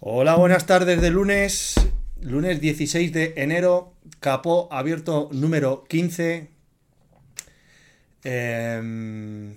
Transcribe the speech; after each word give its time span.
Hola, 0.00 0.36
buenas 0.36 0.66
tardes 0.66 1.00
de 1.00 1.10
lunes, 1.10 1.74
lunes 2.20 2.60
16 2.60 3.12
de 3.12 3.34
enero, 3.36 3.94
capó 4.20 4.68
abierto 4.72 5.28
número 5.32 5.84
15. 5.84 6.48
Em, 8.24 9.56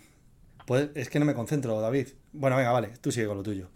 pues 0.66 0.90
es 0.96 1.10
que 1.10 1.20
no 1.20 1.26
me 1.26 1.34
concentro, 1.34 1.80
David. 1.82 2.08
Bueno, 2.34 2.58
venga, 2.58 2.72
vale, 2.72 2.90
tú 3.02 3.12
sigue 3.12 3.28
con 3.28 3.38
lo 3.38 3.44
tuyo. 3.44 3.70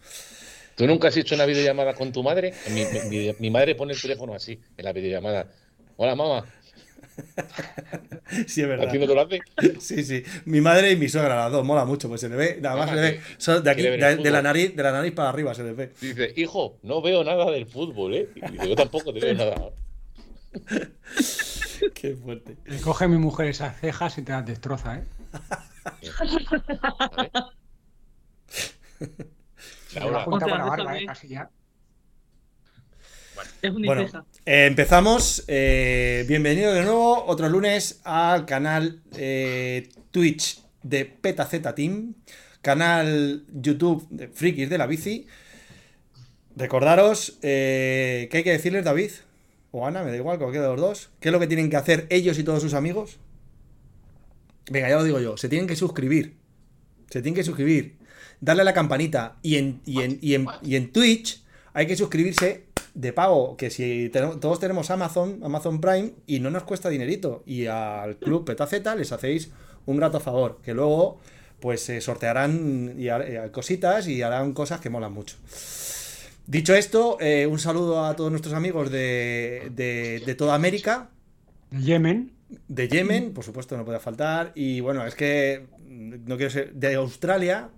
¿Tú 0.75 0.88
nunca 0.88 1.09
has 1.09 1.17
hecho 1.17 1.35
una 1.35 1.45
videollamada 1.45 1.94
con 1.94 2.11
tu 2.11 2.23
madre? 2.23 2.53
Mi, 2.72 2.85
mi- 3.09 3.35
mi 3.39 3.49
madre 3.52 3.75
pone 3.75 3.94
el 3.94 4.02
teléfono 4.02 4.33
así, 4.33 4.59
en 4.77 4.85
la 4.85 4.94
videollamada. 4.94 5.47
Hola, 5.97 6.16
mamá. 6.16 6.45
Sí, 8.48 8.61
es 8.61 8.67
verdad. 8.67 8.88
¿A 8.88 8.91
ti 8.91 8.98
no 8.98 9.07
te 9.07 9.13
lo 9.13 9.21
hace? 9.21 9.41
Sí, 9.80 10.03
sí. 10.03 10.23
Mi 10.45 10.61
madre 10.61 10.91
y 10.91 10.95
mi 10.95 11.09
suegra, 11.09 11.35
las 11.35 11.52
dos, 11.52 11.66
mola 11.66 11.84
mucho, 11.84 12.07
pues 12.07 12.21
se 12.21 12.30
le 12.30 12.38
ve, 12.38 12.59
nada 12.61 12.77
más 12.77 12.89
Ah, 12.89 12.89
se 12.89 12.95
le 12.95 13.02
ve, 13.02 13.21
son 13.38 13.63
de 13.63 13.70
aquí, 13.70 13.81
de, 13.81 13.97
de 13.97 14.31
la 14.31 14.41
nariz, 14.41 14.73
de 14.73 14.84
la 14.84 14.91
nariz 14.94 15.11
para 15.11 15.30
arriba 15.30 15.53
se 15.53 15.63
les 15.63 15.75
ve. 15.75 15.91
Dice, 15.99 16.34
hijo, 16.38 16.77
no 16.84 17.02
veo 17.02 17.23
nada 17.25 17.52
del 17.52 17.66
fútbol, 17.66 18.16
¿eh? 18.16 18.30
Y 18.35 18.70
yo 18.70 18.75
tampoco 18.75 19.13
te 19.13 19.20
veo 19.20 19.34
nada. 19.34 19.71
Qué 21.94 22.16
fuerte. 22.16 22.57
Le 22.66 22.80
coge 22.80 23.07
mi 23.07 23.17
mujer 23.17 23.47
esas 23.47 23.80
cejas 23.80 24.17
y 24.17 24.22
te 24.22 24.31
las 24.31 24.45
destroza, 24.45 24.97
¿eh? 24.97 25.03
La 29.95 30.25
vez 30.25 30.25
barba, 30.25 30.97
¿eh? 30.97 31.05
Casi 31.05 31.27
ya. 31.27 31.49
Es 33.61 33.72
un 33.72 33.81
Bueno, 33.84 34.08
eh, 34.45 34.66
empezamos. 34.66 35.44
eh, 35.47 36.25
bienvenido 36.28 36.73
de 36.73 36.84
nuevo 36.84 37.25
otro 37.25 37.50
lunes 37.50 38.02
al 38.03 38.45
canal 38.45 39.02
eh, 39.16 39.89
Twitch 40.11 40.61
de 40.83 41.06
PetaZ 41.06 41.73
Team, 41.75 42.16
canal 42.61 43.44
YouTube 43.53 44.08
de 44.09 44.28
Frikis 44.28 44.70
de 44.70 44.78
la 44.78 44.88
Bici. 44.88 45.28
Recordaros 46.56 47.38
eh, 47.42 48.28
que 48.31 48.38
hay 48.38 48.44
que 48.44 48.52
decirles, 48.52 48.83
David 48.83 49.11
o 49.72 49.88
Ana, 49.88 50.03
me 50.03 50.11
da 50.11 50.17
igual, 50.17 50.38
cualquiera 50.38 50.67
de 50.67 50.73
los 50.73 50.81
dos, 50.81 51.09
qué 51.20 51.30
es 51.30 51.33
lo 51.33 51.39
que 51.39 51.48
tienen 51.48 51.70
que 51.70 51.78
hacer 51.78 52.08
ellos 52.09 52.38
y 52.39 52.44
todos 52.44 52.61
sus 52.61 52.73
amigos. 52.73 53.20
Venga, 54.70 54.89
ya 54.89 54.98
lo 54.98 55.03
digo 55.03 55.20
yo, 55.20 55.38
se 55.38 55.50
tienen 55.50 55.67
que 55.67 55.76
suscribir. 55.76 56.36
Se 57.09 57.22
tienen 57.22 57.36
que 57.36 57.44
suscribir. 57.44 57.98
Darle 58.42 58.61
a 58.64 58.66
la 58.66 58.73
campanita. 58.73 59.38
Y 59.42 59.58
en, 59.58 59.81
y 59.86 60.02
en, 60.02 60.17
y 60.22 60.33
en, 60.36 60.48
y 60.61 60.76
en 60.76 60.92
Twitch 60.92 61.42
hay 61.73 61.88
que 61.88 61.95
suscribirse 61.95 62.66
de 62.94 63.14
pago. 63.14 63.58
Que 63.58 63.70
si 63.70 64.09
todos 64.09 64.59
tenemos 64.59 64.89
Amazon, 64.92 65.39
Amazon 65.44 65.81
Prime, 65.81 66.14
y 66.28 66.39
no 66.39 66.50
nos 66.50 66.64
cuesta 66.64 66.89
dinerito. 66.89 67.44
Y 67.45 67.66
al 67.67 68.17
club 68.17 68.45
Petaceta 68.45 68.95
les 68.95 69.11
hacéis 69.11 69.52
un 69.86 69.98
grato 69.98 70.20
favor. 70.20 70.59
Que 70.64 70.73
luego, 70.73 71.20
pues 71.59 71.81
se 71.83 72.02
sortearán 72.02 72.95
y 72.98 73.09
eh, 73.09 73.50
cositas 73.52 74.08
y 74.08 74.22
harán 74.22 74.53
cosas 74.53 74.80
que 74.81 74.89
molan 74.89 75.14
mucho. 75.14 75.38
Dicho 76.48 76.73
esto, 76.75 77.17
eh, 77.22 77.48
un 77.48 77.59
saludo 77.59 78.03
a 78.06 78.16
todos 78.16 78.31
nuestros 78.31 78.53
amigos 78.56 78.92
de, 78.92 79.72
de, 79.76 80.22
de 80.26 80.36
toda 80.36 80.55
América 80.55 81.09
De 81.70 81.81
Yemen. 81.83 82.31
de 82.67 82.88
Yemen, 82.89 83.33
por 83.33 83.44
supuesto, 83.44 83.78
no 83.78 83.86
puede 83.86 84.00
faltar. 84.00 84.52
Y 84.55 84.81
bueno, 84.81 85.05
es 85.05 85.16
que 85.16 85.67
mm, 85.88 86.26
no 86.28 86.38
quiero 86.38 86.52
ser. 86.52 86.73
De 86.73 86.95
Australia. 86.95 87.70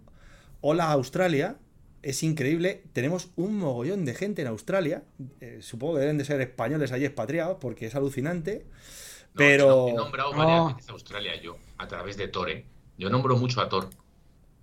Hola, 0.62 0.92
Australia. 0.92 1.58
Es 2.04 2.22
increíble. 2.22 2.84
Tenemos 2.94 3.30
un 3.38 3.58
mogollón 3.58 4.06
de 4.06 4.14
gente 4.14 4.44
en 4.44 4.50
Australia. 4.50 5.02
Eh, 5.42 5.60
supongo 5.62 5.96
que 5.96 6.02
deben 6.02 6.18
de 6.20 6.26
ser 6.26 6.40
españoles 6.42 6.92
allí 6.92 7.06
expatriados 7.06 7.58
porque 7.60 7.88
es 7.88 7.96
alucinante. 7.96 8.66
No, 8.68 9.32
Pero. 9.38 9.88
He 9.88 9.94
nombrado 9.94 10.34
No. 10.34 10.38
varias 10.38 10.76
veces 10.76 10.90
a 10.90 10.94
Australia 10.94 11.42
yo, 11.42 11.58
a 11.78 11.88
través 11.88 12.18
de 12.18 12.28
Thor. 12.28 12.50
¿eh? 12.52 12.66
Yo 12.98 13.10
nombro 13.10 13.36
mucho 13.38 13.62
a 13.62 13.70
Thor. 13.70 13.90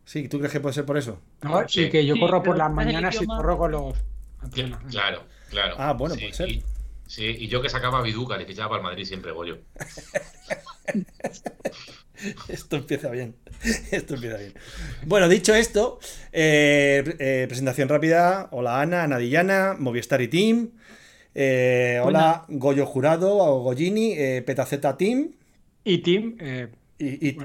Sí, 0.04 0.28
¿tú 0.28 0.38
crees 0.38 0.52
que 0.52 0.60
puede 0.60 0.74
ser 0.74 0.84
por 0.84 0.98
eso? 0.98 1.18
¿no? 1.42 1.66
Sí. 1.68 1.88
Que 1.90 2.04
yo 2.06 2.14
Sí, 2.14 2.20
corro 2.20 2.42
por 2.42 2.56
las 2.58 2.66
¿sabes 2.68 2.86
el 2.86 2.92
mañanas 2.92 3.22
y 3.22 3.26
corro 3.26 3.56
con 3.58 3.72
los. 3.72 3.94
Cl- 4.50 4.78
Claro, 4.90 5.24
claro. 5.50 5.74
Ah, 5.78 5.92
bueno, 5.94 6.14
Sí, 6.14 6.20
puede 6.22 6.34
ser. 6.34 6.48
Y, 6.50 6.62
sí, 7.06 7.24
y 7.26 7.48
yo 7.48 7.60
que 7.62 7.68
sacaba 7.68 8.02
Biduca, 8.02 8.36
le 8.36 8.44
fichaba 8.46 8.68
para 8.70 8.80
el 8.80 8.84
Madrid 8.84 9.04
siempre, 9.06 9.32
Goyo. 9.32 9.58
Esto 12.48 12.76
empieza 12.76 13.10
bien. 13.10 13.34
Esto 13.90 14.14
empieza 14.14 14.36
bien. 14.36 14.54
Bueno, 15.06 15.28
dicho 15.28 15.54
esto, 15.54 15.98
eh, 16.32 17.02
eh, 17.18 17.44
presentación 17.48 17.88
rápida. 17.88 18.48
Hola 18.52 18.80
Ana, 18.80 19.04
Ana 19.04 19.18
Dillana, 19.18 19.76
Movistar 19.78 20.20
y 20.22 20.28
Team. 20.28 20.70
Eh, 21.34 22.00
hola 22.02 22.44
Goyo 22.48 22.86
Jurado 22.86 23.36
o 23.36 23.60
Goyini, 23.62 24.14
Petaceta 24.42 24.96
Team. 24.96 25.32
Y 26.98 27.18
eh, 27.28 27.36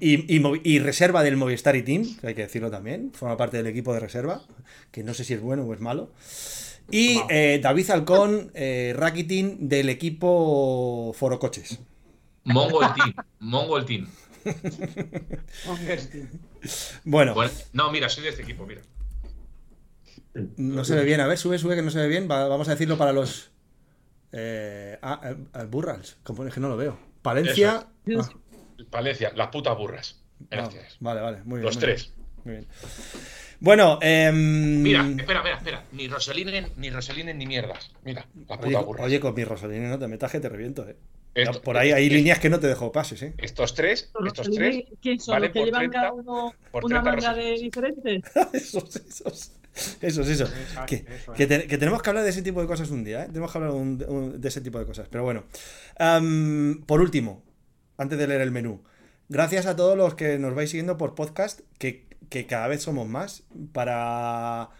Y, 0.00 0.36
y- 0.36 0.38
Bueno, 0.62 0.78
reserva 0.80 1.22
del 1.22 1.36
Movistar 1.36 1.76
y 1.76 1.82
Team, 1.82 2.16
que 2.20 2.28
hay 2.28 2.34
que 2.34 2.42
decirlo 2.42 2.70
también. 2.70 3.12
Forma 3.12 3.36
parte 3.36 3.56
del 3.58 3.66
equipo 3.68 3.92
de 3.94 4.00
reserva, 4.00 4.42
que 4.90 5.04
no 5.04 5.14
sé 5.14 5.24
si 5.24 5.34
es 5.34 5.40
bueno 5.40 5.62
o 5.64 5.72
es 5.74 5.80
malo. 5.80 6.10
Y 6.90 7.18
David 7.62 7.90
Halcón, 7.90 8.50
eh, 8.54 8.94
Rakitin 8.96 9.68
del 9.68 9.88
equipo 9.90 11.12
Foro 11.16 11.38
Coches. 11.38 11.78
Mongol 12.48 12.94
Team, 12.94 13.14
Mongol 13.40 13.84
Team. 13.84 14.08
Bueno, 17.04 17.34
Bueno, 17.34 17.52
no, 17.72 17.90
mira, 17.90 18.08
soy 18.08 18.24
de 18.24 18.30
este 18.30 18.42
equipo, 18.42 18.66
mira. 18.66 18.82
no 20.56 20.84
se 20.84 20.94
ve 20.94 21.04
bien. 21.04 21.20
A 21.20 21.26
ver, 21.26 21.38
sube, 21.38 21.58
sube, 21.58 21.76
que 21.76 21.82
no 21.82 21.90
se 21.90 21.98
ve 22.00 22.08
bien. 22.08 22.28
Va- 22.30 22.48
vamos 22.48 22.68
a 22.68 22.72
decirlo 22.72 22.96
para 22.98 23.12
los. 23.12 23.50
Eh, 24.32 24.98
ah, 25.02 25.20
eh, 25.24 25.36
eh, 25.54 25.64
Burrals, 25.68 26.18
como 26.22 26.44
es 26.46 26.52
que 26.52 26.60
no 26.60 26.68
lo 26.68 26.76
veo. 26.76 26.98
Palencia. 27.22 27.86
Ah, 28.18 28.28
Palencia, 28.90 29.32
las 29.34 29.48
putas 29.48 29.76
burras. 29.76 30.22
ah, 30.42 30.44
Gracias. 30.50 30.96
vale, 31.00 31.20
vale, 31.20 31.38
muy 31.44 31.56
bien. 31.60 31.64
Los 31.64 31.76
muy 31.76 31.80
tres. 31.80 32.12
bien, 32.14 32.28
muy 32.44 32.52
bien. 32.54 32.66
Bueno, 33.60 33.98
em, 34.02 34.82
Mira, 34.82 35.00
espera, 35.08 35.38
espera, 35.40 35.56
espera. 35.56 35.84
Ni 35.92 36.06
Rosalinen, 36.08 36.68
ni 36.76 36.90
Rosalinen, 36.90 37.36
ni 37.38 37.46
mierdas. 37.46 37.90
Mira, 38.04 38.26
las 38.48 38.58
Oye, 38.60 38.68
putas 38.68 38.84
burras. 38.86 39.06
oye, 39.06 39.18
con 39.20 39.34
mi 39.34 39.44
Rosalina 39.44 39.88
no 39.88 39.98
te 39.98 40.06
metas 40.06 40.30
que 40.30 40.38
te 40.40 40.48
reviento, 40.48 40.88
eh. 40.88 40.96
Esto- 41.42 41.62
Por 41.62 41.76
ahí 41.76 41.92
hay 41.92 42.04
esto- 42.04 42.14
líneas 42.16 42.38
que 42.38 42.50
no 42.50 42.58
te 42.60 42.66
dejo 42.66 42.90
pases, 42.92 43.22
eh. 43.22 43.34
Estos 43.38 43.74
tres, 43.74 44.10
estos 44.26 44.50
tres, 44.50 44.84
¿Quién 45.02 45.20
son? 45.20 45.40
¿Los 45.42 45.50
que 45.50 45.64
llevan 45.64 45.80
30, 45.90 45.98
cada 46.00 46.12
uno 46.12 46.54
por 46.70 46.84
una 46.84 47.02
30 47.02 47.10
manga 47.28 47.34
de 47.34 47.42
Rosalini. 47.42 47.62
diferentes? 47.64 48.22
esos, 48.52 48.96
esos. 48.96 49.52
Esos, 50.00 50.26
Que, 50.86 51.04
eso, 51.14 51.32
que 51.36 51.44
eh. 51.44 51.46
te- 51.46 51.66
que 51.68 51.78
tenemos 51.78 52.02
que 52.02 52.10
hablar 52.10 52.24
de 52.24 52.30
ese 52.30 52.42
tipo 52.42 52.60
de 52.60 52.66
cosas 52.66 52.90
un 52.90 53.04
día, 53.04 53.24
¿eh? 53.24 53.26
Tenemos 53.28 53.52
que 53.52 53.58
hablar 53.58 53.72
un- 53.74 54.04
un- 54.08 54.40
de 54.40 54.48
ese 54.48 54.60
tipo 54.60 54.78
de 54.80 54.86
cosas. 54.86 55.06
Pero 55.08 55.22
bueno. 55.22 55.44
Por 56.86 57.00
último, 57.00 57.42
antes 57.96 58.18
de 58.18 58.26
leer 58.26 58.40
el 58.40 58.50
menú, 58.50 58.82
gracias 59.28 59.66
a 59.66 59.76
todos 59.76 59.96
los 59.96 60.14
que 60.14 60.38
nos 60.38 60.54
vais 60.54 60.70
siguiendo 60.70 60.96
por 60.96 61.14
podcast, 61.14 61.60
que, 61.78 62.06
que 62.28 62.46
cada 62.46 62.66
vez 62.68 62.82
somos 62.82 63.06
más, 63.08 63.44
para, 63.72 64.70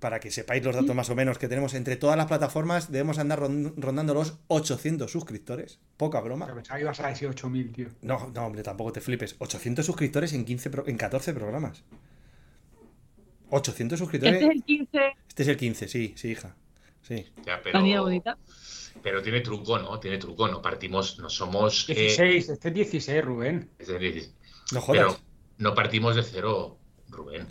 para 0.00 0.20
que 0.20 0.30
sepáis 0.30 0.62
los 0.64 0.74
datos 0.74 0.94
más 0.94 1.08
o 1.10 1.14
menos 1.14 1.38
que 1.38 1.48
tenemos 1.48 1.72
entre 1.74 1.96
todas 1.96 2.16
las 2.16 2.26
plataformas, 2.26 2.92
debemos 2.92 3.18
andar 3.18 3.40
ron- 3.40 3.72
rondando 3.76 4.12
los 4.14 4.38
800 4.48 5.10
suscriptores. 5.10 5.78
Poca 5.96 6.20
broma. 6.20 6.44
Pero 6.46 6.56
pensaba 6.56 6.76
que 6.78 6.82
ibas 6.84 7.00
a 7.00 7.08
decir 7.08 7.28
8000, 7.28 7.72
tío. 7.72 7.88
No, 8.02 8.30
no, 8.34 8.46
hombre, 8.46 8.62
tampoco 8.62 8.92
te 8.92 9.00
flipes. 9.00 9.36
800 9.38 9.84
suscriptores 9.86 10.32
en, 10.34 10.44
15 10.44 10.70
pro- 10.70 10.84
en 10.86 10.96
14 10.98 11.32
programas. 11.32 11.82
800 13.50 13.98
suscriptores. 13.98 14.34
Este 14.42 14.46
es 14.48 14.54
el 14.56 14.64
15, 14.64 14.98
Este 15.28 15.42
es 15.42 15.48
el 15.48 15.56
15, 15.56 15.88
sí, 15.88 16.12
sí, 16.16 16.28
hija. 16.30 16.56
Sí. 17.02 17.26
Ya, 17.46 17.60
pero, 17.62 17.78
la 17.78 17.84
niña 17.84 18.00
bonita. 18.00 18.36
pero 19.02 19.22
tiene 19.22 19.40
truco, 19.40 19.78
¿no? 19.78 20.00
Tiene 20.00 20.18
truco, 20.18 20.48
no 20.48 20.60
partimos, 20.60 21.18
no 21.20 21.28
somos. 21.30 21.88
eh, 21.88 21.94
16, 21.94 22.48
este 22.48 22.68
es 22.68 22.74
16, 22.74 23.24
Rubén. 23.24 23.70
es 23.78 23.86
decir, 23.88 24.30
No 24.72 24.80
jodas. 24.80 25.02
pero 25.14 25.18
no 25.58 25.74
partimos 25.74 26.16
de 26.16 26.22
cero, 26.24 26.76
Rubén. 27.08 27.46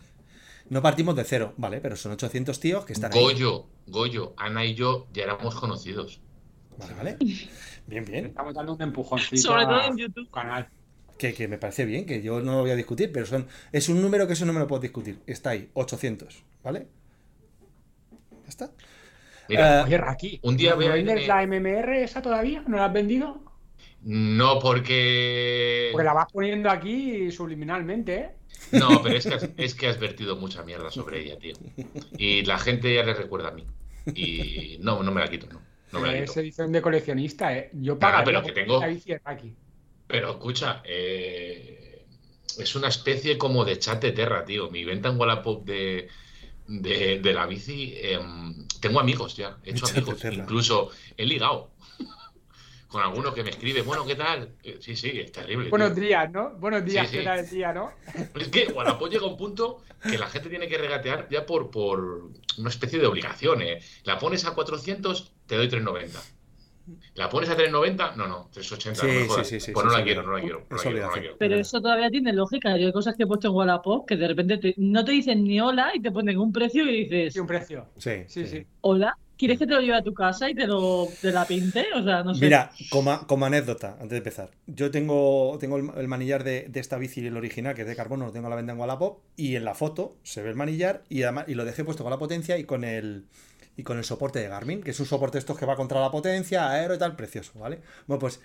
No 0.69 0.81
partimos 0.81 1.15
de 1.15 1.23
cero, 1.23 1.53
vale, 1.57 1.79
pero 1.79 1.95
son 1.95 2.13
800 2.13 2.59
tíos 2.59 2.85
que 2.85 2.93
están 2.93 3.13
ahí. 3.13 3.21
Goyo, 3.21 3.67
Goyo, 3.87 4.33
Ana 4.37 4.65
y 4.65 4.73
yo 4.73 5.07
ya 5.13 5.23
éramos 5.23 5.55
conocidos. 5.55 6.21
Vale, 6.77 6.93
vale. 6.95 7.17
Bien, 7.87 8.03
bien. 8.03 8.25
Estamos 8.25 8.53
dando 8.55 8.73
un 8.73 8.81
empujoncito 8.81 9.41
Sobre 9.41 9.65
todo 9.65 9.81
en 9.83 9.91
tu 9.91 9.97
YouTube. 9.99 10.31
canal. 10.31 10.67
Que, 11.19 11.33
que 11.33 11.47
me 11.47 11.57
parece 11.57 11.85
bien, 11.85 12.05
que 12.05 12.21
yo 12.21 12.41
no 12.41 12.53
lo 12.53 12.61
voy 12.61 12.71
a 12.71 12.75
discutir, 12.75 13.11
pero 13.11 13.25
son 13.25 13.47
es 13.71 13.87
un 13.89 14.01
número 14.01 14.25
que 14.27 14.33
eso 14.33 14.45
no 14.45 14.53
me 14.53 14.59
lo 14.59 14.67
puedo 14.67 14.81
discutir. 14.81 15.19
Está 15.27 15.51
ahí, 15.51 15.69
800, 15.73 16.43
¿vale? 16.63 16.87
Ya 18.43 18.49
está. 18.49 18.71
Mira, 19.47 19.81
Eh, 19.81 19.83
Oye, 19.85 19.97
Raki, 19.99 20.39
un 20.43 20.57
día 20.57 20.71
¿no 20.71 20.77
voy 20.77 20.85
a 20.87 20.97
irme- 20.97 21.27
la 21.27 21.43
MMR 21.43 22.03
esa 22.03 22.21
todavía? 22.21 22.63
¿No 22.67 22.77
la 22.77 22.85
has 22.85 22.93
vendido? 22.93 23.43
no 24.01 24.59
porque. 24.59 25.89
Porque 25.91 26.05
la 26.05 26.13
vas 26.13 26.31
poniendo 26.31 26.69
aquí 26.69 27.31
subliminalmente, 27.31 28.15
¿eh? 28.15 28.29
No, 28.71 29.01
pero 29.03 29.15
es 29.17 29.25
que, 29.25 29.33
has, 29.35 29.49
es 29.57 29.75
que 29.75 29.87
has 29.87 29.99
vertido 29.99 30.35
mucha 30.35 30.63
mierda 30.63 30.89
sobre 30.91 31.21
ella, 31.23 31.37
tío. 31.37 31.53
Y 32.17 32.43
la 32.43 32.57
gente 32.59 32.93
ya 32.93 33.03
le 33.03 33.13
recuerda 33.13 33.49
a 33.49 33.51
mí. 33.51 33.65
Y 34.13 34.77
no, 34.81 35.01
no 35.03 35.11
me 35.11 35.21
la 35.21 35.27
quito, 35.29 35.47
no. 35.51 35.61
No 35.91 35.99
me 35.99 36.07
la 36.11 36.17
es 36.19 36.29
quito. 36.29 36.39
edición 36.41 36.71
de 36.71 36.81
coleccionista, 36.81 37.55
¿eh? 37.55 37.69
Yo 37.73 37.97
pagaría 37.97 38.25
pero 38.25 38.43
que 38.43 38.51
tengo- 38.51 38.81
Raki. 39.23 39.55
Pero 40.07 40.31
escucha, 40.31 40.81
eh, 40.85 42.05
es 42.59 42.75
una 42.75 42.87
especie 42.89 43.37
como 43.37 43.65
de 43.65 43.77
chat 43.79 44.01
de 44.01 44.11
terra, 44.11 44.45
tío. 44.45 44.69
Mi 44.69 44.83
venta 44.83 45.09
en 45.09 45.19
Wallapop 45.19 45.65
de, 45.65 46.07
de, 46.67 47.19
de 47.19 47.33
la 47.33 47.45
bici, 47.47 47.93
em, 47.97 48.67
tengo 48.79 48.99
amigos 48.99 49.35
ya, 49.35 49.57
he 49.63 49.71
hecho 49.71 49.85
amigos. 49.87 50.19
terra. 50.19 50.35
Incluso 50.35 50.89
he 51.17 51.25
ligado 51.25 51.71
con 52.95 53.03
alguno 53.03 53.33
que 53.33 53.43
me 53.43 53.49
escribe, 53.49 53.81
bueno, 53.81 54.05
¿qué 54.05 54.15
tal? 54.15 54.55
Eh, 54.63 54.77
Sí, 54.79 54.95
sí, 54.95 55.19
es 55.19 55.29
terrible. 55.29 55.69
Buenos 55.69 55.93
tío. 55.93 56.03
días, 56.05 56.31
¿no? 56.31 56.51
Buenos 56.51 56.85
días, 56.85 57.05
Sí, 57.09 57.11
¿qué 57.17 57.19
sí. 57.19 57.25
tal 57.25 57.39
el 57.39 57.49
día, 57.49 57.73
no? 57.73 57.91
Es 58.33 58.47
que 58.47 58.67
Wallapop 58.71 59.09
llega 59.09 59.25
a 59.25 59.27
un 59.27 59.35
punto 59.35 59.83
que 60.01 60.17
la 60.17 60.27
gente 60.27 60.47
tiene 60.47 60.69
que 60.69 60.77
regatear 60.77 61.27
ya 61.29 61.45
por, 61.45 61.69
por 61.69 62.29
una 62.57 62.69
especie 62.69 62.97
de 62.97 63.05
obligación. 63.05 63.61
¿eh? 63.63 63.79
La 64.05 64.17
pones 64.17 64.45
a 64.45 64.55
400, 64.55 65.33
te 65.45 65.57
doy 65.57 65.67
390. 65.67 66.17
La 67.15 67.27
pones 67.29 67.49
a 67.49 67.55
390, 67.57 68.15
no, 68.15 68.27
no, 68.29 68.49
380. 68.53 69.01
Sí, 69.01 69.07
no 69.07 69.13
me 69.13 69.19
sí, 69.23 69.27
jodas. 69.27 69.47
sí, 69.47 69.59
sí, 69.59 69.71
Pues 69.73 69.83
sí, 69.83 69.87
no 69.87 69.91
sí, 69.91 69.97
la 69.99 70.03
quiero, 70.05 70.21
sí. 70.21 70.27
no 70.27 70.33
la 70.37 70.39
quiero, 70.41 70.59
no 70.59 70.63
Es 70.63 70.69
la 70.71 70.77
quiero, 70.77 70.77
no 70.77 70.83
la 70.85 70.91
obligación. 71.07 71.21
quiero. 71.23 71.37
Pero 71.37 71.55
eso 71.55 71.81
todavía 71.81 72.09
tiene 72.09 72.31
lógica. 72.31 72.77
Yo 72.77 72.85
hay 72.87 72.93
cosas 72.93 73.15
que 73.17 73.23
he 73.23 73.27
puesto 73.27 73.49
en 73.49 73.55
Wallapop 73.55 74.07
que 74.07 74.15
de 74.15 74.27
repente 74.29 74.57
te- 74.59 74.73
no 74.77 75.03
te 75.03 75.11
dicen 75.11 75.43
ni 75.43 75.59
hola 75.59 75.91
y 75.93 76.01
te 76.01 76.11
ponen 76.11 76.37
un 76.37 76.53
precio 76.53 76.85
y 76.89 77.03
dices, 77.03 77.33
Sí, 77.33 77.39
un 77.41 77.47
precio. 77.47 77.87
Sí, 77.97 78.23
Sí, 78.27 78.45
sí. 78.47 78.65
hola, 78.79 79.17
¿quieres 79.37 79.59
que 79.59 79.67
te 79.67 79.73
lo 79.73 79.81
lleve 79.81 79.97
a 79.97 80.03
tu 80.03 80.13
casa 80.13 80.49
y 80.49 80.55
te 80.55 80.67
lo 80.67 81.07
te 81.21 81.31
la 81.31 81.45
pinte? 81.45 81.85
O 81.95 82.03
sea, 82.03 82.23
no 82.23 82.33
sé. 82.33 82.45
Mira, 82.45 82.71
como, 82.89 83.45
anécdota, 83.45 83.93
antes 83.93 84.11
de 84.11 84.17
empezar, 84.17 84.51
yo 84.67 84.91
tengo, 84.91 85.57
tengo 85.59 85.77
el, 85.77 86.07
manillar 86.07 86.43
de, 86.43 86.69
esta 86.73 86.97
bici, 86.97 87.25
el 87.25 87.37
original, 87.37 87.75
que 87.75 87.81
es 87.81 87.87
de 87.87 87.95
carbono, 87.95 88.25
lo 88.25 88.31
tengo 88.31 88.47
a 88.47 88.49
la 88.49 88.55
venta 88.55 88.71
en 88.71 88.79
Wallapop, 88.79 89.19
y 89.35 89.55
en 89.55 89.65
la 89.65 89.75
foto 89.75 90.17
se 90.23 90.41
ve 90.41 90.49
el 90.49 90.55
manillar 90.55 91.03
y, 91.09 91.23
además, 91.23 91.45
y 91.47 91.55
lo 91.55 91.65
dejé 91.65 91.83
puesto 91.83 92.03
con 92.03 92.11
la 92.11 92.19
potencia 92.19 92.57
y 92.57 92.63
con 92.63 92.83
el 92.83 93.25
y 93.77 93.83
con 93.83 93.97
el 93.97 94.05
soporte 94.05 94.39
de 94.39 94.47
Garmin, 94.47 94.81
que 94.81 94.91
es 94.91 94.99
un 95.01 95.05
soporte 95.05 95.37
estos 95.37 95.57
que 95.57 95.65
va 95.65 95.75
contra 95.75 95.99
la 95.99 96.09
potencia, 96.09 96.71
aero 96.71 96.95
y 96.95 96.97
tal, 96.97 97.15
precioso, 97.17 97.59
¿vale? 97.59 97.81
Bueno, 98.07 98.19
pues 98.19 98.39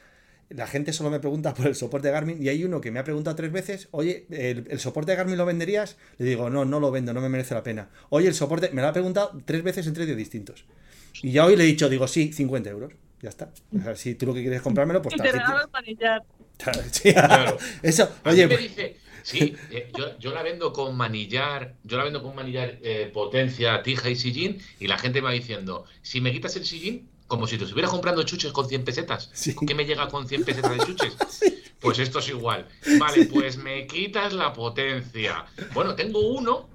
la 0.50 0.66
gente 0.66 0.92
solo 0.92 1.10
me 1.10 1.20
pregunta 1.20 1.54
por 1.54 1.66
el 1.66 1.74
soporte 1.74 2.08
de 2.08 2.12
Garmin 2.12 2.42
y 2.42 2.48
hay 2.48 2.64
uno 2.64 2.80
que 2.80 2.90
me 2.90 2.98
ha 3.00 3.04
preguntado 3.04 3.36
tres 3.36 3.52
veces, 3.52 3.88
oye, 3.92 4.26
¿el, 4.30 4.66
el 4.70 4.80
soporte 4.80 5.12
de 5.12 5.16
Garmin 5.16 5.36
lo 5.38 5.46
venderías? 5.46 5.96
Le 6.18 6.26
digo, 6.26 6.50
no, 6.50 6.64
no 6.64 6.80
lo 6.80 6.90
vendo, 6.90 7.12
no 7.14 7.20
me 7.20 7.28
merece 7.28 7.54
la 7.54 7.62
pena. 7.62 7.88
Oye, 8.10 8.28
el 8.28 8.34
soporte, 8.34 8.70
me 8.72 8.82
lo 8.82 8.88
ha 8.88 8.92
preguntado 8.92 9.40
tres 9.44 9.62
veces 9.62 9.86
en 9.86 9.94
tres 9.94 10.06
días 10.06 10.18
distintos. 10.18 10.64
Y 11.22 11.32
ya 11.32 11.44
hoy 11.46 11.56
le 11.56 11.64
he 11.64 11.66
dicho, 11.66 11.88
digo, 11.88 12.06
sí, 12.08 12.32
50 12.32 12.70
euros. 12.70 12.92
Ya 13.22 13.28
está. 13.28 13.52
O 13.78 13.82
sea, 13.82 13.96
si 13.96 14.14
tú 14.14 14.26
lo 14.26 14.34
que 14.34 14.42
quieres 14.42 14.62
comprármelo, 14.62 15.02
pues 15.02 15.14
y 15.14 15.18
te 15.18 15.30
tal. 15.30 15.32
regalo 15.32 15.60
el 15.62 15.70
manillar. 15.70 16.22
Sí, 16.90 17.12
Claro. 17.12 17.56
Eso, 17.82 18.10
oye, 18.24 18.46
me 18.46 18.54
pues, 18.56 18.60
dice, 18.62 18.96
sí, 19.22 19.54
eh, 19.70 19.90
yo, 19.96 20.18
yo 20.18 20.32
la 20.34 20.42
vendo 20.42 20.72
con 20.72 20.96
manillar, 20.96 21.76
yo 21.84 21.96
la 21.96 22.04
vendo 22.04 22.22
con 22.22 22.34
manillar 22.34 22.78
eh, 22.82 23.10
potencia, 23.12 23.82
tija 23.82 24.10
y 24.10 24.16
sillín, 24.16 24.58
y 24.78 24.86
la 24.86 24.98
gente 24.98 25.20
me 25.20 25.28
va 25.28 25.32
diciendo, 25.32 25.84
si 26.02 26.20
me 26.20 26.32
quitas 26.32 26.56
el 26.56 26.64
sillín, 26.64 27.08
como 27.30 27.46
si 27.46 27.56
te 27.56 27.62
estuvieras 27.62 27.92
comprando 27.92 28.24
chuches 28.24 28.50
con 28.50 28.68
100 28.68 28.84
pesetas. 28.84 29.30
Sí. 29.32 29.54
¿Qué 29.64 29.72
me 29.72 29.84
llega 29.84 30.08
con 30.08 30.26
100 30.26 30.44
pesetas 30.44 30.76
de 30.76 30.84
chuches? 30.84 31.16
Pues 31.80 31.98
esto 31.98 32.18
es 32.18 32.28
igual. 32.28 32.68
Vale, 32.98 33.24
pues 33.24 33.56
me 33.56 33.86
quitas 33.86 34.34
la 34.34 34.52
potencia. 34.52 35.46
Bueno, 35.72 35.94
tengo 35.94 36.18
uno 36.18 36.68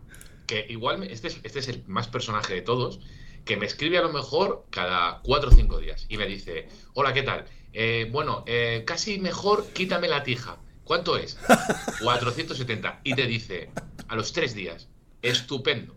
que 0.48 0.66
igual, 0.68 1.04
este 1.04 1.28
es, 1.28 1.40
este 1.44 1.60
es 1.60 1.68
el 1.68 1.84
más 1.86 2.07
personaje 2.07 2.56
de 2.56 2.62
todos, 2.63 3.00
que 3.44 3.56
me 3.56 3.68
escribe 3.68 4.00
a 4.00 4.02
lo 4.02 4.12
mejor 4.12 4.66
cada 4.72 5.22
4 5.22 5.50
o 5.50 5.54
5 5.54 5.78
días 5.78 6.07
y 6.10 6.18
me 6.18 6.25
dice, 6.25 6.69
hola, 6.96 7.13
¿qué 7.13 7.22
tal? 7.22 7.46
Eh, 7.72 8.10
bueno, 8.12 8.44
eh, 8.48 8.84
casi 8.88 9.19
mejor 9.19 9.68
quítame 9.74 10.08
la 10.08 10.24
tija. 10.24 10.58
¿Cuánto 10.84 11.18
es? 11.18 11.38
470. 12.01 13.01
Y 13.04 13.13
te 13.13 13.28
dice, 13.28 13.69
a 14.08 14.16
los 14.16 14.34
3 14.34 14.56
días, 14.56 14.88
estupendo. 15.22 15.96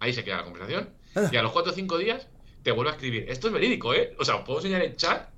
Ahí 0.00 0.14
se 0.14 0.24
queda 0.24 0.38
la 0.38 0.44
conversación. 0.44 0.94
Y 1.30 1.36
a 1.36 1.42
los 1.42 1.52
4 1.52 1.72
o 1.72 1.74
5 1.74 1.98
días 1.98 2.26
te 2.62 2.70
vuelve 2.72 2.90
a 2.90 2.94
escribir. 2.94 3.26
Esto 3.28 3.48
es 3.48 3.52
verídico, 3.52 3.94
¿eh? 3.94 4.14
O 4.18 4.24
sea, 4.24 4.36
os 4.36 4.42
puedo 4.44 4.58
enseñar 4.58 4.82
en 4.82 4.96
chat 4.96 5.28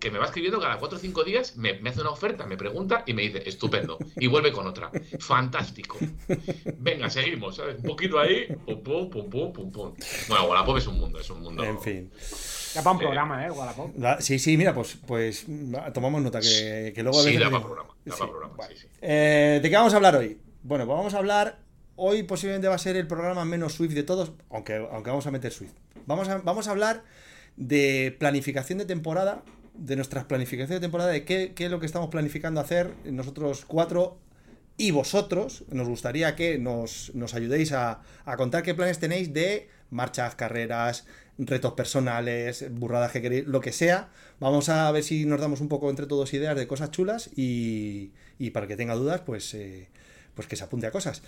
que 0.00 0.10
me 0.10 0.18
va 0.18 0.26
escribiendo 0.26 0.60
cada 0.60 0.76
4 0.78 0.98
o 0.98 1.00
5 1.00 1.24
días, 1.24 1.56
me, 1.56 1.74
me 1.80 1.88
hace 1.88 2.02
una 2.02 2.10
oferta, 2.10 2.44
me 2.46 2.58
pregunta 2.58 3.04
y 3.06 3.14
me 3.14 3.22
dice, 3.22 3.42
estupendo. 3.48 3.96
Y 4.16 4.26
vuelve 4.26 4.52
con 4.52 4.66
otra. 4.66 4.90
Fantástico. 5.18 5.96
Venga, 6.78 7.08
seguimos, 7.08 7.56
¿sabes? 7.56 7.76
Un 7.78 7.84
poquito 7.84 8.18
ahí, 8.18 8.46
pum, 8.66 8.82
pum, 8.82 9.08
pum, 9.08 9.30
pum, 9.30 9.52
pum, 9.52 9.72
pum. 9.72 9.94
Bueno, 10.28 10.44
Wallapop 10.44 10.76
es 10.76 10.86
un 10.88 10.98
mundo, 11.00 11.18
es 11.18 11.30
un 11.30 11.40
mundo. 11.40 11.64
en 11.64 11.80
fin. 11.80 12.10
Ya 12.74 12.82
para 12.82 12.92
un 12.92 12.98
Sí. 12.98 13.04
programa, 13.04 13.46
¿eh? 13.46 13.50
Wallapop. 13.50 13.96
La- 13.98 14.20
Sí, 14.20 14.38
sí, 14.38 14.56
mira, 14.58 14.74
pues, 14.74 14.98
pues 15.06 15.46
tomamos 15.94 16.20
nota 16.20 16.40
que, 16.40 16.92
que 16.94 17.02
luego 17.02 17.20
a 17.20 17.22
Sí, 17.22 17.38
da 17.38 17.48
para 17.50 17.62
programa, 17.64 17.88
da 18.04 18.12
Sí, 18.14 18.18
para 18.18 18.30
programa, 18.30 18.54
vale. 18.58 18.76
sí, 18.76 18.82
sí. 18.82 18.88
Eh, 19.00 19.60
¿De 19.62 19.70
qué 19.70 19.76
vamos 19.76 19.92
a 19.94 19.96
hablar 19.96 20.16
hoy? 20.16 20.38
Bueno, 20.62 20.84
pues 20.84 20.96
vamos 20.98 21.14
a 21.14 21.18
hablar. 21.18 21.63
Hoy 21.96 22.24
posiblemente 22.24 22.68
va 22.68 22.74
a 22.74 22.78
ser 22.78 22.96
el 22.96 23.06
programa 23.06 23.44
menos 23.44 23.74
Swift 23.74 23.94
de 23.94 24.02
todos, 24.02 24.32
aunque, 24.50 24.76
aunque 24.76 25.10
vamos 25.10 25.26
a 25.26 25.30
meter 25.30 25.52
Swift. 25.52 25.74
Vamos 26.06 26.28
a, 26.28 26.38
vamos 26.38 26.66
a 26.66 26.72
hablar 26.72 27.04
de 27.56 28.16
planificación 28.18 28.78
de 28.78 28.84
temporada, 28.84 29.42
de 29.74 29.96
nuestras 29.96 30.24
planificaciones 30.24 30.80
de 30.80 30.84
temporada, 30.84 31.10
de 31.10 31.24
qué, 31.24 31.52
qué 31.54 31.66
es 31.66 31.70
lo 31.70 31.78
que 31.78 31.86
estamos 31.86 32.08
planificando 32.10 32.60
hacer 32.60 32.92
nosotros 33.04 33.64
cuatro 33.64 34.18
y 34.76 34.90
vosotros. 34.90 35.64
Nos 35.70 35.88
gustaría 35.88 36.34
que 36.34 36.58
nos, 36.58 37.14
nos 37.14 37.34
ayudéis 37.34 37.72
a, 37.72 38.02
a 38.24 38.36
contar 38.36 38.64
qué 38.64 38.74
planes 38.74 38.98
tenéis 38.98 39.32
de 39.32 39.68
marchas, 39.90 40.34
carreras, 40.34 41.06
retos 41.38 41.74
personales, 41.74 42.66
burradas 42.72 43.12
que 43.12 43.22
queréis, 43.22 43.46
lo 43.46 43.60
que 43.60 43.70
sea. 43.70 44.08
Vamos 44.40 44.68
a 44.68 44.90
ver 44.90 45.04
si 45.04 45.26
nos 45.26 45.40
damos 45.40 45.60
un 45.60 45.68
poco 45.68 45.90
entre 45.90 46.06
todos 46.06 46.34
ideas 46.34 46.56
de 46.56 46.66
cosas 46.66 46.90
chulas 46.90 47.30
y, 47.36 48.10
y 48.38 48.50
para 48.50 48.64
el 48.64 48.68
que 48.68 48.76
tenga 48.76 48.94
dudas, 48.94 49.20
pues, 49.20 49.54
eh, 49.54 49.88
pues 50.34 50.48
que 50.48 50.56
se 50.56 50.64
apunte 50.64 50.86
a 50.86 50.90
cosas. 50.90 51.22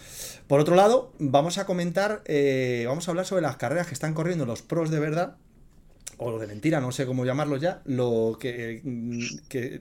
Por 0.46 0.60
otro 0.60 0.74
lado, 0.74 1.12
vamos 1.18 1.58
a 1.58 1.66
comentar, 1.66 2.22
eh, 2.26 2.84
vamos 2.86 3.06
a 3.06 3.10
hablar 3.10 3.26
sobre 3.26 3.42
las 3.42 3.56
carreras 3.56 3.86
que 3.86 3.94
están 3.94 4.14
corriendo 4.14 4.46
los 4.46 4.62
pros 4.62 4.90
de 4.90 5.00
verdad 5.00 5.36
o 6.18 6.30
lo 6.30 6.38
de 6.38 6.46
mentira, 6.46 6.80
no 6.80 6.92
sé 6.92 7.06
cómo 7.06 7.24
llamarlo 7.24 7.56
ya, 7.56 7.82
lo 7.84 8.38
que, 8.40 8.80
mm, 8.82 9.20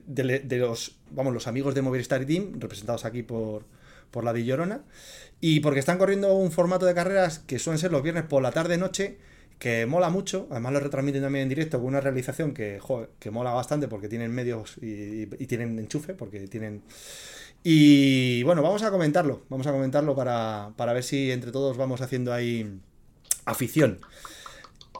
de, 0.06 0.58
los, 0.58 0.96
vamos, 1.10 1.32
los 1.32 1.46
amigos 1.46 1.74
de 1.74 1.82
Movistar 1.82 2.24
Team, 2.24 2.60
representados 2.60 3.04
aquí 3.04 3.22
por, 3.22 3.64
por 4.10 4.24
la 4.24 4.32
de 4.32 4.44
Llorona, 4.44 4.82
y 5.40 5.60
porque 5.60 5.80
están 5.80 5.98
corriendo 5.98 6.34
un 6.34 6.52
formato 6.52 6.86
de 6.86 6.94
carreras 6.94 7.38
que 7.38 7.58
suelen 7.58 7.78
ser 7.78 7.92
los 7.92 8.02
viernes 8.02 8.24
por 8.24 8.42
la 8.42 8.52
tarde-noche, 8.52 9.18
que 9.58 9.86
mola 9.86 10.10
mucho, 10.10 10.46
además 10.50 10.74
lo 10.74 10.80
retransmiten 10.80 11.22
también 11.22 11.44
en 11.44 11.48
directo 11.48 11.78
con 11.78 11.86
una 11.86 12.00
realización 12.02 12.52
que, 12.52 12.78
que 13.18 13.30
mola 13.30 13.52
bastante 13.52 13.88
porque 13.88 14.08
tienen 14.08 14.30
medios 14.30 14.76
y, 14.82 15.22
y 15.22 15.46
tienen 15.46 15.78
enchufe, 15.78 16.12
porque 16.12 16.40
tienen... 16.48 16.82
Y 17.68 18.44
bueno, 18.44 18.62
vamos 18.62 18.84
a 18.84 18.92
comentarlo, 18.92 19.42
vamos 19.48 19.66
a 19.66 19.72
comentarlo 19.72 20.14
para, 20.14 20.70
para 20.76 20.92
ver 20.92 21.02
si 21.02 21.32
entre 21.32 21.50
todos 21.50 21.76
vamos 21.76 22.00
haciendo 22.00 22.32
ahí 22.32 22.78
afición. 23.44 23.98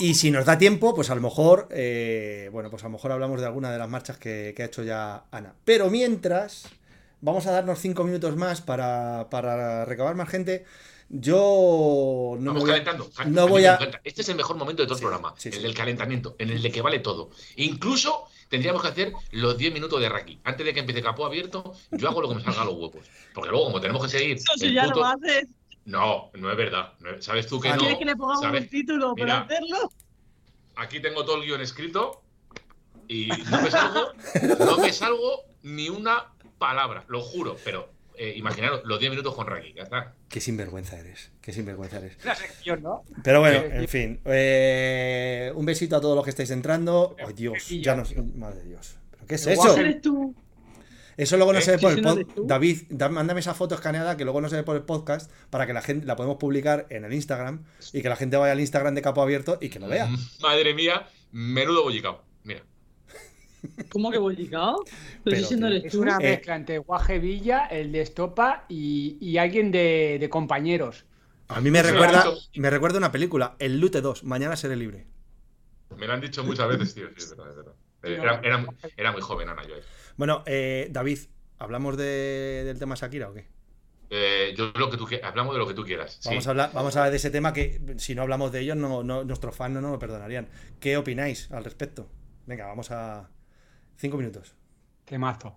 Y 0.00 0.14
si 0.14 0.32
nos 0.32 0.46
da 0.46 0.58
tiempo, 0.58 0.92
pues 0.92 1.08
a 1.10 1.14
lo 1.14 1.20
mejor, 1.20 1.68
eh, 1.70 2.48
bueno, 2.52 2.68
pues 2.68 2.82
a 2.82 2.86
lo 2.86 2.90
mejor 2.94 3.12
hablamos 3.12 3.40
de 3.40 3.46
alguna 3.46 3.70
de 3.70 3.78
las 3.78 3.88
marchas 3.88 4.18
que, 4.18 4.52
que 4.56 4.64
ha 4.64 4.66
hecho 4.66 4.82
ya 4.82 5.26
Ana. 5.30 5.54
Pero 5.64 5.90
mientras, 5.90 6.64
vamos 7.20 7.46
a 7.46 7.52
darnos 7.52 7.78
cinco 7.78 8.02
minutos 8.02 8.34
más 8.34 8.62
para, 8.62 9.28
para 9.30 9.84
recabar 9.84 10.16
más 10.16 10.28
gente. 10.28 10.64
Yo 11.08 12.36
no 12.40 12.50
Vamos 12.52 12.62
voy 12.62 12.70
a- 12.72 12.82
calentando. 12.82 13.08
Ca- 13.16 13.26
no 13.26 13.42
a 13.42 13.44
mí 13.46 13.50
voy 13.52 13.64
a-. 13.66 13.78
Este 14.02 14.22
es 14.22 14.28
el 14.28 14.34
mejor 14.34 14.56
momento 14.56 14.82
de 14.82 14.88
todo 14.88 14.98
Sí, 14.98 15.04
el 15.04 15.08
programa. 15.10 15.34
sí, 15.38 15.50
sí. 15.52 15.56
el 15.58 15.62
del 15.62 15.74
calentamiento, 15.74 16.34
en 16.40 16.50
el 16.50 16.60
de 16.60 16.72
que 16.72 16.82
vale 16.82 16.98
todo. 16.98 17.30
Incluso 17.54 18.24
tendríamos 18.48 18.82
que 18.82 18.88
hacer 18.88 19.12
los 19.32 19.56
10 19.58 19.72
minutos 19.72 20.00
de 20.00 20.08
Raki. 20.08 20.40
Antes 20.44 20.66
de 20.66 20.72
que 20.74 20.80
empiece 20.80 21.02
capó 21.02 21.26
abierto, 21.26 21.72
yo 21.90 22.08
hago 22.08 22.22
lo 22.22 22.28
que 22.28 22.34
me 22.36 22.42
salga 22.42 22.62
a 22.62 22.64
los 22.64 22.74
huevos. 22.74 23.06
Porque 23.34 23.50
luego, 23.50 23.66
como 23.66 23.80
tenemos 23.80 24.02
que 24.02 24.08
seguir. 24.08 24.36
Eso 24.36 24.52
si 24.56 24.66
el 24.66 24.74
ya 24.74 24.84
puto- 24.84 25.00
lo 25.00 25.04
haces. 25.06 25.48
No, 25.84 26.30
no 26.34 26.50
es 26.50 26.56
verdad. 26.56 26.92
No 27.00 27.10
es- 27.10 27.24
¿Sabes 27.24 27.46
tú 27.46 27.60
que 27.60 27.68
no? 27.70 27.76
¿Quieres 27.78 27.98
que 27.98 28.04
le 28.04 28.16
pongamos 28.16 28.42
¿sabes? 28.42 28.62
un 28.62 28.68
título 28.68 29.14
Mira. 29.14 29.26
para 29.26 29.40
hacerlo? 29.44 29.90
Aquí 30.76 31.00
tengo 31.00 31.24
todo 31.24 31.36
el 31.36 31.42
guion 31.46 31.60
escrito 31.60 32.22
y 33.08 33.28
no 33.28 33.62
me 33.62 33.70
salgo, 33.70 34.12
no 34.58 34.78
me 34.78 34.92
salgo 34.92 35.42
ni 35.62 35.88
una 35.88 36.26
palabra, 36.58 37.04
lo 37.08 37.20
juro. 37.22 37.56
Pero 37.64 37.88
eh, 38.18 38.34
imaginaros 38.36 38.82
los 38.84 38.98
10 38.98 39.10
minutos 39.10 39.34
con 39.34 39.46
Raki, 39.46 39.72
ya 39.74 39.82
está. 39.84 40.14
Qué 40.28 40.40
sinvergüenza 40.40 40.98
eres, 40.98 41.30
qué 41.40 41.52
sinvergüenza 41.52 41.98
eres. 41.98 42.16
La 42.24 42.34
sección, 42.34 42.82
¿no? 42.82 43.02
Pero 43.22 43.40
bueno, 43.40 43.58
en 43.58 43.88
fin. 43.88 44.20
eh, 44.24 45.52
un 45.54 45.64
besito 45.66 45.96
a 45.96 46.00
todos 46.00 46.14
los 46.16 46.24
que 46.24 46.30
estáis 46.30 46.50
entrando. 46.50 47.16
Ay, 47.24 47.34
Dios, 47.34 47.68
ya 47.68 47.94
Madre 48.36 48.60
de 48.60 48.64
Dios. 48.70 48.96
¿Pero 49.10 49.26
qué 49.26 49.34
es 49.36 49.46
eso? 49.46 49.62
guaje- 49.62 49.80
¿Eres 49.80 50.00
tú? 50.00 50.34
Eso 51.16 51.38
luego 51.38 51.54
no 51.54 51.60
¿Eh? 51.60 51.62
se 51.62 51.70
ve 51.72 51.78
por 51.78 51.92
el 51.92 52.02
podcast. 52.02 52.38
David, 52.44 52.82
da- 52.90 53.08
mándame 53.08 53.40
esa 53.40 53.54
foto 53.54 53.74
escaneada 53.74 54.18
que 54.18 54.24
luego 54.24 54.42
no 54.42 54.50
se 54.50 54.56
ve 54.56 54.62
por 54.64 54.76
el 54.76 54.82
podcast 54.82 55.30
para 55.48 55.66
que 55.66 55.72
la 55.72 55.80
gente 55.80 56.04
la 56.04 56.14
podemos 56.14 56.36
publicar 56.36 56.86
en 56.90 57.06
el 57.06 57.14
Instagram 57.14 57.64
y 57.94 58.02
que 58.02 58.08
la 58.10 58.16
gente 58.16 58.36
vaya 58.36 58.52
al 58.52 58.60
Instagram 58.60 58.94
de 58.94 59.00
Capo 59.00 59.22
Abierto 59.22 59.56
y 59.62 59.70
que 59.70 59.78
lo 59.80 59.88
vea. 59.88 60.08
Madre 60.42 60.74
mía, 60.74 61.08
menudo 61.32 61.84
bollicao. 61.84 62.22
¿Cómo 63.90 64.10
que 64.10 64.18
bollicao? 64.18 64.84
Pero, 65.24 65.36
eres 65.36 65.50
Es 65.84 65.92
tú. 65.92 66.02
una 66.02 66.16
Eh. 66.18 66.30
mezcla 66.30 66.56
entre 66.56 66.78
Guaje 66.78 67.18
Villa, 67.18 67.66
el 67.66 67.92
de 67.92 68.00
Estopa 68.02 68.64
y, 68.68 69.18
y 69.20 69.38
alguien 69.38 69.70
de, 69.70 70.18
de 70.20 70.28
compañeros. 70.28 71.04
A 71.48 71.60
mí 71.60 71.70
me 71.70 71.82
recuerda, 71.82 72.24
me 72.56 72.70
recuerda 72.70 72.98
una 72.98 73.12
película, 73.12 73.56
El 73.58 73.78
Lute 73.80 74.00
2, 74.00 74.24
Mañana 74.24 74.56
seré 74.56 74.74
libre. 74.76 75.06
Me 75.96 76.06
lo 76.06 76.12
han 76.14 76.20
dicho 76.20 76.42
muchas 76.42 76.68
veces, 76.68 76.94
tío. 76.94 77.06
Sí, 77.08 77.14
es 77.18 77.30
verdad, 77.30 77.50
es 77.50 77.56
verdad. 77.56 77.72
Eh, 78.02 78.18
Era, 78.20 78.40
era 78.42 78.58
muy- 78.58 78.74
era 78.96 79.12
muy 79.12 79.20
joven, 79.20 79.48
Ana, 79.48 79.62
ahí. 79.62 79.68
Bueno, 80.16 80.42
eh, 80.46 80.88
David, 80.90 81.18
¿hablamos 81.58 81.96
de- 81.96 82.62
del 82.64 82.78
tema 82.78 82.94
Shakira 82.96 83.30
o 83.30 83.34
qué? 83.34 83.46
Eh, 84.10 84.54
yo 84.56 84.70
lo 84.76 84.88
que 84.90 84.96
tú 84.96 85.04
quieras, 85.06 85.28
hablamos 85.28 85.54
de 85.54 85.58
lo 85.58 85.66
que 85.66 85.74
tú 85.74 85.84
quieras. 85.84 86.18
sí. 86.20 86.28
Vamos, 86.28 86.46
a 86.46 86.50
hablar, 86.50 86.70
vamos 86.72 86.94
a 86.96 87.00
hablar 87.00 87.10
de 87.10 87.16
ese 87.16 87.30
tema 87.30 87.52
que 87.52 87.80
si 87.98 88.14
no 88.14 88.22
hablamos 88.22 88.52
de 88.52 88.60
ellos, 88.60 88.76
no, 88.76 89.02
no- 89.02 89.24
nuestros 89.24 89.54
fans 89.56 89.74
no 89.74 89.80
nos 89.80 89.92
lo 89.92 89.98
perdonarían. 89.98 90.48
¿Qué 90.80 90.96
opináis 90.96 91.50
al 91.50 91.64
respecto? 91.64 92.08
Venga, 92.46 92.66
vamos 92.66 92.90
a... 92.90 93.30
Cinco 93.96 94.16
minutos. 94.16 94.54
Temazo. 95.04 95.56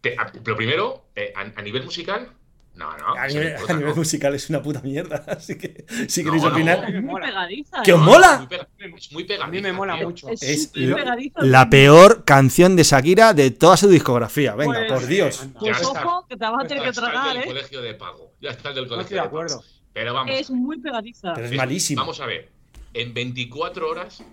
Te- 0.00 0.16
a- 0.18 0.30
pero 0.42 0.56
primero, 0.56 1.06
eh, 1.14 1.32
a, 1.36 1.40
a 1.40 1.62
nivel 1.62 1.84
musical, 1.84 2.32
no, 2.74 2.96
no. 2.96 3.14
a 3.14 3.26
nivel, 3.28 3.48
importa, 3.52 3.72
a 3.72 3.76
nivel 3.76 3.90
¿no? 3.90 3.96
musical 3.96 4.34
es 4.34 4.48
una 4.50 4.62
puta 4.62 4.80
mierda, 4.80 5.24
así 5.28 5.58
que 5.58 5.84
si 6.08 6.22
No, 6.22 6.30
queréis 6.30 6.42
no, 6.42 6.48
opinar... 6.50 6.90
Es 6.94 7.02
muy 7.02 7.20
pegadiza. 7.20 7.82
¡Que 7.82 7.92
os 7.92 8.00
mola! 8.00 8.48
Es 8.78 9.12
muy 9.12 9.24
A 9.24 9.26
pegadiza. 9.26 9.46
mí 9.48 9.60
me 9.60 9.72
mola 9.72 9.96
tío. 9.98 10.08
mucho. 10.08 10.28
Es 10.30 10.42
Es 10.42 10.70
lo-. 10.74 10.96
La 11.42 11.68
peor 11.68 12.24
canción 12.24 12.74
de 12.74 12.82
Shakira 12.84 13.34
de 13.34 13.50
toda 13.50 13.76
su 13.76 13.88
discografía. 13.88 14.54
Venga, 14.54 14.78
Pues- 14.88 14.92
por 14.92 15.06
Dios. 15.06 15.42
Ya 15.54 15.58
Pues 15.60 15.80
está. 15.82 16.06
ojo, 16.06 16.26
que 16.26 16.36
te 16.36 16.44
vas 16.44 16.64
a 16.64 16.66
tener 16.66 16.82
que 16.84 16.92
tragar, 16.92 17.34
del 17.34 17.42
¿eh? 17.42 17.46
colegio 17.46 17.82
de 17.82 17.94
pago. 17.94 18.32
Ya 18.40 18.50
está 18.50 18.70
el 18.70 18.74
del 18.76 18.84
No 18.84 18.88
colegio 18.90 19.02
estoy 19.04 19.18
de 19.18 19.26
acuerdo. 19.26 19.62
Pero 19.92 20.14
vamos. 20.14 20.34
Es 20.34 20.50
muy 20.50 20.78
pegadiza. 20.80 21.34
Pero 21.34 21.46
es 21.46 21.52
es- 21.52 21.58
malísimo. 21.58 22.00
Vamos 22.00 22.20
a 22.20 22.26
ver. 22.26 22.50
En 22.94 23.12
24 23.14 23.88
horas 23.88 24.24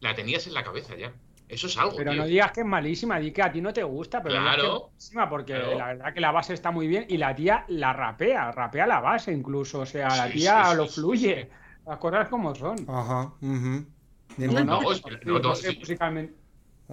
la 0.00 0.14
tenías 0.14 0.46
en 0.46 0.54
la 0.54 0.64
cabeza 0.64 0.96
ya. 0.96 1.12
Eso 1.48 1.66
es 1.66 1.78
algo. 1.78 1.96
Pero 1.96 2.10
tío. 2.12 2.20
no 2.22 2.26
digas 2.26 2.52
que 2.52 2.60
es 2.60 2.66
malísima, 2.66 3.18
di 3.18 3.32
que 3.32 3.42
a 3.42 3.50
ti 3.50 3.60
no 3.62 3.72
te 3.72 3.82
gusta, 3.82 4.22
pero 4.22 4.34
que 4.34 4.40
es 4.40 4.44
malísima 4.44 5.28
porque 5.30 5.54
Claro. 5.54 5.78
la 5.78 5.86
verdad 5.86 6.12
que 6.14 6.20
la 6.20 6.30
base 6.30 6.52
está 6.54 6.70
muy 6.70 6.86
bien 6.86 7.06
y 7.08 7.16
la 7.16 7.34
tía 7.34 7.64
la 7.68 7.92
rapea, 7.92 8.52
rapea 8.52 8.86
la 8.86 9.00
base 9.00 9.32
incluso, 9.32 9.80
o 9.80 9.86
sea, 9.86 10.08
la 10.08 10.26
Sí, 10.28 10.34
tía 10.40 10.64
sí, 10.64 10.70
sí, 10.72 10.76
lo 10.76 10.86
sí, 10.86 11.00
fluye, 11.00 11.42
sí. 11.44 11.48
las 11.86 11.98
cosas 11.98 12.28
como 12.28 12.54
son. 12.54 12.76
Ajá. 12.88 13.32
ujú. 13.40 13.86
Dime, 14.36 14.52
No, 14.52 14.64
No, 14.64 14.80
no, 14.80 15.60
musicalmente- 15.78 16.34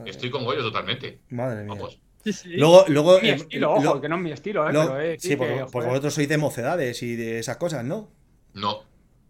Estoy 0.06 0.30
con 0.30 0.44
Goyo 0.46 0.62
totalmente. 0.62 1.20
Madre 1.30 1.64
mía. 1.64 1.74
Vamos. 1.76 2.00
Sí, 2.24 2.34
sí. 2.34 2.50
Luego, 2.58 2.86
luego. 2.88 3.20
mi 3.22 3.30
eh, 3.30 3.36
estilo, 3.36 3.72
ojo, 3.74 3.84
lo- 3.84 4.02
que 4.02 4.10
no 4.10 4.16
es 4.16 4.22
mi 4.22 4.32
estilo, 4.32 4.68
¿eh? 4.70 4.74
lo- 4.74 4.88
pero 4.88 5.00
es 5.02 5.22
sí, 5.22 5.36
porque, 5.36 5.54
que, 5.54 5.66
porque 5.72 5.88
vosotros 5.90 6.14
sois 6.16 6.28
de 6.28 6.38
mocedades 6.38 7.04
y 7.04 7.16
de 7.16 7.40
esas 7.40 7.58
cosas, 7.58 7.84
¿no? 7.86 8.10
No. 8.54 8.82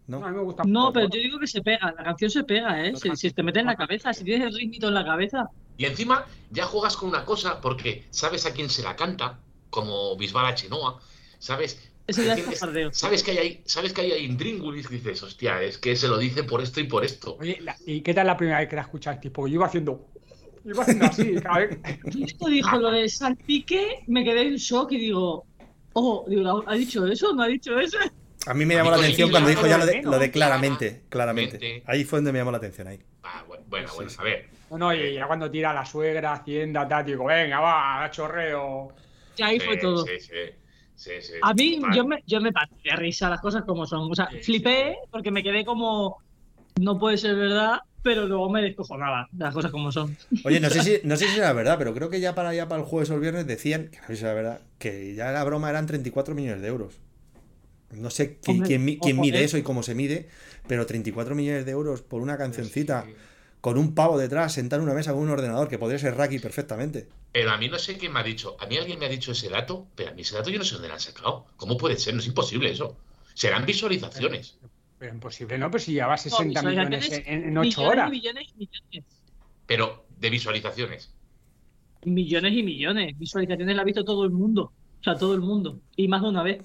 No. 0.08 0.20
no, 0.20 0.26
a 0.26 0.30
mí 0.30 0.36
me 0.36 0.42
gusta 0.42 0.62
No, 0.64 0.92
pero 0.92 1.08
¿no? 1.08 1.14
yo 1.14 1.20
digo 1.20 1.38
que 1.38 1.46
se 1.46 1.62
pega, 1.62 1.92
la 1.96 2.04
canción 2.04 2.30
se 2.30 2.44
pega, 2.44 2.86
¿eh? 2.86 2.94
Si, 2.96 3.10
si 3.16 3.30
te 3.32 3.42
mete 3.42 3.60
en 3.60 3.66
la 3.66 3.76
cabeza, 3.76 4.12
si 4.12 4.24
tienes 4.24 4.46
el 4.48 4.54
ritmito 4.54 4.88
en 4.88 4.94
la 4.94 5.04
cabeza. 5.04 5.48
Y 5.76 5.84
encima 5.84 6.24
ya 6.50 6.64
juegas 6.64 6.96
con 6.96 7.08
una 7.08 7.24
cosa 7.24 7.60
porque 7.60 8.04
sabes 8.10 8.46
a 8.46 8.52
quién 8.52 8.70
se 8.70 8.82
la 8.82 8.94
canta, 8.96 9.40
como 9.70 10.16
Bisbal 10.16 10.54
Chenoa, 10.54 11.00
¿sabes? 11.38 11.90
Sabes 12.92 13.22
que 13.24 13.32
hay 13.32 13.38
ahí, 13.38 13.62
sabes 13.64 13.92
que 13.92 14.00
hay 14.02 14.12
ahí 14.12 14.24
intríngulis, 14.24 14.88
dices, 14.88 15.22
hostia, 15.24 15.60
es 15.62 15.76
que 15.76 15.96
se 15.96 16.06
lo 16.06 16.18
dice 16.18 16.44
por 16.44 16.62
esto 16.62 16.80
y 16.80 16.84
por 16.84 17.04
esto. 17.04 17.36
Oye, 17.40 17.58
la- 17.60 17.76
¿y 17.84 18.00
qué 18.00 18.14
tal 18.14 18.28
la 18.28 18.36
primera 18.36 18.60
vez 18.60 18.68
que 18.68 18.76
la 18.76 18.82
escuchaste? 18.82 19.30
Porque 19.30 19.50
yo 19.50 19.56
iba 19.56 19.66
haciendo. 19.66 20.06
Iba 20.64 20.82
haciendo 20.82 21.06
así, 21.06 21.34
cada 21.42 21.58
vez. 21.58 21.78
Esto 22.04 22.46
dijo 22.46 22.78
lo 22.78 22.92
de 22.92 23.08
salpique, 23.08 24.04
me 24.06 24.24
quedé 24.24 24.42
en 24.42 24.56
shock 24.56 24.92
y 24.92 24.98
digo, 24.98 25.46
oh, 25.94 26.24
digo, 26.28 26.62
¿ha 26.66 26.74
dicho 26.74 27.04
eso? 27.06 27.32
¿No 27.34 27.42
ha 27.42 27.48
dicho 27.48 27.76
eso? 27.78 27.98
A 28.46 28.54
mí 28.54 28.64
me 28.64 28.74
llamó 28.74 28.90
mí 28.90 28.96
la 28.96 29.02
atención 29.02 29.30
cuando 29.30 29.48
dijo 29.50 29.66
ya 29.66 29.78
lo 29.78 29.86
de, 29.86 29.92
menos, 29.96 30.12
lo 30.12 30.18
de 30.18 30.30
claramente, 30.30 31.02
claramente. 31.08 31.58
claramente. 31.58 31.82
Ahí 31.86 32.04
fue 32.04 32.18
donde 32.18 32.32
me 32.32 32.38
llamó 32.38 32.50
la 32.52 32.58
atención 32.58 32.86
ahí. 32.88 33.00
Ah, 33.22 33.44
bueno, 33.46 33.64
bueno, 33.68 33.88
Sí, 33.88 33.94
bueno, 33.96 34.10
a 34.18 34.22
ver. 34.22 34.48
No, 34.70 34.78
no, 34.78 34.94
y 34.94 35.14
ya 35.14 35.26
cuando 35.26 35.50
tira 35.50 35.72
la 35.72 35.84
suegra, 35.84 36.32
Hacienda, 36.32 36.86
tal, 36.88 37.04
digo, 37.04 37.24
venga, 37.24 37.60
va, 37.60 38.08
chorreo. 38.10 38.88
Que 39.36 39.44
ahí 39.44 39.60
fue 39.60 39.76
todo. 39.76 40.04
Sí, 40.04 40.12
sí, 40.20 40.32
sí, 40.94 41.10
sí. 41.20 41.32
A 41.42 41.54
mí, 41.54 41.78
Vale. 41.80 41.96
yo 41.96 42.04
me, 42.04 42.22
yo 42.26 42.40
me 42.40 42.50
de 42.50 42.96
risa 42.96 43.28
las 43.28 43.40
cosas 43.40 43.64
como 43.64 43.86
son. 43.86 44.10
O 44.10 44.14
sea, 44.14 44.28
Sí, 44.30 44.36
sí. 44.38 44.42
flipé 44.44 44.96
porque 45.10 45.30
me 45.30 45.42
quedé 45.42 45.64
como, 45.64 46.18
no 46.80 46.98
puede 46.98 47.16
ser 47.16 47.36
verdad, 47.36 47.80
pero 48.02 48.26
luego 48.26 48.48
me 48.50 48.62
descojonaba 48.62 49.28
las 49.36 49.52
cosas 49.54 49.70
como 49.70 49.90
son. 49.92 50.16
Oye, 50.44 50.60
no 50.60 50.70
sé 50.70 50.82
si, 50.82 51.00
no 51.04 51.16
sé 51.16 51.28
si 51.28 51.38
era 51.38 51.52
verdad, 51.52 51.76
pero 51.78 51.92
creo 51.94 52.08
que 52.10 52.20
ya 52.20 52.34
para, 52.34 52.54
ya 52.54 52.68
para 52.68 52.80
el 52.82 52.86
jueves 52.86 53.10
o 53.10 53.14
el 53.14 53.20
viernes 53.20 53.46
decían, 53.46 53.88
que 53.88 53.98
no 54.00 54.06
sé 54.06 54.16
si 54.16 54.24
era 54.24 54.34
verdad, 54.34 54.60
que 54.78 55.14
ya 55.14 55.32
la 55.32 55.42
broma 55.44 55.70
eran 55.70 55.86
34 55.86 56.34
millones 56.34 56.62
de 56.62 56.68
euros. 56.68 57.00
No 57.96 58.10
sé 58.10 58.38
Hombre, 58.46 58.68
quién, 58.68 59.20
mide 59.20 59.44
eso 59.44 59.58
y 59.58 59.62
cómo 59.62 59.82
se 59.82 59.94
mide, 59.94 60.28
pero 60.68 60.86
34 60.86 61.34
millones 61.34 61.64
de 61.64 61.72
euros 61.72 62.02
por 62.02 62.20
una 62.22 62.36
cancioncita 62.38 63.02
Sí, 63.04 63.10
sí. 63.12 63.16
con 63.60 63.78
un 63.78 63.94
pavo 63.94 64.18
detrás, 64.18 64.52
sentado 64.52 64.82
en 64.82 64.88
una 64.88 64.94
mesa 64.94 65.12
con 65.12 65.22
un 65.22 65.30
ordenador, 65.30 65.68
que 65.68 65.78
podría 65.78 65.98
ser 65.98 66.14
Raki 66.16 66.38
perfectamente. 66.38 67.08
Pero 67.32 67.50
a 67.50 67.58
mí 67.58 67.68
no 67.68 67.78
sé 67.78 67.98
quién 67.98 68.12
me 68.12 68.20
ha 68.20 68.22
dicho. 68.22 68.56
A 68.60 68.66
mí 68.66 68.76
alguien 68.76 68.98
me 68.98 69.06
ha 69.06 69.08
dicho 69.08 69.32
ese 69.32 69.48
dato, 69.48 69.86
pero 69.94 70.10
a 70.10 70.14
mí 70.14 70.22
ese 70.22 70.34
dato 70.36 70.50
yo 70.50 70.58
no 70.58 70.64
sé 70.64 70.74
dónde 70.74 70.88
lo 70.88 70.94
han 70.94 71.00
sacado. 71.00 71.46
¿Cómo 71.56 71.76
puede 71.76 71.96
ser? 71.98 72.14
No 72.14 72.20
es 72.20 72.26
imposible 72.26 72.70
eso. 72.70 72.96
Serán 73.34 73.66
visualizaciones. 73.66 74.58
Pero 74.98 75.12
imposible, 75.12 75.58
¿no? 75.58 75.70
Pues 75.70 75.84
si 75.84 75.92
lleva 75.92 76.16
60 76.16 76.62
No, 76.62 76.70
millones 76.70 77.00
visualizaciones, 77.00 77.44
en, 77.44 77.48
en 77.50 77.58
8 77.58 77.66
millones 77.68 77.78
horas. 77.78 78.08
y 78.08 78.10
millones 78.12 78.48
y 78.48 78.58
millones. 78.58 79.04
Pero 79.66 80.06
de 80.18 80.30
visualizaciones. 80.30 81.12
Millones 82.04 82.52
y 82.54 82.62
millones. 82.62 83.18
Visualizaciones 83.18 83.76
la 83.76 83.82
ha 83.82 83.84
visto 83.84 84.04
todo 84.04 84.24
el 84.24 84.30
mundo. 84.30 84.72
O 85.00 85.04
sea, 85.04 85.16
todo 85.16 85.34
el 85.34 85.40
mundo. 85.40 85.80
Y 85.96 86.08
más 86.08 86.22
de 86.22 86.28
una 86.28 86.42
vez. 86.42 86.62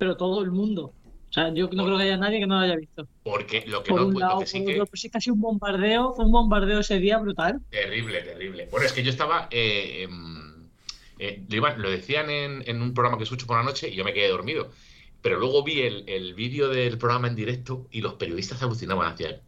Pero 0.00 0.16
todo 0.16 0.42
el 0.42 0.50
mundo. 0.50 0.94
O 1.28 1.32
sea, 1.32 1.52
yo 1.54 1.68
no 1.72 1.84
creo 1.84 1.98
que 1.98 2.04
haya 2.04 2.16
nadie 2.16 2.40
que 2.40 2.46
no 2.46 2.56
lo 2.56 2.62
haya 2.62 2.74
visto. 2.74 3.06
Porque 3.22 3.64
lo 3.66 3.82
que 3.82 3.90
Por 3.90 4.00
no 4.00 4.06
un 4.08 4.14
lo 4.14 4.20
lado, 4.20 4.40
que 4.40 4.46
sí 4.46 4.64
que. 4.64 4.82
pues 4.86 5.04
es 5.04 5.12
casi 5.12 5.30
un 5.30 5.40
bombardeo. 5.40 6.14
Fue 6.14 6.24
un 6.24 6.32
bombardeo 6.32 6.80
ese 6.80 6.98
día 6.98 7.18
brutal. 7.18 7.60
Terrible, 7.70 8.22
terrible. 8.22 8.66
Bueno, 8.70 8.86
es 8.86 8.92
que 8.92 9.02
yo 9.04 9.10
estaba. 9.10 9.46
eh, 9.50 10.04
em, 10.04 10.70
eh, 11.18 11.44
lo 11.76 11.90
decían 11.90 12.30
en, 12.30 12.64
en 12.66 12.80
un 12.80 12.94
programa 12.94 13.18
que 13.18 13.24
escucho 13.24 13.46
por 13.46 13.58
la 13.58 13.62
noche 13.62 13.90
y 13.90 13.94
yo 13.94 14.04
me 14.04 14.14
quedé 14.14 14.28
dormido. 14.28 14.72
Pero 15.20 15.38
luego 15.38 15.62
vi 15.62 15.82
el, 15.82 16.04
el 16.08 16.34
vídeo 16.34 16.70
del 16.70 16.96
programa 16.96 17.28
en 17.28 17.36
directo 17.36 17.86
y 17.90 18.00
los 18.00 18.14
periodistas 18.14 18.62
alucinaban 18.62 19.12
hacia 19.12 19.28
él. 19.28 19.40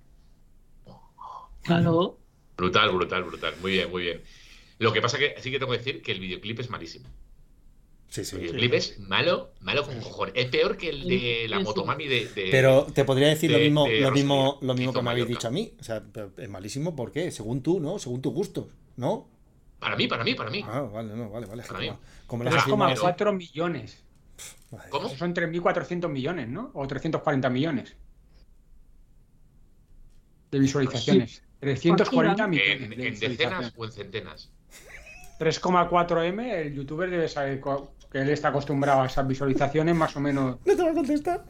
Claro. 1.62 2.18
Brutal, 2.56 2.90
brutal, 2.92 3.24
brutal. 3.24 3.54
Muy 3.60 3.72
bien, 3.72 3.90
muy 3.90 4.02
bien. 4.02 4.22
Lo 4.78 4.92
que 4.92 5.00
pasa 5.00 5.18
que 5.18 5.34
sí 5.40 5.50
que 5.50 5.58
tengo 5.58 5.72
que 5.72 5.78
decir 5.78 6.02
que 6.02 6.12
el 6.12 6.20
videoclip 6.20 6.60
es 6.60 6.70
malísimo. 6.70 7.08
Sí, 8.12 8.26
sí. 8.26 8.36
El 8.36 8.42
videoclip 8.42 8.74
es 8.74 8.98
malo, 8.98 9.54
malo 9.60 9.84
con 9.86 9.98
cojones. 10.02 10.34
Es 10.36 10.46
peor 10.50 10.76
que 10.76 10.90
el 10.90 11.08
de 11.08 11.46
la 11.48 11.56
Sí, 11.56 11.62
sí. 11.62 11.64
motomami 11.68 12.06
de. 12.08 12.26
de- 12.26 12.48
Pero 12.50 12.84
te 12.92 13.06
podría 13.06 13.28
decir 13.28 13.50
lo 13.50 13.56
mismo, 13.58 13.86
de 13.86 14.00
lo 14.02 14.10
mismo, 14.10 14.44
Rosalía, 14.60 14.66
lo 14.68 14.74
mismo 14.74 14.92
que 14.92 15.02
me 15.02 15.10
habéis 15.12 15.28
dicho 15.28 15.48
a 15.48 15.50
mí. 15.50 15.72
O 15.80 15.82
sea, 15.82 16.02
es 16.36 16.48
malísimo, 16.50 16.94
¿por 16.94 17.10
qué? 17.10 17.30
Según 17.30 17.62
tú, 17.62 17.80
¿no? 17.80 17.98
Según 17.98 18.20
tus 18.20 18.34
gustos, 18.34 18.66
¿no? 18.96 19.30
Para 19.78 19.96
mí, 19.96 20.08
para 20.08 20.24
mí, 20.24 20.34
para 20.34 20.50
mí. 20.50 20.62
Ah, 20.68 20.82
vale, 20.82 21.16
no, 21.16 21.30
vale, 21.30 21.46
vale. 21.46 21.62
Para 21.62 21.78
mí. 21.80 21.86
Como, 21.86 22.00
como 22.26 22.44
las 22.44 22.54
afirmas- 22.56 22.98
3,4 23.00 23.32
millones. 23.34 24.04
¿Cómo? 24.90 25.06
Eso 25.06 25.16
Son 25.16 25.32
3.400 25.32 26.10
millones, 26.10 26.48
¿no? 26.50 26.70
O 26.74 26.86
340 26.86 27.48
millones. 27.48 27.96
De 30.50 30.58
visualizaciones. 30.58 31.42
340 31.60 32.46
millones. 32.46 32.82
En, 32.82 32.90
de 32.90 33.08
en 33.08 33.18
decenas 33.18 33.72
o 33.74 33.84
en 33.86 33.92
centenas. 33.92 34.50
3,4M, 35.38 36.52
el 36.52 36.74
youtuber 36.74 37.08
debe 37.10 37.28
saber 37.28 37.58
que 38.12 38.18
él 38.18 38.28
está 38.30 38.48
acostumbrado 38.48 39.02
a 39.02 39.06
esas 39.06 39.26
visualizaciones 39.26 39.94
más 39.96 40.14
o 40.16 40.20
menos. 40.20 40.58
No 40.64 40.76
te 40.76 40.82
va 40.82 40.90
a 40.90 40.94
contestar. 40.94 41.44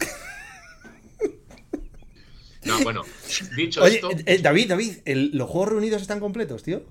No, 2.65 2.81
bueno, 2.85 3.03
dicho 3.57 3.83
Oye, 3.83 3.97
esto, 3.97 4.11
eh, 4.25 4.39
David, 4.41 4.69
David, 4.69 4.99
el- 5.05 5.31
¿los 5.37 5.51
juegos 5.51 5.71
reunidos 5.71 6.01
están 6.01 6.21
completos, 6.21 6.63
tío? 6.63 6.85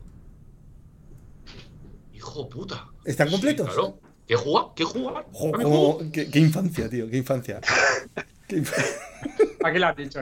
hijo 2.14 2.50
puta. 2.50 2.88
¿Están 3.06 3.28
Sí, 3.30 3.34
completos? 3.34 3.68
claro. 3.68 4.00
¿Qué 4.28 4.36
juega? 4.36 4.68
¿Qué 4.76 4.84
juega? 4.84 5.26
Jo, 5.32 5.56
¿A 5.56 5.58
qué 5.58 5.64
cómo- 5.64 5.94
juego? 5.94 6.12
qué, 6.12 6.30
qué 6.30 6.40
infancia, 6.40 6.90
tío, 6.90 7.10
qué 7.10 7.18
infancia. 7.18 7.62
Qué 8.48 8.58
inf- 8.62 9.58
¿Para 9.62 9.74
qué 9.74 9.80
lo 9.80 9.88
has 9.88 9.96
dicho? 9.96 10.20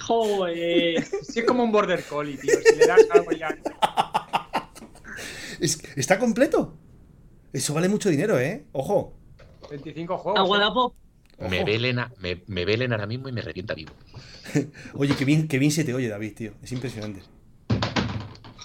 Joder. 0.00 1.04
Si 1.22 1.40
es 1.40 1.44
como 1.44 1.62
un 1.62 1.70
border 1.70 2.02
collie, 2.04 2.38
tío. 2.38 2.54
Si 2.66 2.76
le 2.76 2.86
das 2.86 3.02
algo 3.10 3.30
ya. 3.32 3.50
Es- 5.60 5.82
¿Está 5.96 6.18
completo? 6.18 6.78
Eso 7.52 7.74
vale 7.74 7.88
mucho 7.88 8.08
dinero, 8.10 8.38
¿eh? 8.38 8.64
Ojo. 8.72 9.14
25 9.70 10.18
juegos. 10.18 10.40
A 10.40 10.44
¿eh? 11.40 11.48
Me 11.48 11.64
velen, 11.64 11.98
a- 11.98 12.12
me, 12.18 12.42
me 12.46 12.64
velen 12.64 12.92
ahora 12.92 13.06
mismo 13.06 13.28
y 13.28 13.32
me 13.32 13.42
revienta 13.42 13.74
vivo. 13.74 13.92
Oye, 14.94 15.14
qué 15.16 15.24
bien, 15.24 15.48
qué 15.48 15.58
bien 15.58 15.72
se 15.72 15.84
te 15.84 15.94
oye, 15.94 16.08
David, 16.08 16.34
tío. 16.34 16.52
Es 16.62 16.72
impresionante. 16.72 17.20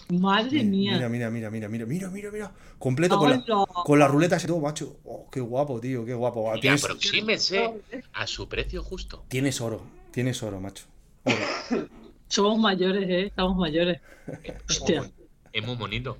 Madre 0.09 0.63
Mira, 0.63 1.09
mía. 1.09 1.09
mira, 1.09 1.29
mira, 1.31 1.49
mira, 1.49 1.67
mira, 1.69 1.85
mira, 1.85 2.09
mira, 2.09 2.31
mira. 2.31 2.51
Completo 2.77 3.17
con 3.17 3.31
la, 3.31 3.43
con 3.83 3.97
las 3.99 4.11
ruletas 4.11 4.43
y 4.43 4.47
todo, 4.47 4.59
macho. 4.59 4.99
Oh, 5.03 5.27
qué 5.31 5.39
guapo, 5.39 5.79
tío, 5.79 6.05
qué 6.05 6.13
guapo. 6.13 6.55
Y 6.55 6.59
Tienes, 6.61 6.83
aproxímese 6.83 7.73
a 8.13 8.27
su 8.27 8.47
precio 8.47 8.83
justo. 8.83 9.23
tienes 9.29 9.61
oro, 9.61 9.81
tienes 10.11 10.41
oro, 10.43 10.59
macho. 10.59 10.85
Oro. 11.23 11.35
Somos 12.27 12.59
mayores, 12.59 13.09
¿eh? 13.09 13.25
Estamos 13.27 13.55
mayores. 13.57 13.99
Hostia. 14.69 15.11
Es 15.53 15.65
muy 15.65 15.75
bonito. 15.75 16.17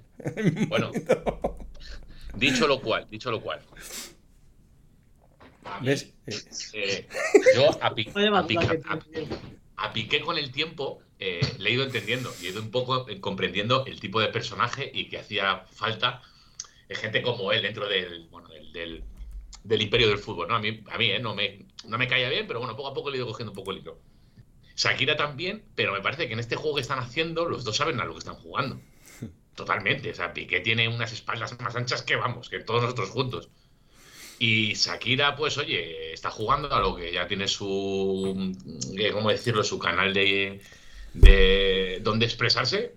Bueno, 0.70 0.92
dicho 2.38 2.68
lo 2.68 2.82
cual, 2.82 3.08
dicho 3.10 3.32
lo 3.32 3.42
cual. 3.42 3.62
A 5.65 5.80
mí, 5.80 5.88
¿Ves? 5.88 6.13
Eh, 6.74 7.08
yo 7.56 7.72
a, 7.82 7.88
a 7.88 7.96
Piqué- 7.96 8.13
que 8.13 8.82
a- 8.88 9.00
tiene. 9.00 9.27
a 9.77 9.94
Piqué 9.94 10.22
con 10.22 10.38
el 10.38 10.51
tiempo 10.51 11.01
eh, 11.20 11.42
le 11.60 11.70
he 11.70 11.74
ido 11.74 11.84
entendiendo 11.84 12.32
y 12.42 12.48
he 12.48 12.50
ido 12.50 12.62
un 12.62 12.72
poco 12.72 13.08
eh, 13.10 13.20
comprendiendo 13.20 13.86
el 13.86 14.00
tipo 14.00 14.20
de 14.22 14.27
personaje 14.27 14.89
y 14.94 15.10
que 15.10 15.18
hacía 15.18 15.65
falta 15.72 16.22
gente 16.89 17.22
como 17.24 17.51
él 17.51 17.63
dentro 17.63 17.88
del, 17.88 18.27
bueno, 18.30 18.48
del, 18.50 18.72
del- 18.72 19.04
del 19.63 19.82
imperio 19.82 20.08
del 20.10 20.20
fútbol. 20.20 20.48
¿no? 20.48 20.56
A 20.56 20.60
mí, 20.60 20.84
a 20.92 20.98
mí 21.00 21.10
eh, 21.10 21.20
no, 21.20 21.34
me, 21.34 21.65
no 21.88 21.98
me 21.98 22.08
caía 22.08 22.30
bien, 22.30 22.46
pero 22.46 22.60
bueno, 22.60 22.75
poco 22.75 22.89
a 22.89 22.94
poco 22.94 23.10
le 23.10 23.15
he 23.15 23.20
ido 23.20 23.27
cogiendo 23.27 23.51
un 23.51 23.56
poco 23.56 23.72
el 23.72 23.80
hilo. 23.80 23.98
Shakira 24.75 25.15
también, 25.18 25.63
pero 25.74 25.94
me 25.94 26.01
parece 26.01 26.27
que 26.27 26.34
en 26.34 26.39
este 26.39 26.56
juego 26.56 26.75
que 26.75 26.82
están 26.82 27.00
haciendo, 27.00 27.46
los 27.46 27.63
dos 27.63 27.75
saben 27.77 28.00
a 28.00 28.06
lo 28.06 28.12
que 28.13 28.20
están 28.20 28.36
jugando. 28.36 28.80
Totalmente. 29.56 30.12
O 30.12 30.14
sea, 30.14 30.34
Piqué 30.34 30.60
tiene 30.60 30.88
unas 30.88 31.12
espaldas 31.14 31.58
más 31.60 31.76
anchas 31.76 32.02
que 32.04 32.16
vamos, 32.16 32.50
que 32.50 32.60
todos 32.60 32.84
nosotros 32.84 33.10
juntos. 33.10 33.50
Y 34.38 34.74
Shakira, 34.74 35.36
pues 35.36 35.58
oye, 35.58 36.12
está 36.12 36.30
jugando 36.30 36.72
a 36.74 36.82
lo 36.82 36.96
que 36.96 37.12
ya 37.14 37.26
tiene 37.28 37.48
su, 37.48 38.54
eh, 38.98 39.12
¿cómo 39.14 39.30
decirlo? 39.30 39.64
Su 39.64 39.80
canal 39.80 40.14
de, 40.14 40.62
de 41.14 42.00
donde 42.02 42.26
expresarse. 42.26 42.96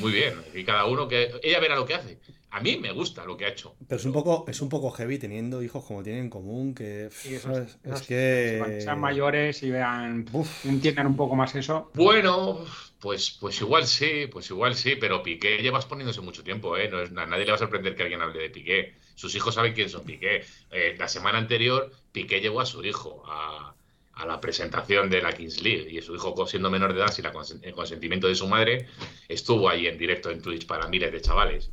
Muy 0.00 0.12
bien. 0.12 0.34
Y 0.54 0.64
cada 0.64 0.86
uno 0.86 1.08
que... 1.08 1.32
Ella 1.42 1.60
verá 1.60 1.76
lo 1.76 1.86
que 1.86 1.94
hace. 1.94 2.18
A 2.56 2.60
mí 2.60 2.78
me 2.78 2.90
gusta 2.90 3.24
lo 3.26 3.36
que 3.36 3.44
ha 3.44 3.48
hecho. 3.48 3.76
Pero 3.86 3.98
es 3.98 4.04
un 4.06 4.12
poco, 4.14 4.46
es 4.48 4.62
un 4.62 4.70
poco 4.70 4.90
heavy 4.90 5.18
teniendo 5.18 5.62
hijos 5.62 5.84
como 5.84 6.02
tienen 6.02 6.24
en 6.24 6.30
común, 6.30 6.74
que 6.74 7.10
Sí, 7.12 7.34
eso 7.34 7.52
¿sabes? 7.52 7.68
es- 7.68 7.78
eso 7.84 7.94
es 7.94 8.00
es- 8.00 8.06
que 8.06 8.56
Cuando 8.58 8.80
sean 8.80 9.00
mayores 9.00 9.62
y 9.62 9.70
vean, 9.70 10.24
Uf. 10.32 10.64
entiendan 10.64 11.06
un 11.06 11.16
poco 11.16 11.36
más 11.36 11.54
eso. 11.54 11.90
Bueno, 11.94 12.64
pues, 12.98 13.36
pues 13.38 13.60
igual 13.60 13.86
sí, 13.86 14.26
pues 14.32 14.48
igual 14.50 14.74
sí, 14.74 14.96
pero 14.96 15.22
Piqué 15.22 15.58
llevas 15.58 15.84
poniéndose 15.84 16.22
mucho 16.22 16.42
tiempo, 16.42 16.78
¿eh? 16.78 16.88
No 16.88 17.00
es, 17.02 17.10
a 17.10 17.26
nadie 17.26 17.44
le 17.44 17.50
va 17.50 17.56
a 17.56 17.58
sorprender 17.58 17.94
que 17.94 18.04
alguien 18.04 18.22
hable 18.22 18.40
de 18.40 18.48
Piqué. 18.50 18.94
Sus 19.14 19.34
hijos 19.34 19.54
saben 19.54 19.74
quién 19.74 19.90
son 19.90 20.04
Piqué. 20.04 20.42
Eh, 20.70 20.96
la 20.98 21.08
semana 21.08 21.36
anterior, 21.36 21.90
Piqué 22.12 22.40
llevó 22.40 22.60
a 22.62 22.66
su 22.66 22.82
hijo 22.82 23.22
a, 23.26 23.74
a 24.14 24.26
la 24.26 24.40
presentación 24.40 25.10
de 25.10 25.20
la 25.20 25.32
Kings 25.32 25.60
League 25.62 25.90
y 25.90 26.00
su 26.00 26.14
hijo, 26.14 26.46
siendo 26.46 26.70
menor 26.70 26.94
de 26.94 27.00
edad, 27.00 27.12
sin 27.12 27.26
el 27.62 27.72
consentimiento 27.74 28.28
de 28.28 28.34
su 28.34 28.46
madre, 28.48 28.86
estuvo 29.28 29.68
ahí 29.68 29.86
en 29.88 29.98
directo 29.98 30.30
en 30.30 30.40
Twitch 30.40 30.66
para 30.66 30.88
miles 30.88 31.12
de 31.12 31.20
chavales. 31.20 31.70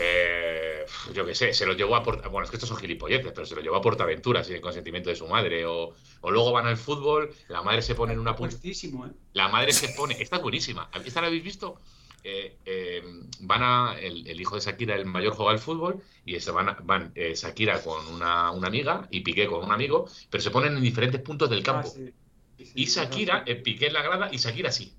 Eh, 0.00 0.84
yo 1.12 1.26
qué 1.26 1.34
sé, 1.34 1.52
se 1.52 1.66
lo 1.66 1.72
llevó 1.72 1.96
a 1.96 2.02
Porta... 2.02 2.28
Bueno, 2.28 2.44
es 2.44 2.50
que 2.50 2.56
estos 2.56 2.68
son 2.68 2.78
gilipolleces, 2.78 3.32
pero 3.32 3.46
se 3.46 3.54
lo 3.54 3.60
llevó 3.60 3.76
a 3.76 3.80
Portaventura 3.82 4.44
sin 4.44 4.54
el 4.54 4.60
consentimiento 4.60 5.10
de 5.10 5.16
su 5.16 5.26
madre. 5.26 5.66
O, 5.66 5.94
o 6.20 6.30
luego 6.30 6.52
van 6.52 6.66
al 6.66 6.76
fútbol, 6.76 7.30
la 7.48 7.62
madre 7.62 7.82
se 7.82 7.94
pone 7.94 8.12
en 8.12 8.18
una 8.20 8.36
punta. 8.36 8.56
¿eh? 8.62 9.10
La 9.32 9.48
madre 9.48 9.72
se 9.72 9.88
pone. 9.90 10.16
Esta 10.20 10.36
es 10.36 10.42
buenísima. 10.42 10.90
¿Esta 11.04 11.20
la 11.20 11.26
habéis 11.26 11.42
visto? 11.42 11.80
Eh, 12.24 12.58
eh, 12.64 13.02
van 13.40 13.62
a. 13.62 13.98
El, 13.98 14.26
el 14.26 14.40
hijo 14.40 14.54
de 14.54 14.60
Shakira, 14.60 14.94
el 14.94 15.06
mayor, 15.06 15.34
juega 15.34 15.52
al 15.52 15.58
fútbol. 15.58 16.02
Y 16.24 16.38
se 16.40 16.50
van, 16.50 16.76
van 16.84 17.12
eh, 17.14 17.34
Shakira 17.34 17.82
con 17.82 18.06
una, 18.08 18.50
una 18.52 18.68
amiga 18.68 19.08
y 19.10 19.20
Piqué 19.20 19.46
con 19.46 19.64
un 19.64 19.72
amigo. 19.72 20.06
Pero 20.30 20.42
se 20.42 20.50
ponen 20.50 20.76
en 20.76 20.82
diferentes 20.82 21.20
puntos 21.20 21.50
del 21.50 21.62
campo. 21.62 21.88
Ah, 21.88 21.90
sí. 21.94 22.12
Sí, 22.58 22.66
sí, 22.66 22.72
Y 22.74 22.84
Shakira, 22.86 23.44
Piqué 23.44 23.86
en 23.86 23.92
la 23.92 24.02
grada 24.02 24.28
y 24.32 24.36
Shakira 24.36 24.72
sí. 24.72 24.92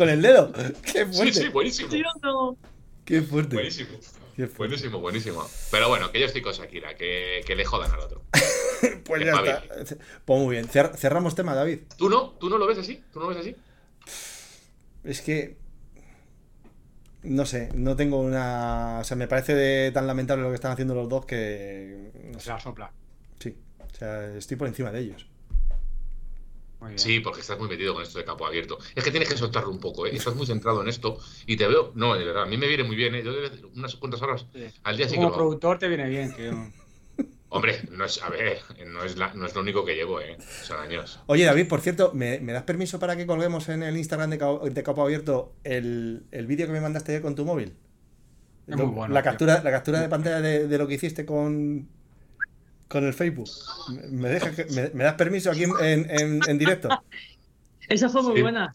Con 0.00 0.08
el 0.08 0.20
dedo. 0.22 0.52
Qué 0.82 1.06
Sí, 1.06 1.12
fuerte. 1.12 1.32
sí, 1.32 1.48
buenísimo. 1.48 1.90
¿Sí 1.90 2.02
o 2.02 2.26
no? 2.26 2.58
Qué 3.04 3.22
fuerte. 3.22 3.54
Buenísimo. 3.56 3.90
Qué 4.36 4.46
fuerte. 4.46 4.56
Buenísimo, 4.76 4.98
buenísimo. 5.00 5.46
Pero 5.70 5.88
bueno, 5.88 6.10
que 6.10 6.18
yo 6.20 6.26
estoy 6.26 6.42
con 6.42 6.52
Shakira, 6.52 6.96
que, 6.96 7.42
que 7.46 7.54
le 7.54 7.64
jodan 7.64 7.90
al 7.92 8.00
otro. 8.00 8.22
Pues 9.04 9.20
Qué 9.22 9.26
ya. 9.26 9.62
Pues 10.24 10.40
muy 10.40 10.54
bien. 10.54 10.66
Cer- 10.68 10.94
cerramos 10.96 11.34
tema, 11.34 11.54
David. 11.54 11.80
¿Tú 11.98 12.08
no? 12.08 12.30
¿Tú 12.40 12.48
no 12.48 12.56
lo 12.58 12.66
ves 12.66 12.78
así? 12.78 13.02
¿Tú 13.12 13.18
no 13.20 13.28
lo 13.28 13.34
ves 13.34 13.38
así? 13.40 13.56
Es 15.04 15.20
que. 15.20 15.56
No 17.22 17.44
sé, 17.44 17.68
no 17.74 17.96
tengo 17.96 18.18
una. 18.20 18.98
O 19.00 19.04
sea, 19.04 19.16
me 19.16 19.26
parece 19.28 19.54
de- 19.54 19.90
tan 19.92 20.06
lamentable 20.06 20.42
lo 20.44 20.48
que 20.50 20.54
están 20.54 20.72
haciendo 20.72 20.94
los 20.94 21.08
dos 21.08 21.26
que. 21.26 22.10
No 22.32 22.38
Se 22.38 22.46
sé. 22.46 22.50
la 22.52 22.60
sopla. 22.60 22.92
Sí. 23.40 23.54
O 23.80 23.94
sea, 23.98 24.26
estoy 24.36 24.56
por 24.56 24.68
encima 24.68 24.90
de 24.92 25.00
ellos. 25.00 25.26
Sí, 26.96 27.20
porque 27.20 27.40
estás 27.40 27.58
muy 27.58 27.68
metido 27.68 27.94
con 27.94 28.02
esto 28.02 28.18
de 28.18 28.24
campo 28.24 28.46
abierto. 28.46 28.78
Es 28.94 29.04
que 29.04 29.10
tienes 29.10 29.28
que 29.28 29.36
soltarlo 29.36 29.70
un 29.70 29.80
poco, 29.80 30.06
¿eh? 30.06 30.10
Estás 30.14 30.34
muy 30.34 30.46
centrado 30.46 30.82
en 30.82 30.88
esto 30.88 31.18
y 31.46 31.56
te 31.56 31.66
veo. 31.66 31.92
No, 31.94 32.14
de 32.16 32.24
verdad, 32.24 32.44
a 32.44 32.46
mí 32.46 32.56
me 32.56 32.66
viene 32.68 32.84
muy 32.84 32.96
bien, 32.96 33.14
¿eh? 33.14 33.22
Yo 33.24 33.32
de 33.32 33.64
unas 33.74 33.96
cuantas 33.96 34.22
horas 34.22 34.46
al 34.82 34.96
día 34.96 35.08
sí 35.08 35.16
como 35.16 35.32
productor 35.32 35.78
te 35.78 35.88
viene 35.88 36.08
bien, 36.08 36.34
tío. 36.34 36.52
Hombre, 37.52 37.80
no 37.90 38.04
es, 38.04 38.22
a 38.22 38.28
ver, 38.28 38.60
no 38.86 39.02
es, 39.02 39.16
la- 39.16 39.34
no 39.34 39.44
es 39.46 39.54
lo 39.56 39.60
único 39.62 39.84
que 39.84 39.94
llevo, 39.96 40.20
¿eh? 40.20 40.36
Son 40.62 40.78
años. 40.78 41.18
Oye, 41.26 41.44
David, 41.44 41.66
por 41.66 41.80
cierto, 41.80 42.12
¿me, 42.14 42.38
me 42.40 42.52
das 42.52 42.62
permiso 42.62 43.00
para 43.00 43.16
que 43.16 43.26
colguemos 43.26 43.68
en 43.68 43.82
el 43.82 43.96
Instagram 43.96 44.30
de, 44.30 44.38
Ca- 44.38 44.58
de 44.62 44.82
Capo 44.84 45.02
Abierto 45.02 45.52
el, 45.64 46.22
el 46.30 46.46
vídeo 46.46 46.66
que 46.66 46.72
me 46.72 46.80
mandaste 46.80 47.10
ayer 47.12 47.22
con 47.22 47.34
tu 47.34 47.44
móvil? 47.44 47.74
Es 48.68 48.76
muy 48.76 48.86
bueno, 48.86 49.12
la, 49.12 49.22
tío. 49.22 49.30
captura, 49.32 49.62
la 49.64 49.70
captura 49.72 50.00
de 50.00 50.08
pantalla 50.08 50.40
de, 50.40 50.68
de 50.68 50.78
lo 50.78 50.86
que 50.86 50.94
hiciste 50.94 51.26
con, 51.26 51.88
con 52.90 53.06
el 53.06 53.14
Facebook. 53.14 53.48
¿Me, 53.88 54.08
me 54.08 54.28
dejas 54.28 54.54
que- 54.56 54.64
me, 54.66 54.90
me 54.92 55.04
das 55.04 55.14
permiso 55.14 55.50
aquí 55.50 55.62
en, 55.62 55.70
en- 55.80 56.10
en- 56.10 56.40
en 56.46 56.58
directo? 56.58 56.88
Esa 57.88 58.08
fue 58.08 58.22
muy 58.22 58.36
Sí. 58.36 58.42
buena. 58.42 58.70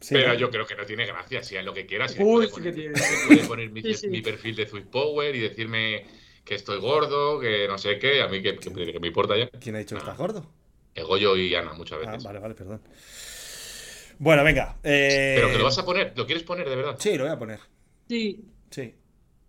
Sí, 0.00 0.14
Pero 0.14 0.28
¿no? 0.32 0.34
yo 0.34 0.50
creo 0.50 0.66
que 0.66 0.74
no 0.74 0.84
tiene 0.84 1.06
gracia, 1.06 1.42
si 1.44 1.56
es 1.56 1.64
lo 1.64 1.72
que 1.72 1.86
quieras. 1.86 2.12
si 2.12 2.22
Uy, 2.22 2.46
puede 2.46 2.48
sí 2.48 2.52
que 2.54 2.60
poner- 2.60 2.74
tiene. 2.74 3.26
puede 3.28 3.46
poner 3.48 3.70
mi, 3.70 3.82
Sí, 3.82 3.94
sí. 3.94 4.08
mi 4.08 4.20
perfil 4.20 4.56
de 4.56 4.68
Sweet 4.68 4.86
Power 4.86 5.34
y 5.34 5.40
decirme 5.40 6.04
que 6.44 6.56
estoy 6.56 6.80
gordo, 6.80 7.38
que 7.40 7.66
no 7.68 7.78
sé 7.78 7.98
qué, 8.00 8.20
a 8.22 8.28
mí 8.28 8.42
que, 8.42 8.56
que- 8.56 8.92
que 8.92 9.00
me 9.00 9.06
importa 9.08 9.36
ya. 9.36 9.48
¿Quién 9.60 9.76
ha 9.76 9.78
dicho 9.78 9.94
que 9.94 10.00
Ah. 10.00 10.04
estás 10.04 10.18
gordo? 10.18 10.50
El 10.94 11.04
Goyo 11.06 11.36
y 11.36 11.54
Ana 11.54 11.72
muchas 11.72 11.98
Ah, 12.04 12.10
veces. 12.10 12.24
vale, 12.24 12.38
vale, 12.40 12.54
perdón. 12.54 12.82
Bueno, 14.18 14.44
venga. 14.44 14.76
eh, 14.82 15.34
Pero 15.36 15.50
que 15.50 15.58
lo 15.58 15.64
vas 15.64 15.78
a 15.78 15.84
poner, 15.84 16.12
¿lo 16.16 16.26
quieres 16.26 16.44
poner 16.44 16.68
de 16.68 16.76
verdad? 16.76 16.96
Sí, 16.98 17.16
lo 17.16 17.24
voy 17.24 17.32
a 17.32 17.38
poner. 17.38 17.60
Sí, 18.08 18.44
Sí, 18.70 18.94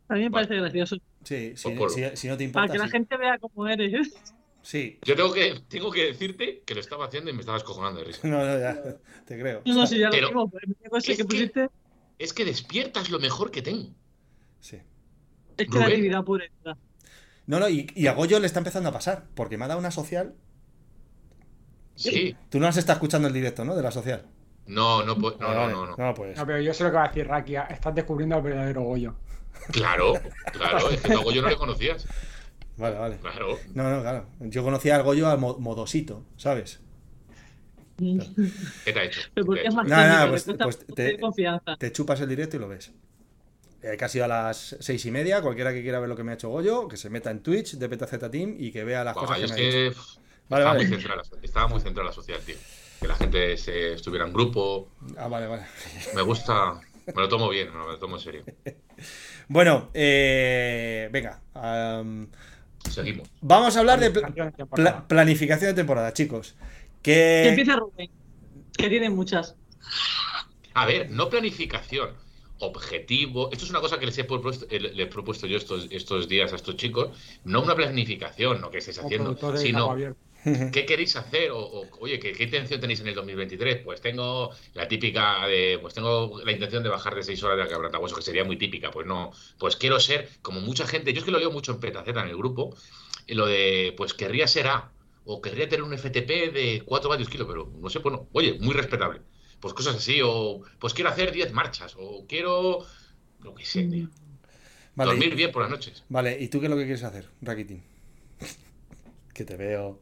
a 0.10 0.14
mí 0.16 0.22
me 0.22 0.30
Vale. 0.30 0.48
parece 0.48 0.62
gracioso. 0.62 0.98
Sí, 1.24 1.54
sí, 1.56 1.76
si, 1.90 2.16
si 2.18 2.28
no 2.28 2.38
te 2.38 2.48
Para 2.50 2.66
importa. 2.66 2.72
que 2.74 2.80
la 2.80 2.86
sí. 2.86 2.92
gente 2.92 3.18
vea 3.18 3.38
cómo 3.40 3.68
eres. 3.68 4.14
Sí. 4.62 4.98
Yo 5.04 5.16
tengo 5.16 5.34
que, 5.34 5.62
tengo 5.68 5.92
que 5.92 6.06
decirte 6.06 6.64
que 6.66 6.74
lo 6.74 6.80
estaba 6.80 7.06
haciendo 7.06 7.30
y 7.30 7.34
me 7.34 7.42
estaba 7.42 7.58
escojonando 7.58 8.00
de 8.00 8.06
risa. 8.08 8.22
No, 8.28 8.38
no, 8.46 8.60
ya, 8.60 8.82
te 9.26 9.40
creo. 9.40 9.62
No, 9.66 9.74
no, 9.74 9.88
si 9.88 10.00
ya 10.00 10.10
Pero- 10.10 10.32
lo 10.32 10.46
digo, 10.84 10.98
es 10.98 11.06
que 11.06 11.18
que- 11.18 11.26
pusiste 11.26 11.70
Es 12.18 12.34
que 12.34 12.46
despiertas 12.46 13.10
lo 13.10 13.20
mejor 13.20 13.52
que 13.52 13.62
tengo. 13.62 13.90
Sí. 14.60 14.78
es 15.58 15.68
Rubén. 15.68 15.84
creatividad 15.86 16.24
pura. 16.24 16.46
No, 17.46 17.60
no, 17.60 17.68
y, 17.68 17.88
y 17.94 18.08
a 18.08 18.14
Goyo 18.14 18.40
le 18.40 18.46
está 18.48 18.60
empezando 18.60 18.88
a 18.90 18.94
pasar, 18.94 19.26
porque 19.36 19.58
me 19.58 19.66
ha 19.66 19.68
dado 19.68 19.80
una 19.82 19.92
social. 19.92 20.34
Sí. 21.96 22.36
Tú 22.50 22.60
no 22.60 22.68
has 22.68 22.78
estado 22.78 22.98
escuchando 22.98 23.28
el 23.28 23.34
directo, 23.34 23.66
¿no? 23.66 23.76
De 23.76 23.84
la 23.84 23.92
social. 23.92 24.26
No, 24.66 25.04
no, 25.04 25.18
puedo- 25.18 25.38
no, 25.40 25.50
no, 25.50 25.56
vale. 25.60 25.74
no, 25.74 25.86
no. 25.88 25.96
No, 25.98 26.14
pues. 26.14 26.38
No, 26.38 26.46
pero 26.46 26.62
yo 26.62 26.74
sé 26.74 26.84
lo 26.86 26.90
que 26.92 26.96
va 26.96 27.04
a 27.06 27.08
decir 27.10 27.28
Rakia. 27.28 27.64
Estás 27.64 27.94
descubriendo 27.94 28.36
al 28.38 28.42
verdadero 28.42 28.84
Goyo. 28.84 29.16
Claro, 29.72 30.14
claro, 30.54 30.90
es 30.90 31.02
que 31.02 31.10
luego 31.14 31.32
yo 31.32 31.42
no 31.42 31.50
le 31.50 31.56
conocías. 31.56 32.06
Vale, 32.78 32.98
vale. 32.98 33.18
Claro. 33.18 33.60
No, 33.76 33.90
no, 33.90 34.02
claro. 34.02 34.26
Yo 34.40 34.64
conocía 34.64 34.96
al 34.96 35.04
Goyo 35.04 35.28
al 35.30 35.38
mo- 35.38 35.58
modosito, 35.60 36.26
¿sabes? 36.38 36.80
¿Qué 37.98 38.92
te 38.94 39.00
ha 39.00 39.04
hecho? 39.04 39.22
Porque 39.46 39.62
¿Qué 39.62 39.68
es 39.68 39.74
ha 39.74 39.78
más 39.78 39.86
hecho? 39.86 39.96
Nada, 39.96 40.30
pues- 40.30 40.44
pues 40.60 40.80
te- 41.78 41.92
chupas 41.92 42.20
el 42.22 42.30
directo 42.30 42.58
y 42.58 42.60
lo 42.60 42.68
ves. 42.68 42.92
Eh, 43.84 43.98
casi 43.98 44.20
a 44.22 44.28
las 44.28 44.76
seis 44.80 45.06
y 45.06 45.12
media, 45.12 45.42
cualquiera 45.42 45.74
que 45.74 45.82
quiera 45.82 46.00
ver 46.00 46.10
lo 46.10 46.16
que 46.16 46.24
me 46.24 46.32
ha 46.32 46.36
hecho 46.36 46.50
Goyo, 46.50 46.88
que 46.88 46.98
se 46.98 47.10
meta 47.10 47.30
en 47.32 47.44
Twitch 47.44 47.74
de 47.76 47.90
PTZ 47.90 48.30
Team 48.32 48.56
y 48.58 48.72
que 48.72 48.84
vea 48.84 49.04
las 49.04 49.14
cosas 49.14 49.38
que 49.40 49.48
me 49.48 49.54
ha 49.54 49.56
que 49.56 49.92
pff, 49.94 50.16
Vale, 50.50 50.64
estaba, 50.64 50.64
vale. 50.74 50.80
Muy 50.80 50.88
centrada, 50.98 51.22
la- 51.32 51.38
estaba 51.44 51.68
muy 51.68 51.80
centrada 51.82 52.10
la 52.10 52.14
social, 52.16 52.40
tío. 52.46 52.56
Que 53.00 53.08
la 53.08 53.16
gente 53.16 53.58
se 53.58 53.94
estuviera 53.94 54.26
en 54.26 54.34
grupo. 54.34 54.90
Ah, 55.18 55.28
vale, 55.28 55.48
vale. 55.48 55.64
Me 56.16 56.22
gusta. 56.22 56.80
Me 57.08 57.22
lo 57.22 57.28
tomo 57.30 57.50
bien, 57.50 57.74
no, 57.74 57.86
me 57.86 57.92
lo 57.94 58.00
tomo 58.00 58.16
en 58.18 58.22
serio. 58.22 58.44
Bueno, 59.50 59.90
eh, 59.94 61.10
venga. 61.12 61.42
Seguimos. 62.90 63.30
vamos 63.42 63.76
a 63.76 63.80
hablar 63.82 64.00
de 64.00 64.10
pla- 64.12 64.22
Planificación 64.22 64.52
de 64.52 64.58
temporada. 64.58 64.92
pla- 65.00 65.08
planificación 65.08 65.72
de 65.72 65.74
temporada, 65.76 66.14
chicos. 66.14 66.56
Que 67.02 67.12
Que... 67.44 67.50
empieza 67.50 67.76
Rubén, 67.76 68.10
que 68.78 68.90
tiene 68.90 69.10
muchas. 69.10 69.56
A 70.74 70.86
ver, 70.86 71.10
no 71.12 71.30
planificación, 71.30 72.12
objetivo. 72.60 73.50
Esto 73.52 73.66
es 73.66 73.72
una 73.72 73.82
cosa 73.82 74.00
que 74.00 74.06
les 74.06 74.18
he 74.18 74.24
propuesto, 74.24 74.66
eh, 74.70 74.80
les 74.80 74.98
he 74.98 75.06
propuesto 75.08 75.46
yo 75.46 75.58
estos, 75.58 75.88
estos 75.92 76.30
días 76.30 76.54
a 76.54 76.56
estos 76.56 76.78
chicos. 76.78 77.10
No 77.44 77.62
una 77.62 77.76
planificación, 77.76 78.62
no 78.62 78.72
que 78.72 78.78
estéis 78.78 78.98
Como 79.00 79.08
haciendo, 79.08 79.58
sino. 79.58 79.96
¿Qué 80.72 80.86
queréis 80.86 81.16
hacer? 81.16 81.52
O, 81.52 81.60
o, 81.60 81.90
oye, 82.00 82.20
¿qué, 82.20 82.34
qué 82.34 82.44
intención 82.44 82.80
tenéis 82.82 83.00
en 83.00 83.08
el 83.08 83.16
2023? 83.16 83.78
Pues 83.84 84.02
tengo 84.02 84.52
la 84.74 84.88
típica 84.88 85.48
de, 85.48 85.78
pues 85.82 85.94
tengo 85.94 86.42
la 86.44 86.52
intención 86.52 86.84
de 86.84 86.90
bajar 86.90 87.16
de 87.16 87.24
6 87.24 87.42
horas 87.44 87.58
de 87.58 87.74
quebrantahuesos, 87.74 88.18
que 88.18 88.24
sería 88.24 88.44
muy 88.44 88.58
típica. 88.58 88.92
Pues 88.92 89.08
no, 89.08 89.32
pues 89.58 89.76
quiero 89.76 90.00
ser, 90.00 90.30
como 90.42 90.62
mucha 90.62 90.86
gente, 90.86 91.14
yo 91.14 91.20
es 91.20 91.26
que 91.26 91.32
lo 91.32 91.40
leo 91.40 91.52
mucho 91.52 91.72
en 91.72 91.80
Petaceta, 91.80 92.22
en 92.22 92.30
el 92.30 92.38
grupo, 92.38 92.76
y 93.28 93.36
lo 93.36 93.46
de, 93.46 93.94
pues 93.96 94.14
querría 94.14 94.48
ser 94.48 94.68
A, 94.68 94.92
o 95.26 95.42
querría 95.42 95.70
tener 95.70 95.84
un 95.84 95.98
FTP 95.98 96.52
de 96.54 96.84
4 96.86 97.10
vatios 97.10 97.30
kilo, 97.30 97.48
pero 97.48 97.72
no 97.80 97.90
sé, 97.90 98.00
pues 98.00 98.14
no, 98.14 98.28
oye, 98.34 98.58
muy 98.60 98.74
respetable. 98.74 99.22
Pues 99.60 99.74
cosas 99.74 99.96
así, 99.96 100.20
o 100.24 100.62
pues 100.80 100.94
quiero 100.94 101.10
hacer 101.10 101.32
10 101.32 101.54
marchas, 101.54 101.96
o 101.98 102.26
quiero, 102.28 102.86
lo 103.42 103.56
que 103.56 103.64
sé, 103.66 103.84
tío. 103.84 104.10
Vale, 104.96 105.12
Dormir 105.12 105.36
bien 105.36 105.52
por 105.52 105.64
las 105.64 105.72
noches. 105.72 106.04
Vale, 106.10 106.38
¿y 106.40 106.50
tú 106.50 106.60
qué 106.60 106.68
es 106.68 106.70
lo 106.70 106.78
que 106.78 106.84
quieres 106.84 107.04
hacer, 107.04 107.30
Rakitin? 107.42 107.84
Que 109.34 109.46
te 109.46 109.58
veo. 109.58 110.00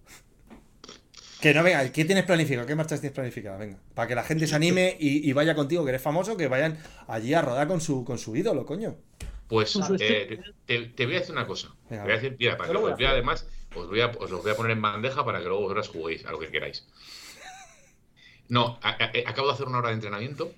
Que 1.41 1.53
no, 1.53 1.63
venga, 1.63 1.91
¿qué 1.91 2.05
tienes 2.05 2.23
planificado? 2.25 2.67
¿Qué 2.67 2.75
marchas 2.75 2.99
tienes 3.01 3.15
planificadas? 3.15 3.59
Venga, 3.59 3.77
para 3.95 4.07
que 4.07 4.15
la 4.15 4.23
gente 4.23 4.45
se 4.45 4.55
anime 4.55 4.95
y, 4.99 5.27
y 5.27 5.33
vaya 5.33 5.55
contigo, 5.55 5.83
que 5.83 5.89
eres 5.89 6.01
famoso, 6.01 6.37
que 6.37 6.47
vayan 6.47 6.77
allí 7.07 7.33
a 7.33 7.41
rodar 7.41 7.67
con 7.67 7.81
su, 7.81 8.03
con 8.05 8.19
su 8.19 8.35
ídolo, 8.35 8.65
coño. 8.65 8.95
Pues 9.47 9.75
eh, 9.99 10.39
te, 10.65 10.79
te 10.89 11.05
voy 11.05 11.15
a 11.15 11.19
decir 11.19 11.33
una 11.33 11.47
cosa. 11.47 11.75
Venga, 11.89 12.03
Te 12.03 12.09
voy 12.09 12.11
a 12.11 12.21
decir, 12.21 12.37
mira, 12.39 12.57
para 12.57 12.67
que 12.69 12.73
lo 12.73 12.81
voy 12.81 12.87
os 12.89 12.91
a 12.91 12.95
hacer. 12.95 13.07
además, 13.07 13.47
os, 13.75 13.87
voy 13.89 14.01
a, 14.01 14.07
os 14.07 14.29
los 14.29 14.43
voy 14.43 14.51
a 14.51 14.55
poner 14.55 14.71
en 14.73 14.81
bandeja 14.81 15.25
para 15.25 15.39
que 15.39 15.45
luego 15.45 15.61
vosotras 15.63 15.87
juguéis 15.89 16.25
a 16.25 16.31
lo 16.31 16.39
que 16.39 16.47
queráis. 16.49 16.85
No, 18.47 18.79
a- 18.81 19.03
a- 19.03 19.11
eh, 19.13 19.23
acabo 19.25 19.47
de 19.47 19.53
hacer 19.53 19.67
una 19.67 19.79
hora 19.79 19.89
de 19.89 19.95
entrenamiento 19.95 20.53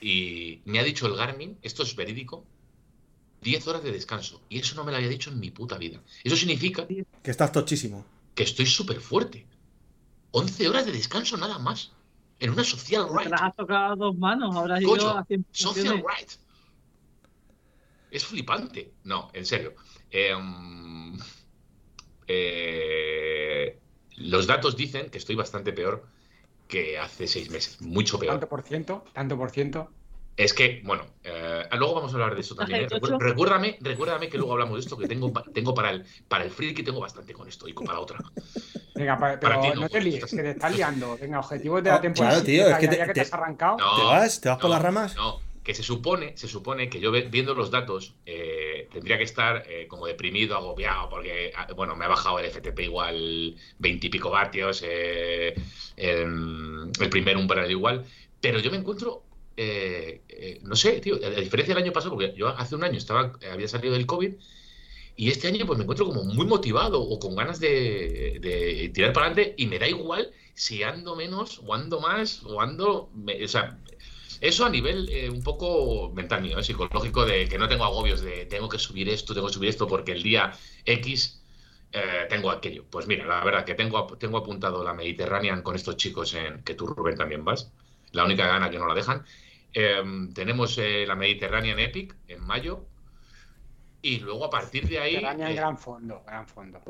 y 0.00 0.60
me 0.64 0.78
ha 0.78 0.82
dicho 0.84 1.06
el 1.06 1.16
Garmin, 1.16 1.56
esto 1.62 1.82
es 1.84 1.94
verídico, 1.96 2.44
10 3.42 3.66
horas 3.68 3.82
de 3.84 3.92
descanso. 3.92 4.42
Y 4.48 4.58
eso 4.58 4.74
no 4.74 4.84
me 4.84 4.90
lo 4.90 4.96
había 4.98 5.08
dicho 5.08 5.30
en 5.30 5.38
mi 5.40 5.50
puta 5.50 5.78
vida. 5.78 6.00
Eso 6.22 6.36
significa 6.36 6.86
Que 6.86 7.30
estás 7.30 7.52
tochísimo. 7.52 8.04
Que 8.34 8.42
estoy 8.42 8.66
súper 8.66 9.00
fuerte. 9.00 9.46
11 10.32 10.68
horas 10.68 10.86
de 10.86 10.92
descanso 10.92 11.36
nada 11.36 11.58
más. 11.58 11.92
En 12.40 12.50
una 12.50 12.64
social 12.64 13.06
Te 13.06 13.18
right. 13.18 13.30
las 13.30 13.42
has 13.42 13.56
tocado 13.56 13.92
a 13.92 13.96
dos 13.96 14.18
manos, 14.18 14.54
habrás 14.56 14.80
ido 14.80 14.90
Coño, 14.90 15.10
a 15.10 15.24
100 15.24 15.46
Social 15.52 15.96
right. 15.96 16.30
Es 18.10 18.24
flipante. 18.24 18.92
No, 19.04 19.30
en 19.32 19.46
serio. 19.46 19.74
Em, 20.10 21.16
eh, 22.26 23.78
los 24.16 24.46
datos 24.46 24.76
dicen 24.76 25.10
que 25.10 25.18
estoy 25.18 25.36
bastante 25.36 25.72
peor 25.72 26.08
que 26.68 26.98
hace 26.98 27.26
seis 27.26 27.50
meses. 27.50 27.80
Mucho 27.80 28.18
peor. 28.18 28.34
Tanto 28.34 28.48
por 28.48 28.62
ciento, 28.62 29.04
tanto 29.12 29.36
por 29.36 29.50
ciento. 29.50 29.90
Es 30.36 30.52
que, 30.52 30.82
bueno, 30.84 31.04
eh, 31.22 31.64
luego 31.78 31.94
vamos 31.94 32.12
a 32.12 32.14
hablar 32.14 32.34
de 32.34 32.40
eso 32.40 32.54
también. 32.56 32.82
¿eh? 32.82 32.88
Recuérdame, 33.18 33.78
recuérdame 33.80 34.28
que 34.28 34.36
luego 34.36 34.52
hablamos 34.52 34.74
de 34.74 34.80
esto, 34.80 34.96
que 34.96 35.06
tengo, 35.06 35.32
tengo 35.52 35.74
para 35.74 35.90
el 35.90 36.04
para 36.28 36.44
el 36.44 36.50
friki 36.50 36.82
tengo 36.82 37.00
bastante 37.00 37.32
con 37.32 37.46
esto 37.48 37.68
y 37.68 37.72
con 37.72 37.86
para 37.86 38.00
otra. 38.00 38.18
Venga, 38.96 39.18
pa- 39.18 39.38
pero 39.40 39.60
ti 39.60 39.68
no, 39.68 39.74
no, 39.74 39.80
te 39.82 39.88
pues, 39.90 40.04
líes, 40.04 40.14
estás- 40.16 40.30
que 40.30 40.42
te 40.42 40.50
estás 40.50 40.76
liando. 40.76 41.18
Venga, 41.18 41.38
objetivos 41.40 41.82
de 41.82 41.90
la 41.90 42.00
temporada. 42.00 42.42
claro, 42.42 42.46
tío, 42.46 42.68
Ya- 42.68 42.70
es 42.70 42.76
que 42.78 42.84
ya, 42.86 42.90
te- 42.90 42.96
ya 42.98 43.02
que 43.06 43.08
te, 43.08 43.14
te- 43.14 43.20
has 43.22 43.32
arrancado. 43.32 43.78
No, 43.78 43.96
¿Te 43.96 44.02
vas? 44.02 44.40
¿Te 44.40 44.48
vas 44.48 44.58
por 44.58 44.64
no, 44.70 44.74
las 44.74 44.82
ramas? 44.82 45.16
No, 45.16 45.40
que 45.62 45.74
se 45.74 45.82
supone, 45.82 46.36
se 46.36 46.46
supone 46.48 46.88
que 46.90 47.00
yo 47.00 47.10
viendo 47.10 47.54
los 47.54 47.70
datos 47.70 48.14
eh, 48.26 48.88
tendría 48.92 49.16
que 49.18 49.24
estar 49.24 49.64
eh, 49.68 49.86
como 49.88 50.06
deprimido, 50.06 50.56
agobiado, 50.56 51.08
porque 51.08 51.52
ah, 51.56 51.66
bueno, 51.74 51.96
me 51.96 52.04
ha 52.04 52.08
bajado 52.08 52.38
el 52.38 52.46
FTP 52.46 52.80
igual 52.84 53.56
20 53.78 54.06
y 54.06 54.10
pico 54.10 54.30
vatios, 54.30 54.82
eh, 54.86 55.54
em, 55.96 56.90
el 57.00 57.10
primer 57.10 57.36
umbral 57.36 57.70
igual, 57.70 58.04
pero 58.40 58.58
yo 58.58 58.70
me 58.70 58.76
encuentro, 58.76 59.23
eh, 59.56 60.22
eh, 60.28 60.60
no 60.62 60.76
sé, 60.76 61.00
tío, 61.00 61.16
a 61.16 61.40
diferencia 61.40 61.74
del 61.74 61.84
año 61.84 61.92
pasado, 61.92 62.14
porque 62.14 62.34
yo 62.36 62.48
hace 62.48 62.74
un 62.74 62.84
año 62.84 62.98
estaba, 62.98 63.32
había 63.50 63.68
salido 63.68 63.94
del 63.94 64.06
COVID. 64.06 64.34
Y 65.16 65.30
este 65.30 65.46
año 65.46 65.64
pues 65.64 65.78
me 65.78 65.84
encuentro 65.84 66.06
como 66.06 66.24
muy 66.24 66.46
motivado 66.46 67.00
o 67.00 67.20
con 67.20 67.36
ganas 67.36 67.60
de, 67.60 68.90
tirar 68.92 69.12
para 69.12 69.26
adelante 69.26 69.54
y 69.56 69.66
me 69.66 69.78
da 69.78 69.88
igual 69.88 70.32
si 70.54 70.82
ando 70.82 71.14
menos 71.14 71.60
o 71.64 71.72
ando 71.72 72.00
más 72.00 72.42
o 72.42 72.60
ando... 72.60 73.10
o 73.44 73.48
sea, 73.48 73.78
eso 74.40 74.64
a 74.64 74.70
nivel 74.70 75.08
eh, 75.10 75.30
un 75.30 75.42
poco 75.42 76.10
mental 76.14 76.42
mío, 76.42 76.58
¿eh? 76.58 76.64
psicológico, 76.64 77.24
de 77.24 77.48
que 77.48 77.58
no 77.58 77.68
tengo 77.68 77.84
agobios 77.84 78.20
de 78.20 78.46
tengo 78.46 78.68
que 78.68 78.78
subir 78.78 79.08
esto, 79.08 79.34
tengo 79.34 79.46
que 79.46 79.54
subir 79.54 79.70
esto, 79.70 79.86
porque 79.86 80.12
el 80.12 80.22
día 80.22 80.52
X 80.84 81.40
eh, 81.92 82.26
tengo 82.28 82.50
aquello. 82.50 82.84
Pues 82.90 83.06
mira, 83.06 83.24
la 83.24 83.42
verdad 83.44 83.64
que 83.64 83.74
tengo, 83.74 84.06
tengo 84.18 84.38
apuntado 84.38 84.82
la 84.84 84.94
Mediterranean 84.94 85.62
con 85.62 85.76
estos 85.76 85.96
chicos 85.96 86.34
en 86.34 86.62
que 86.62 86.74
tú, 86.74 86.86
Rubén, 86.86 87.16
también 87.16 87.44
vas. 87.44 87.70
La 88.12 88.24
única 88.24 88.46
gana 88.46 88.70
que 88.70 88.78
no 88.78 88.86
la 88.86 88.94
dejan. 88.94 89.24
Em, 89.74 90.32
tenemos 90.32 90.78
eh, 90.78 91.04
la 91.06 91.14
Mediterranean 91.16 91.78
Epic 91.80 92.14
en 92.28 92.40
mayo. 92.44 92.86
Y 94.02 94.20
luego 94.20 94.44
a 94.44 94.50
partir 94.50 94.86
de 94.88 94.98
ahí. 95.00 95.12
Mediterránea 95.14 95.46
en 95.46 95.52
eh, 95.52 95.56
gran 95.56 95.78
fondo, 95.78 96.22
gran 96.26 96.46
fondo. 96.46 96.80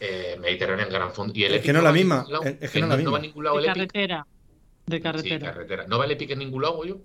eh, 0.00 0.36
Mediterranean 0.40 0.88
Gran 0.90 1.12
Fondo. 1.12 1.32
Y 1.34 1.44
el 1.44 1.52
Es 1.52 1.56
Epic 1.58 1.66
que 1.66 1.72
no 1.72 1.78
no 1.80 1.84
la 1.86 1.92
misma, 1.92 2.24
lado. 2.28 2.42
es- 2.44 2.70
que 2.70 2.80
no 2.80 2.86
la 2.86 2.94
va 2.94 2.94
a 2.94 3.02
misma. 3.02 3.18
ningún 3.20 3.44
lado 3.44 3.56
De 3.56 3.62
el 3.62 3.68
Epic. 3.70 3.92
carretera. 3.92 4.26
De 4.86 4.96
Sí, 4.96 5.02
carretera. 5.02 5.52
carretera. 5.52 5.86
¿No 5.88 5.98
va 5.98 6.04
el 6.04 6.10
Epic 6.12 6.30
en 6.30 6.38
ningún 6.40 6.62
lado, 6.62 6.84
yo? 6.84 6.98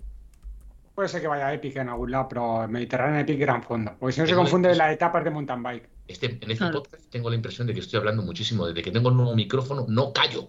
Puede 0.94 1.08
ser 1.08 1.20
que 1.20 1.26
vaya 1.26 1.52
Epic 1.52 1.76
en 1.76 1.88
algún 1.88 2.10
lado, 2.12 2.28
pero 2.28 2.68
Mediterráneo 2.68 3.20
Epic 3.20 3.38
gran 3.38 3.62
fondo. 3.62 3.96
Porque 3.98 4.12
si 4.12 4.20
no 4.20 4.26
se 4.26 4.34
confunde 4.34 4.74
las 4.76 4.92
etapas 4.92 5.24
de 5.24 5.30
mountain 5.30 5.62
bike. 5.62 5.88
Este, 6.06 6.26
en 6.26 6.34
este 6.42 6.56
Claro. 6.56 6.82
podcast 6.82 7.10
tengo 7.10 7.30
la 7.30 7.36
impresión 7.36 7.66
de 7.66 7.74
que 7.74 7.80
estoy 7.80 7.98
hablando 7.98 8.22
muchísimo. 8.22 8.66
Desde 8.66 8.82
que 8.82 8.90
tengo 8.92 9.08
el 9.08 9.16
nuevo 9.16 9.34
micrófono, 9.34 9.86
no 9.88 10.12
callo. 10.12 10.48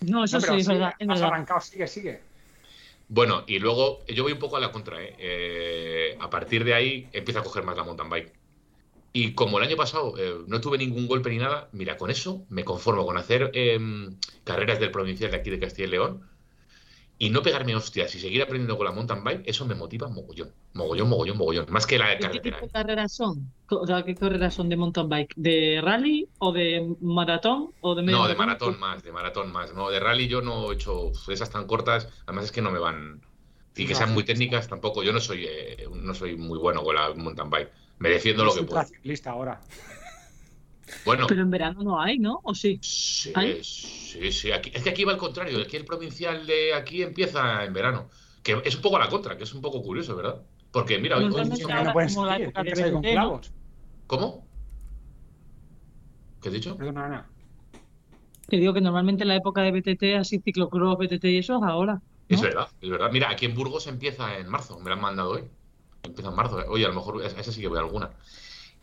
No, 0.00 0.24
eso 0.24 0.38
No, 0.38 0.40
sí, 0.46 0.54
es 0.60 0.68
verdad. 0.68 0.94
Has 1.08 1.20
arrancado, 1.22 1.60
sigue, 1.60 1.86
sigue. 1.86 2.20
Bueno, 3.08 3.44
y 3.46 3.58
luego 3.60 4.04
yo 4.08 4.24
voy 4.24 4.32
un 4.32 4.38
poco 4.38 4.56
a 4.56 4.60
la 4.60 4.72
contra, 4.72 5.02
¿eh? 5.02 5.14
Eh, 5.18 6.16
a 6.20 6.28
partir 6.28 6.64
de 6.64 6.74
ahí 6.74 7.08
empiezo 7.12 7.40
a 7.40 7.44
coger 7.44 7.62
más 7.64 7.76
la 7.76 7.84
mountain 7.84 8.10
bike. 8.10 8.32
Y 9.12 9.34
como 9.34 9.58
el 9.58 9.64
año 9.64 9.76
pasado 9.76 10.14
eh, 10.18 10.44
no 10.46 10.60
tuve 10.60 10.78
ningún 10.78 11.06
golpe 11.06 11.30
ni 11.30 11.38
nada, 11.38 11.68
mira, 11.72 11.96
con 11.96 12.10
eso 12.10 12.44
me 12.50 12.64
conformo 12.64 13.06
con 13.06 13.16
hacer 13.16 13.50
em, 13.54 14.18
carreras 14.44 14.80
del 14.80 14.90
provincial 14.90 15.30
de 15.30 15.38
aquí 15.38 15.50
de 15.50 15.60
Castilla 15.60 15.88
y 15.88 15.90
León 15.92 16.28
y 17.18 17.30
no 17.30 17.42
pegarme 17.42 17.74
hostias 17.74 18.14
y 18.14 18.20
seguir 18.20 18.42
aprendiendo 18.42 18.76
con 18.76 18.84
la 18.86 18.92
mountain 18.92 19.24
bike, 19.24 19.42
eso 19.46 19.64
me 19.66 19.74
motiva 19.74 20.08
mogollón, 20.08 20.52
mogollón, 20.74 21.08
mogollón, 21.08 21.38
mogollón, 21.38 21.66
más 21.70 21.86
que 21.86 21.98
la 21.98 22.08
de 22.08 22.18
¿Qué 22.18 22.20
carretera. 22.22 22.58
tipo 22.58 22.66
¿eh? 22.66 22.68
de 22.68 22.72
carreras 22.72 23.12
son? 23.14 23.52
O 23.70 23.86
sea, 23.86 24.02
¿qué 24.04 24.14
carreras 24.14 24.54
son 24.54 24.68
de 24.68 24.76
mountain 24.76 25.08
bike? 25.08 25.32
¿De 25.36 25.80
rally 25.82 26.28
o 26.38 26.52
de 26.52 26.94
maratón 27.00 27.72
o 27.80 27.94
de 27.94 28.02
medio 28.02 28.18
No, 28.18 28.28
de 28.28 28.34
maratón 28.34 28.78
más, 28.78 29.02
de 29.02 29.12
maratón 29.12 29.50
más. 29.52 29.72
No, 29.74 29.90
de 29.90 29.98
rally 30.00 30.28
yo 30.28 30.42
no 30.42 30.70
he 30.70 30.74
hecho 30.74 31.12
esas 31.28 31.50
tan 31.50 31.66
cortas, 31.66 32.08
además 32.26 32.46
es 32.46 32.52
que 32.52 32.62
no 32.62 32.70
me 32.70 32.78
van. 32.78 33.22
Y 33.74 33.86
que 33.86 33.94
sean 33.94 34.12
muy 34.14 34.24
técnicas 34.24 34.68
tampoco. 34.68 35.02
Yo 35.02 35.12
no 35.12 35.20
soy 35.20 35.44
eh, 35.46 35.86
no 35.92 36.14
soy 36.14 36.36
muy 36.36 36.58
bueno 36.58 36.82
con 36.82 36.94
la 36.94 37.12
mountain 37.14 37.50
bike. 37.50 37.72
Me 37.98 38.08
defiendo 38.10 38.44
lo 38.44 38.54
que 38.54 38.62
puedo. 38.62 38.80
ultraciclista 38.82 39.30
ahora. 39.30 39.60
Bueno, 41.04 41.26
Pero 41.26 41.42
en 41.42 41.50
verano 41.50 41.82
no 41.82 42.00
hay, 42.00 42.18
¿no? 42.18 42.40
¿O 42.42 42.54
sí? 42.54 42.78
sí, 42.82 43.32
¿Hay? 43.34 43.62
sí, 43.62 44.32
sí. 44.32 44.52
Aquí, 44.52 44.70
es 44.74 44.82
que 44.82 44.90
aquí 44.90 45.04
va 45.04 45.12
al 45.12 45.18
contrario. 45.18 45.60
Aquí 45.60 45.76
el 45.76 45.84
provincial 45.84 46.46
de 46.46 46.74
aquí 46.74 47.02
empieza 47.02 47.64
en 47.64 47.72
verano. 47.72 48.08
Que 48.42 48.60
es 48.64 48.76
un 48.76 48.82
poco 48.82 48.98
la 48.98 49.08
contra, 49.08 49.36
que 49.36 49.44
es 49.44 49.54
un 49.54 49.60
poco 49.60 49.82
curioso, 49.82 50.14
¿verdad? 50.16 50.44
Porque 50.70 50.98
mira, 50.98 51.16
hoy, 51.16 51.24
hoy- 51.24 51.48
que 51.58 51.72
ahora 51.72 51.84
no 51.84 51.92
puedes 51.92 52.14
como 52.14 52.26
la 52.26 52.36
que. 52.36 52.50
¿Cómo? 54.06 54.46
¿Qué 56.40 56.48
has 56.48 56.54
dicho? 56.54 56.76
Perdona, 56.76 57.06
Ana. 57.06 57.30
Te 58.48 58.56
digo 58.56 58.72
que 58.72 58.80
normalmente 58.80 59.24
en 59.24 59.28
la 59.28 59.36
época 59.36 59.62
de 59.62 59.72
BTT, 59.72 60.16
así 60.16 60.38
ciclocross, 60.40 60.96
BTT 60.98 61.30
y 61.32 61.38
eso 61.38 61.56
es 61.56 61.62
ahora. 61.62 62.00
Es 62.28 62.40
verdad, 62.40 62.68
es 62.80 62.90
verdad. 62.90 63.10
Mira, 63.12 63.30
aquí 63.30 63.46
en 63.46 63.54
Burgos 63.54 63.86
empieza 63.86 64.38
en 64.38 64.48
marzo, 64.48 64.78
me 64.78 64.86
lo 64.90 64.94
han 64.94 65.00
mandado 65.00 65.30
hoy. 65.30 65.50
Empieza 66.02 66.30
en 66.30 66.36
marzo. 66.36 66.56
Oye, 66.68 66.84
a 66.84 66.88
lo 66.88 66.94
mejor 66.94 67.22
a 67.22 67.26
esa 67.26 67.52
sí 67.52 67.60
que 67.60 67.68
voy 67.68 67.78
a 67.78 67.80
alguna. 67.82 68.16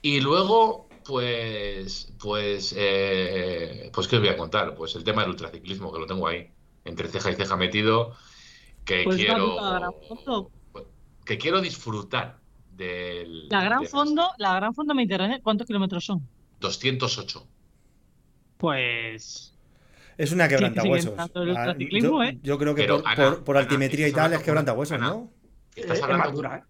Y 0.02 0.22
luego, 0.22 0.93
pues, 1.04 2.14
pues, 2.20 2.74
eh, 2.78 3.90
pues, 3.94 4.08
¿qué 4.08 4.16
os 4.18 4.22
voy 4.22 4.30
a 4.30 4.38
contar? 4.38 4.76
Pues 4.76 4.96
el 4.96 5.04
tema 5.04 5.22
del 5.22 5.32
ultraciclismo, 5.32 5.92
que 5.94 6.00
lo 6.00 6.06
tengo 6.06 6.28
ahí, 6.28 6.50
entre 6.86 7.08
ceja 7.10 7.32
y 7.32 7.36
ceja 7.36 7.56
metido, 7.58 8.16
que 8.86 9.04
Pues 9.04 9.18
quiero, 9.18 9.56
Gran 9.56 9.92
Fondo. 10.08 10.52
que 11.26 11.38
quiero 11.38 11.62
disfrutar 11.62 12.40
del... 12.72 13.48
La 13.50 13.64
Gran 13.64 13.82
de- 13.82 13.88
Fondo, 13.88 14.30
la 14.38 14.56
Gran 14.56 14.74
Fondo 14.74 14.94
Mediterránea, 14.96 15.40
¿cuántos 15.42 15.68
kilómetros 15.68 16.06
son? 16.06 16.28
208. 16.60 17.48
Pues 18.58 19.54
Es 20.18 20.32
una 20.32 20.48
quebrantahuesos. 20.48 21.14
Ah, 21.18 21.28
yo, 21.78 22.24
¿eh? 22.24 22.40
yo 22.42 22.58
creo 22.58 22.76
que 22.76 22.84
Pero, 22.84 23.02
por, 23.02 23.08
Ana, 23.12 23.16
por- 23.16 23.44
por 23.44 23.58
Ana, 23.58 23.64
altimetría 23.66 24.08
y 24.08 24.12
tal 24.12 24.34
es 24.34 24.42
quebrantahuesos, 24.42 25.00
¿no? 25.00 25.32
Estás 25.76 25.98
Eh, 25.98 26.00
es 26.00 26.04
hablando, 26.04 26.44
¿eh? 26.44 26.64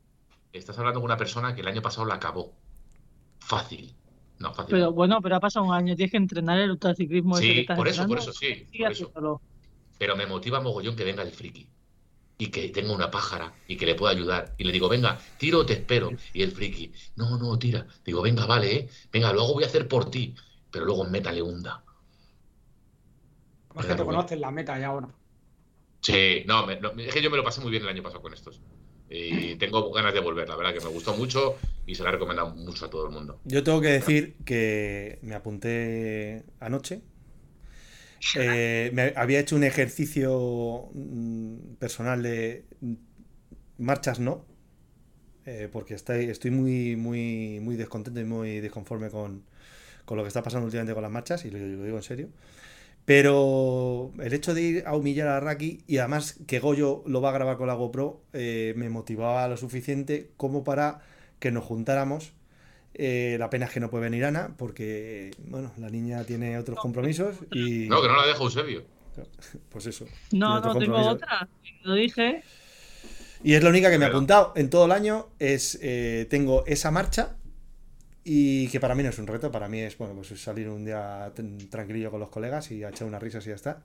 estás 0.54 0.78
hablando 0.78 1.00
con 1.02 1.06
una 1.06 1.17
persona 1.17 1.54
que 1.54 1.62
el 1.62 1.67
año 1.67 1.82
pasado 1.82 2.06
la 2.08 2.15
acabó. 2.15 2.54
Fácil. 3.39 3.93
No, 4.39 4.54
fácil. 4.54 4.74
Pero 4.74 4.91
bueno, 4.93 5.22
pero 5.22 5.36
ha 5.36 5.39
pasado 5.39 5.65
un 5.65 5.74
año, 5.74 5.96
tienes 5.96 6.12
que 6.12 6.17
entrenar 6.17 6.60
el 6.60 6.72
ultraciclismo 6.72 7.38
ese 7.39 7.54
que 7.54 7.60
sí, 7.60 7.62
estás 7.62 7.78
por 7.78 7.88
eso, 7.88 8.06
por 8.08 8.17
eso, 8.17 8.34
sí. 8.34 8.69
Por 8.78 8.91
eso. 8.91 9.13
pero 9.98 10.15
me 10.17 10.28
motiva 10.28 10.62
mogollón 10.62 10.96
que 10.98 11.06
venga 11.06 11.24
el 11.24 11.32
friki 11.34 11.74
y 12.38 12.52
que 12.52 12.69
tenga 12.69 12.93
una 12.93 13.12
pájara 13.12 13.62
y 13.67 13.78
que 13.78 13.86
le 13.88 13.96
pueda 13.96 14.13
ayudar. 14.13 14.56
Y 14.58 14.65
le 14.65 14.74
digo, 14.74 14.89
venga, 14.89 15.19
tiro 15.38 15.60
o 15.62 15.65
te 15.67 15.74
espero. 15.74 16.15
Y 16.34 16.43
el 16.43 16.52
friki, 16.52 16.93
no, 17.15 17.38
no, 17.39 17.60
tira. 17.60 17.88
Digo, 18.06 18.22
venga, 18.24 18.46
vale, 18.48 18.76
¿eh? 18.78 18.89
Venga, 19.12 19.34
luego 19.34 19.54
voy 19.56 19.63
a 19.65 19.67
hacer 19.67 19.88
por 19.88 20.12
ti. 20.12 20.36
Pero 20.72 20.86
luego 20.86 21.06
métale 21.06 21.41
hunda. 21.43 21.86
Es 23.76 23.86
que 23.86 23.93
te 23.96 24.04
conoces 24.06 24.39
la 24.39 24.50
meta 24.52 24.80
ya 24.80 24.88
ahora. 24.88 25.15
Sí, 26.02 26.43
no, 26.46 26.65
me- 26.67 26.80
no, 26.80 26.91
es 26.91 27.13
que 27.13 27.22
yo 27.22 27.30
me 27.32 27.38
lo 27.38 27.43
pasé 27.43 27.62
muy 27.62 27.72
bien 27.72 27.84
el 27.84 27.89
año 27.89 28.04
pasado 28.04 28.22
con 28.22 28.34
estos. 28.34 28.62
Y 29.15 29.56
tengo 29.58 29.91
ganas 29.91 30.13
de 30.13 30.19
volver, 30.21 30.49
la 30.49 30.56
verdad 30.56 30.73
que 30.73 30.80
me 30.80 30.89
gustó 30.89 31.15
mucho 31.15 31.56
y 31.86 31.93
se 31.93 32.02
la 32.02 32.10
he 32.10 32.13
recomendado 32.13 32.49
mucho 32.56 32.86
a 32.86 32.89
todo 32.89 33.06
el 33.06 33.13
mundo. 33.13 33.39
Yo 33.45 33.63
tengo 33.63 33.80
que 33.80 33.89
decir 33.89 34.36
que 34.43 35.19
me 35.21 35.36
apunté 35.36 36.43
anoche. 36.60 37.02
Eh, 38.36 38.89
me 38.93 39.13
había 39.15 39.39
hecho 39.39 39.56
un 39.56 39.65
ejercicio 39.65 40.89
mm, 40.93 41.76
personal 41.78 42.23
de 42.23 42.65
marchas 43.78 44.19
no, 44.19 44.45
eh, 45.45 45.69
porque 45.71 45.93
estoy, 45.93 46.26
estoy 46.26 46.49
muy, 46.49 46.95
muy, 46.95 47.60
muy 47.62 47.76
descontento 47.76 48.19
y 48.19 48.23
muy 48.23 48.62
disconforme 48.62 49.10
con, 49.10 49.43
con 50.06 50.17
lo 50.17 50.23
que 50.23 50.30
está 50.30 50.41
pasando 50.41 50.65
últimamente 50.65 50.93
con 50.93 51.04
las 51.04 51.12
marchas, 51.12 51.45
y 51.45 51.52
lo 51.52 51.60
digo 51.60 51.97
en 51.97 52.04
serio. 52.04 52.30
Pero 53.05 54.11
el 54.21 54.33
hecho 54.33 54.53
de 54.53 54.61
ir 54.61 54.83
a 54.87 54.95
humillar 54.95 55.27
a 55.27 55.39
Raki 55.41 55.83
y 55.87 55.97
además 55.97 56.39
que 56.47 56.59
Goyo 56.59 57.03
lo 57.05 57.21
va 57.21 57.29
a 57.29 57.33
grabar 57.33 57.57
con 57.57 57.67
la 57.67 57.73
GoPro 57.73 58.21
eh, 58.31 58.73
me 58.77 58.89
motivaba 58.89 59.47
lo 59.49 59.57
suficiente 59.57 60.31
como 60.37 60.63
para 60.63 61.01
que 61.39 61.51
nos 61.51 61.65
juntáramos. 61.65 62.31
Eh, 62.93 63.35
la 63.39 63.49
pena 63.49 63.65
es 63.65 63.71
que 63.71 63.79
no 63.79 63.89
puede 63.89 64.03
venir 64.05 64.23
Ana 64.23 64.53
porque, 64.57 65.31
bueno, 65.47 65.73
la 65.79 65.89
niña 65.89 66.23
tiene 66.23 66.57
otros 66.57 66.79
compromisos 66.79 67.35
y 67.51 67.87
No, 67.89 68.01
que 68.01 68.07
no 68.07 68.15
la 68.15 68.27
dejo 68.27 68.45
Eusebio. 68.45 68.83
pues 69.69 69.85
eso. 69.87 70.05
No, 70.31 70.61
no 70.61 70.77
tengo 70.77 70.97
otra. 70.97 71.49
Lo 71.83 71.95
dije. 71.95 72.43
Y 73.43 73.55
es 73.55 73.63
la 73.63 73.69
única 73.69 73.89
que 73.91 73.97
me 73.97 74.05
he 74.05 74.07
Claro. 74.07 74.17
apuntado 74.19 74.53
en 74.55 74.69
todo 74.69 74.85
el 74.85 74.91
año. 74.93 75.27
Es 75.39 75.77
eh, 75.81 76.25
tengo 76.29 76.65
esa 76.65 76.91
marcha 76.91 77.35
y 78.23 78.69
que 78.69 78.79
para 78.79 78.95
mí 78.95 79.03
no 79.03 79.09
es 79.09 79.19
un 79.19 79.27
reto, 79.27 79.51
para 79.51 79.67
mí 79.69 79.79
es 79.79 79.97
bueno, 79.97 80.15
pues 80.15 80.27
salir 80.41 80.69
un 80.69 80.86
día 80.86 81.33
tranquilillo 81.69 82.12
con 82.12 82.19
los 82.19 82.29
colegas 82.29 82.71
y 82.71 82.83
a 82.83 82.89
echar 82.89 83.07
unas 83.07 83.21
risas 83.21 83.45
y 83.45 83.49
ya 83.49 83.55
está. 83.55 83.83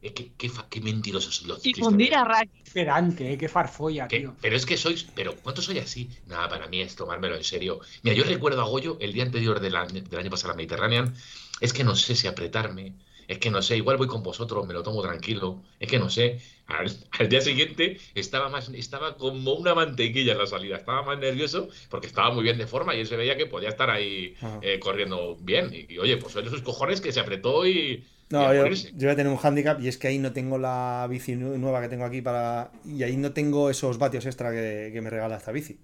Qué, 0.00 0.32
qué, 0.36 0.50
qué 0.70 0.80
mentirosos 0.80 1.36
son 1.36 1.48
los 1.48 1.60
Y 1.62 1.74
fundir 1.74 2.14
a 2.14 2.24
Raki. 2.24 2.62
Qué 2.64 2.70
pedante, 2.72 3.32
¿eh? 3.32 3.38
qué 3.38 3.48
farfolla, 3.48 4.08
¿Qué? 4.08 4.18
tío. 4.18 4.36
Pero 4.40 4.56
es 4.56 4.64
que 4.66 4.76
sois. 4.76 5.04
Pero 5.14 5.36
¿cuánto 5.42 5.60
soy 5.62 5.78
así? 5.78 6.10
Nada, 6.26 6.48
para 6.48 6.66
mí 6.68 6.80
es 6.80 6.96
tomármelo 6.96 7.36
en 7.36 7.44
serio. 7.44 7.80
Mira, 8.02 8.16
yo 8.16 8.24
recuerdo 8.24 8.62
a 8.62 8.64
Goyo 8.66 8.96
el 9.00 9.12
día 9.12 9.24
anterior 9.24 9.60
del 9.60 9.76
año, 9.76 10.02
del 10.02 10.18
año 10.20 10.30
pasado 10.30 10.50
a 10.52 10.54
la 10.54 10.56
Mediterranean. 10.56 11.14
Es 11.60 11.72
que 11.72 11.84
no 11.84 11.94
sé 11.96 12.14
si 12.16 12.26
apretarme. 12.26 12.96
es 13.26 13.38
que 13.38 13.50
no 13.50 13.60
sé, 13.62 13.76
igual 13.76 13.96
voy 13.98 14.06
con 14.06 14.22
vosotros, 14.22 14.66
me 14.66 14.72
lo 14.74 14.82
tomo 14.82 15.02
tranquilo, 15.02 15.62
es 15.78 15.88
que 15.90 15.98
no 15.98 16.08
sé. 16.10 16.40
Al, 16.68 16.90
al 17.18 17.28
día 17.30 17.40
siguiente 17.40 17.98
estaba 18.14 18.48
más, 18.50 18.68
estaba 18.70 19.16
como 19.16 19.54
una 19.54 19.74
mantequilla 19.74 20.32
en 20.32 20.38
la 20.38 20.46
salida, 20.46 20.76
estaba 20.76 21.02
más 21.02 21.18
nervioso 21.18 21.68
porque 21.90 22.06
estaba 22.06 22.30
muy 22.30 22.42
bien 22.44 22.58
de 22.58 22.66
forma 22.66 22.94
y 22.94 23.00
él 23.00 23.06
se 23.06 23.16
veía 23.16 23.36
que 23.38 23.46
podía 23.46 23.70
estar 23.70 23.90
ahí 23.90 24.34
Ajá. 24.42 24.60
eh, 24.60 24.78
corriendo 24.78 25.36
bien. 25.40 25.70
Y, 25.72 25.92
y, 25.94 25.98
oye, 25.98 26.18
pues 26.18 26.32
son 26.34 26.46
esos 26.46 26.62
cojones 26.62 27.00
que 27.00 27.12
se 27.12 27.20
apretó 27.20 27.66
y, 27.66 28.04
y 28.34 28.34
No, 28.34 28.40
a 28.44 28.54
yo, 28.54 28.64
voy 28.64 29.08
a 29.08 29.16
tener 29.16 29.32
un 29.32 29.38
handicap 29.42 29.80
y 29.80 29.88
es 29.88 29.96
que 29.96 30.08
ahí 30.08 30.18
no 30.18 30.32
tengo 30.32 30.58
la 30.58 31.06
bici 31.08 31.34
nu- 31.34 31.56
nueva 31.56 31.80
que 31.80 31.88
tengo 31.88 32.04
aquí 32.04 32.20
para. 32.20 32.70
Y 32.84 33.02
ahí 33.02 33.16
no 33.16 33.32
tengo 33.32 33.70
esos 33.70 33.96
vatios 33.98 34.26
extra 34.26 34.50
que, 34.52 34.90
que 34.92 35.00
me 35.00 35.08
regala 35.08 35.36
esta 35.38 35.50
bici. 35.52 35.78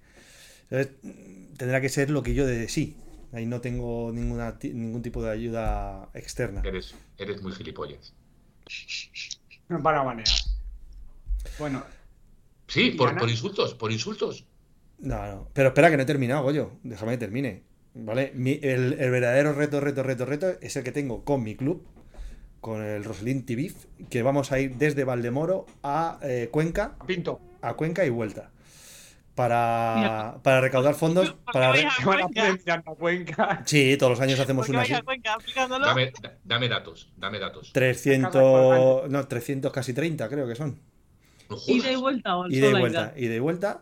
Entonces, 0.70 0.92
tendrá 1.58 1.80
que 1.80 1.88
ser 1.90 2.10
lo 2.10 2.22
que 2.22 2.34
yo 2.34 2.46
de 2.46 2.68
sí. 2.68 2.96
Ahí 3.32 3.46
no 3.46 3.60
tengo 3.60 4.12
ninguna, 4.12 4.58
ningún 4.62 5.02
tipo 5.02 5.22
de 5.22 5.30
ayuda 5.32 6.10
externa. 6.14 6.62
Eres, 6.64 6.96
eres 7.16 7.40
muy 7.42 7.52
gilipollas. 7.52 8.12
No 9.68 9.78
van 9.82 9.96
a 9.96 10.02
banear. 10.02 10.53
Bueno, 11.59 11.85
Sí, 12.66 12.88
¿Y 12.88 12.90
por, 12.92 13.12
insultos, 13.28 13.74
por 13.74 13.92
insultos. 13.92 14.46
No, 14.98 15.26
no. 15.26 15.48
Pero 15.52 15.68
espera 15.68 15.90
que 15.90 15.96
no 15.98 16.02
he 16.02 16.07
terminado, 16.07 16.42
Goyo. 16.42 16.72
Déjame 16.83 17.12
que 17.12 17.18
termine. 17.18 17.62
¿Vale? 17.94 18.33
Mi- 18.35 18.59
el, 18.62 18.94
el 18.94 19.11
verdadero 19.11 19.52
reto, 19.52 19.80
reto, 19.80 20.02
reto, 20.02 20.24
reto 20.24 20.48
es 20.61 20.74
el 20.76 20.83
que 20.83 20.90
tengo 20.90 21.24
con 21.24 21.42
mi 21.42 21.54
club, 21.57 21.87
con 22.61 22.83
el 22.83 23.04
Roslin 23.04 23.44
TV, 23.44 23.72
que 24.09 24.22
vamos 24.22 24.50
a 24.50 24.59
ir 24.61 24.76
desde 24.76 25.04
Valdemoro 25.04 25.66
a 25.83 26.18
eh, 26.22 26.48
Cuenca, 26.50 26.96
Pinto. 27.07 27.38
a 27.61 27.74
Cuenca 27.74 28.04
y 28.07 28.11
vuelta. 28.11 28.50
Para, 29.35 30.38
para 30.42 30.61
recaudar 30.61 30.94
fondos. 30.94 31.35
Sí, 33.66 33.96
todos 33.98 34.11
los 34.12 34.20
años 34.20 34.38
hacemos 34.40 34.66
¿Por 34.66 34.72
qué 34.74 34.76
una 34.90 34.96
así. 34.96 35.04
Cuenca? 35.04 35.37
Dame, 35.87 36.12
da- 36.22 36.38
dame 36.44 36.68
datos, 36.68 37.12
dame 37.16 37.38
datos. 37.38 37.72
300, 37.72 39.11
no, 39.11 39.26
300, 39.26 39.72
casi 39.72 39.92
30 39.92 40.28
creo 40.28 40.46
que 40.48 40.54
son. 40.54 40.78
No 41.50 41.57
y 41.66 41.96
vuelta 41.96 42.37
o 42.37 42.46
Ida 42.48 42.57
y 42.57 42.61
sola 42.70 42.80
vuelta, 42.80 43.12
y 43.16 43.38
vuelta. 43.38 43.80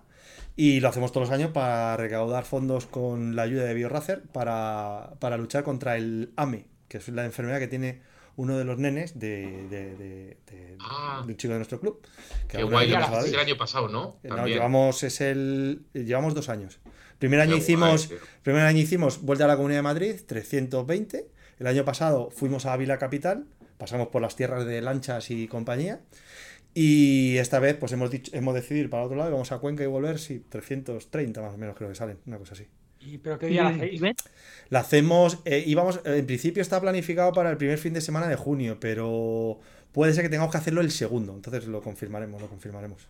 Y 0.55 0.81
lo 0.81 0.89
hacemos 0.89 1.13
todos 1.13 1.29
los 1.29 1.35
años 1.35 1.51
para 1.53 1.97
recaudar 1.97 2.45
fondos 2.45 2.87
con 2.87 3.35
la 3.37 3.43
ayuda 3.43 3.65
de 3.65 3.75
BioRacer 3.75 4.23
para, 4.23 5.15
para 5.19 5.37
luchar 5.39 5.65
contra 5.65 5.97
el 5.97 6.33
AME, 6.37 6.67
que 6.89 6.99
es 6.99 7.09
la 7.09 7.25
enfermedad 7.25 7.59
que 7.59 7.69
tiene 7.69 8.03
uno 8.37 8.59
de 8.59 8.65
los 8.65 8.79
nenes 8.79 9.19
de, 9.19 9.67
de- 9.69 9.97
de- 9.97 10.37
de- 10.51 10.77
Ah. 10.81 11.23
de 11.25 11.33
un 11.33 11.37
chico 11.39 11.53
de 11.53 11.59
nuestro 11.59 11.81
club. 11.81 12.01
Que 12.49 12.49
Qué 12.49 12.57
alguna 12.59 12.77
guay, 12.79 12.89
de 12.89 13.31
el 13.31 13.39
año 13.39 13.57
pasado, 13.57 13.89
¿no? 13.89 14.17
No, 14.25 14.47
llevamos, 14.47 15.03
es 15.05 15.21
el, 15.21 15.85
llevamos 15.93 16.35
dos 16.35 16.49
años. 16.49 16.81
Primer 17.19 17.41
año 17.41 17.53
Qué 17.53 17.59
hicimos, 17.59 18.09
guay, 18.09 18.21
primer 18.43 18.63
año 18.67 18.79
hicimos 18.79 19.23
Vuelta 19.23 19.45
a 19.45 19.49
la 19.49 19.57
Comunidad 19.57 19.79
de 19.79 19.83
Madrid, 19.83 20.17
320. 20.27 21.29
El 21.61 21.67
año 21.67 21.85
pasado 21.85 22.31
fuimos 22.31 22.67
a 22.67 22.73
Ávila 22.73 22.99
Capital, 22.99 23.47
pasamos 23.79 24.09
por 24.09 24.21
las 24.23 24.35
tierras 24.37 24.67
de 24.67 24.81
Lanchas 24.83 25.31
y 25.31 25.47
compañía. 25.47 26.01
Y 26.75 27.37
esta 27.37 27.59
vez 27.59 27.77
pues 27.77 27.93
hemos, 27.93 28.11
dicho, 28.11 28.31
hemos 28.35 28.55
decidido 28.55 28.85
ir 28.85 28.91
para 28.91 29.05
otro 29.05 29.17
lado 29.17 29.29
y 29.29 29.33
vamos 29.33 29.53
a 29.53 29.59
Cuenca 29.59 29.83
y 29.83 29.87
volver, 29.87 30.19
sí, 30.19 30.43
330 30.49 31.43
más 31.43 31.55
o 31.55 31.59
menos 31.59 31.77
creo 31.77 31.89
que 31.91 31.95
salen, 31.95 32.19
una 32.27 32.39
cosa 32.39 32.55
así. 32.55 32.67
¿Y 33.01 33.19
pero 33.19 33.39
qué 33.39 33.47
día 33.49 33.65
la 33.65 33.73
¿Y 33.73 33.97
hacéis? 33.97 34.01
La 34.71 34.81
hacemos, 34.81 35.39
eh, 35.45 35.63
íbamos, 35.67 35.97
eh, 36.05 36.19
en 36.19 36.27
principio 36.27 36.63
está 36.63 36.81
planificado 36.81 37.33
para 37.33 37.51
el 37.51 37.57
primer 37.57 37.79
fin 37.79 37.93
de 37.93 38.01
semana 38.01 38.29
de 38.29 38.37
junio, 38.37 38.79
pero 38.81 39.59
puede 39.93 40.15
ser 40.15 40.23
que 40.25 40.31
tengamos 40.31 40.53
que 40.53 40.59
hacerlo 40.59 40.81
el 40.81 40.91
segundo, 40.91 41.35
entonces 41.35 41.67
lo 41.67 41.83
confirmaremos, 41.83 42.41
lo 42.41 42.49
confirmaremos. 42.49 43.09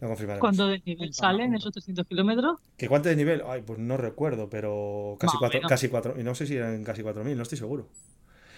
Lo 0.00 0.08
confirmaremos. 0.08 0.40
¿Cuánto 0.40 0.66
de 0.66 0.82
nivel 0.84 1.14
salen 1.14 1.54
esos 1.54 1.72
300 1.72 2.06
kilómetros? 2.06 2.58
¿Qué 2.76 2.88
cuánto 2.88 3.08
de 3.08 3.16
nivel? 3.16 3.42
Ay, 3.46 3.62
pues 3.64 3.78
no 3.78 3.96
recuerdo, 3.96 4.50
pero 4.50 5.16
casi 5.20 5.28
Más 5.28 5.36
o 5.36 5.38
cuatro, 5.38 5.58
menos. 5.58 5.68
casi 5.70 5.88
cuatro, 5.88 6.14
y 6.18 6.22
no 6.22 6.34
sé 6.34 6.46
si 6.46 6.56
eran 6.56 6.82
casi 6.84 7.02
4.000, 7.02 7.34
no 7.36 7.42
estoy 7.42 7.58
seguro. 7.58 7.88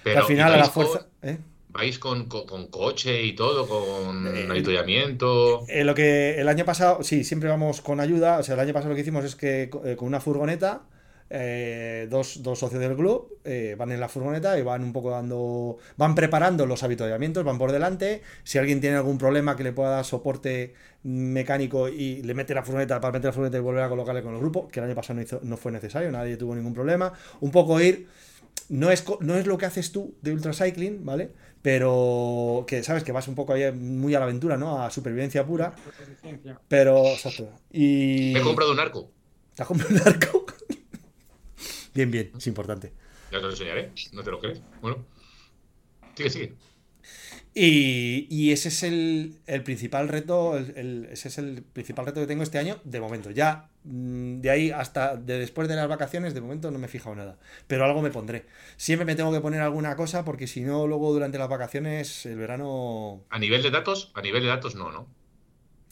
Pero, 0.03 0.21
al 0.21 0.27
final 0.27 0.51
¿y 0.51 0.55
a 0.55 0.57
la 0.57 0.65
fuerza... 0.71 1.07
¿eh? 1.23 1.39
¿Vais 1.71 1.99
con, 1.99 2.29
con- 2.29 2.47
con 2.47 2.69
coche 2.69 3.23
y 3.23 3.35
todo, 3.35 3.67
con 3.69 4.27
Eh, 4.27 4.47
avituallamiento? 4.51 5.67
Eh, 5.69 5.85
lo 5.85 5.95
que 5.95 6.41
el 6.41 6.49
año 6.49 6.65
pasado, 6.65 7.03
sí, 7.03 7.25
siempre 7.25 7.49
vamos 7.49 7.81
con 7.83 8.01
ayuda. 8.01 8.39
O 8.39 8.43
sea, 8.43 8.55
el 8.55 8.61
año 8.61 8.73
pasado 8.73 8.91
lo 8.91 8.95
que 8.97 9.03
hicimos 9.03 9.25
es 9.25 9.37
que 9.37 9.71
eh, 9.85 9.97
con 9.97 10.09
una 10.09 10.21
furgoneta, 10.21 10.83
eh, 11.31 12.07
dos, 12.11 12.43
dos 12.43 12.59
socios 12.59 12.81
del 12.81 12.97
club 12.97 13.39
van 13.77 13.93
en 13.93 14.01
la 14.01 14.09
furgoneta 14.09 14.59
y 14.59 14.63
van 14.63 14.83
un 14.83 14.93
poco 14.93 15.11
dando. 15.11 15.77
Van 15.97 16.15
preparando 16.15 16.67
los 16.67 16.83
avituallamientos, 16.83 17.45
van 17.45 17.59
por 17.59 17.73
delante. 17.73 18.23
Si 18.45 18.59
alguien 18.59 18.81
tiene 18.81 18.97
algún 18.97 19.19
problema 19.19 19.57
que 19.57 19.65
le 19.65 19.73
pueda 19.73 19.91
dar 19.91 20.05
soporte 20.05 20.75
mecánico 21.03 21.89
y 21.89 22.23
le 22.23 22.35
mete 22.35 22.55
la 22.55 22.63
furgoneta 22.63 23.01
para 23.01 23.13
meter 23.13 23.27
la 23.27 23.33
furgoneta 23.33 23.59
y 23.59 23.61
volver 23.61 23.85
a 23.85 23.89
colocarle 23.89 24.23
con 24.23 24.35
el 24.35 24.41
grupo, 24.41 24.69
que 24.69 24.81
el 24.81 24.87
año 24.87 24.95
pasado 24.95 25.17
no, 25.17 25.23
hizo- 25.23 25.41
no 25.43 25.57
fue 25.57 25.71
necesario, 25.73 26.11
nadie 26.11 26.37
tuvo 26.37 26.55
ningún 26.55 26.75
problema. 26.75 27.13
Un 27.41 27.51
poco 27.51 27.81
ir. 27.81 28.07
No 28.69 28.91
es, 28.91 29.05
no 29.21 29.37
es 29.37 29.47
lo 29.47 29.57
que 29.57 29.67
haces 29.67 29.93
tú 29.93 30.17
de 30.21 30.33
ultracycling, 30.33 31.05
¿vale? 31.05 31.33
Pero 31.63 32.65
que 32.69 32.83
sabes 32.83 33.03
que 33.03 33.13
vas 33.13 33.29
un 33.29 33.35
poco 33.35 33.53
ahí 33.53 33.73
muy 33.73 34.15
a 34.15 34.19
la 34.19 34.27
aventura, 34.27 34.57
¿no? 34.57 34.83
A 34.83 34.91
supervivencia 34.91 35.47
pura. 35.47 35.75
Pero, 36.69 37.07
exacto. 37.07 37.51
Y. 37.73 38.33
Me 38.35 38.41
he 38.41 38.43
comprado 38.43 38.73
un 38.73 38.81
arco. 38.81 39.11
¿Te 39.55 39.63
has 39.63 39.69
comprado 39.69 39.95
un 39.95 40.07
arco? 40.07 40.47
bien, 41.95 42.11
bien, 42.11 42.31
es 42.37 42.47
importante. 42.47 42.93
Ya 43.33 43.39
te 43.39 43.45
lo 43.45 43.51
enseñaré, 43.51 43.93
no 44.13 44.23
te 44.23 44.31
lo 44.31 44.39
crees. 44.39 44.61
Bueno, 44.81 45.05
sigue, 46.15 46.31
sigue. 46.31 46.55
Y, 47.61 48.29
y 48.31 48.53
ese 48.53 48.69
es 48.69 48.85
el, 48.85 49.41
el 49.47 49.65
principal 49.65 50.09
reto, 50.09 50.57
el- 50.57 50.73
el- 50.77 51.09
ese 51.11 51.27
es 51.27 51.39
el 51.39 51.63
principal 51.65 52.07
reto 52.07 52.21
que 52.21 52.27
tengo 52.29 52.45
este 52.45 52.59
año, 52.59 52.79
de 52.85 53.01
momento. 53.01 53.33
Ya 53.33 53.69
mm, 53.83 54.41
de 54.41 54.51
ahí 54.51 54.71
hasta 54.71 55.17
de 55.17 55.41
después 55.41 55.67
de 55.67 55.75
las 55.75 55.89
vacaciones, 55.89 56.35
de 56.35 56.41
momento 56.41 56.71
no 56.71 56.79
me 56.79 56.87
he 56.87 56.89
fijado 56.89 57.17
nada. 57.17 57.37
Pero 57.67 57.85
algo 57.85 58.01
me 58.01 58.11
pondré. 58.11 58.47
Siempre 58.77 59.05
me 59.07 59.17
tengo 59.17 59.33
que 59.33 59.41
poner 59.41 59.61
alguna 59.61 59.97
cosa 59.97 60.25
porque 60.25 60.47
si 60.47 60.61
no, 60.61 60.87
luego 60.87 61.13
durante 61.13 61.37
las 61.39 61.49
vacaciones, 61.49 62.27
el 62.27 62.37
verano. 62.37 63.25
A 63.29 63.39
nivel 63.41 63.63
de 63.65 63.71
datos, 63.73 64.13
a 64.15 64.23
nivel 64.23 64.43
de 64.43 64.49
datos 64.51 64.77
no, 64.77 64.93
¿no? 64.93 65.09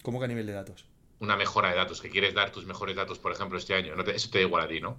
¿Cómo 0.03 0.21
que 0.21 0.27
a 0.27 0.29
nivel 0.29 0.47
de 0.47 0.53
datos? 0.53 0.87
Una 1.19 1.37
mejora 1.37 1.71
de 1.71 1.77
datos, 1.77 2.01
que 2.01 2.11
quieres 2.11 2.33
dar 2.35 2.53
tus 2.53 2.65
mejores 2.67 2.95
datos, 2.95 3.19
por 3.19 3.33
ejemplo, 3.33 3.59
este 3.59 3.75
año. 3.75 3.97
No 3.97 4.05
te- 4.05 4.15
eso 4.15 4.31
te 4.31 4.39
da 4.39 4.45
igual 4.45 4.63
a 4.63 4.69
ti, 4.69 4.81
¿no? 4.81 4.99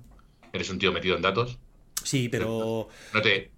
Eres 0.51 0.69
un 0.69 0.79
tío 0.79 0.91
metido 0.91 1.15
en 1.15 1.21
datos. 1.21 1.59
Sí, 2.03 2.27
pero. 2.27 2.89
No 3.13 3.21
te. 3.21 3.51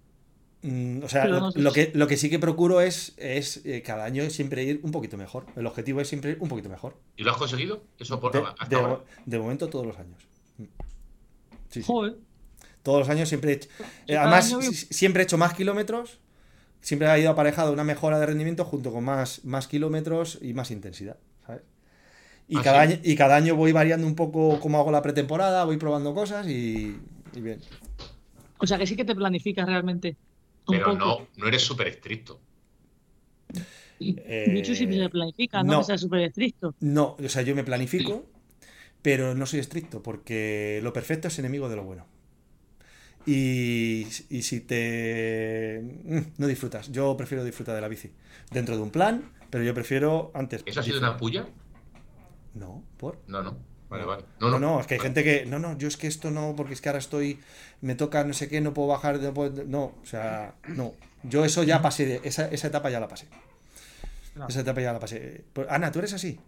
Mm, 0.62 1.02
o 1.04 1.08
sea, 1.08 1.24
lo, 1.26 1.40
no 1.40 1.52
sé 1.52 1.58
lo 1.60 1.70
si- 1.70 1.74
que, 1.86 1.92
lo 1.98 2.06
que 2.06 2.16
sí 2.18 2.28
que 2.28 2.38
procuro 2.38 2.80
es, 2.82 3.14
es 3.16 3.64
eh, 3.64 3.82
cada 3.82 4.04
año 4.04 4.28
siempre 4.30 4.62
ir 4.64 4.80
un 4.82 4.90
poquito 4.92 5.16
mejor. 5.16 5.46
El 5.56 5.66
objetivo 5.66 6.00
es 6.00 6.08
siempre 6.08 6.32
ir 6.32 6.36
un 6.40 6.48
poquito 6.48 6.68
mejor. 6.68 6.96
¿Y 7.16 7.22
lo 7.22 7.30
has 7.30 7.38
conseguido? 7.38 7.82
Eso 7.98 8.20
por 8.20 8.32
De, 8.32 8.40
hasta 8.40 8.66
de- 8.66 8.76
ahora. 8.76 9.00
de 9.24 9.38
momento 9.38 9.68
todos 9.68 9.86
los 9.86 9.98
años. 9.98 10.22
Mm. 10.58 10.64
Sí, 11.70 11.80
sí. 11.82 11.86
Joder. 11.86 12.16
Todos 12.82 12.98
los 13.00 13.08
años 13.08 13.28
siempre 13.28 13.52
he 13.52 13.54
hecho. 13.56 13.68
eh, 14.06 14.16
además, 14.16 14.52
año 14.52 14.60
siempre 14.72 15.22
he 15.22 15.24
hecho 15.24 15.38
más 15.38 15.54
kilómetros. 15.54 16.18
Siempre 16.82 17.08
ha 17.08 17.18
ido 17.18 17.30
aparejado 17.30 17.72
una 17.72 17.84
mejora 17.84 18.18
de 18.18 18.26
rendimiento 18.26 18.64
junto 18.64 18.90
con 18.92 19.04
más, 19.04 19.44
más 19.44 19.66
kilómetros 19.66 20.38
y 20.40 20.54
más 20.54 20.70
intensidad. 20.70 21.16
¿sabes? 21.46 21.62
Y, 22.48 22.56
¿Ah, 22.58 22.62
cada 22.62 22.86
sí? 22.86 22.92
año, 22.94 23.00
y 23.04 23.16
cada 23.16 23.36
año 23.36 23.54
voy 23.54 23.72
variando 23.72 24.06
un 24.06 24.14
poco 24.14 24.58
cómo 24.60 24.78
hago 24.78 24.90
la 24.90 25.02
pretemporada, 25.02 25.64
voy 25.64 25.76
probando 25.76 26.14
cosas 26.14 26.46
y, 26.48 26.98
y 27.34 27.40
bien. 27.40 27.60
O 28.58 28.66
sea 28.66 28.76
que 28.78 28.86
sí 28.86 28.96
que 28.96 29.04
te 29.04 29.14
planificas 29.14 29.66
realmente. 29.66 30.16
Pero 30.70 30.94
no, 30.94 31.28
no 31.36 31.46
eres 31.46 31.62
súper 31.62 31.88
estricto. 31.88 32.40
Eh, 34.00 34.46
Michu 34.52 34.74
siempre 34.74 34.98
se 34.98 35.08
planifica, 35.10 35.62
no, 35.62 35.72
no. 35.72 35.78
que 35.80 35.84
sea 35.84 35.98
súper 35.98 36.20
estricto. 36.20 36.74
No, 36.80 37.16
o 37.22 37.28
sea, 37.28 37.42
yo 37.42 37.54
me 37.54 37.64
planifico, 37.64 38.24
pero 39.02 39.34
no 39.34 39.46
soy 39.46 39.60
estricto, 39.60 40.02
porque 40.02 40.80
lo 40.82 40.92
perfecto 40.92 41.28
es 41.28 41.38
enemigo 41.38 41.68
de 41.68 41.76
lo 41.76 41.84
bueno. 41.84 42.06
Y, 43.26 44.06
y 44.30 44.42
si 44.42 44.60
te... 44.60 45.82
mm, 46.04 46.18
No 46.38 46.46
disfrutas. 46.46 46.90
Yo 46.90 47.16
prefiero 47.16 47.44
disfrutar 47.44 47.74
de 47.74 47.80
la 47.82 47.88
bici. 47.88 48.10
Dentro 48.50 48.76
de 48.76 48.82
un 48.82 48.90
plan, 48.90 49.30
pero 49.50 49.62
yo 49.62 49.74
prefiero 49.74 50.30
antes... 50.34 50.62
¿Eso 50.64 50.80
ha 50.80 50.82
sido 50.82 50.98
una 50.98 51.16
puya? 51.16 51.46
No, 52.54 52.82
¿por? 52.96 53.18
No, 53.26 53.42
no. 53.42 53.69
Vale, 53.90 54.02
No. 54.04 54.08
vale. 54.08 54.24
No, 54.40 54.58
no, 54.58 54.80
es 54.80 54.86
que 54.86 54.94
hay 54.94 55.00
gente 55.00 55.22
que... 55.24 55.44
No, 55.44 55.58
no, 55.58 55.76
yo 55.76 55.88
es 55.88 55.96
que 55.98 56.06
esto 56.06 56.30
no, 56.30 56.54
porque 56.56 56.72
es 56.74 56.80
que 56.80 56.88
ahora 56.88 57.00
estoy... 57.00 57.38
Me 57.82 57.94
toca 57.96 58.24
no 58.24 58.32
sé 58.32 58.48
qué, 58.48 58.60
no 58.62 58.72
puedo 58.72 58.88
bajar... 58.88 59.18
No, 59.20 59.34
puedo- 59.34 59.64
no, 59.66 59.82
o 60.02 60.06
sea, 60.06 60.54
no. 60.68 60.94
Yo 61.24 61.44
eso 61.44 61.62
ya 61.64 61.82
pasé, 61.82 62.06
de- 62.06 62.20
esa, 62.24 62.46
esa 62.48 62.68
etapa 62.68 62.88
ya 62.88 63.00
la 63.00 63.08
pasé. 63.08 63.26
Esa 64.48 64.60
etapa 64.60 64.80
ya 64.80 64.92
la 64.92 65.00
pasé. 65.00 65.44
Pues, 65.52 65.66
Ana, 65.68 65.92
¿tú 65.92 65.98
eres 65.98 66.12
así? 66.14 66.38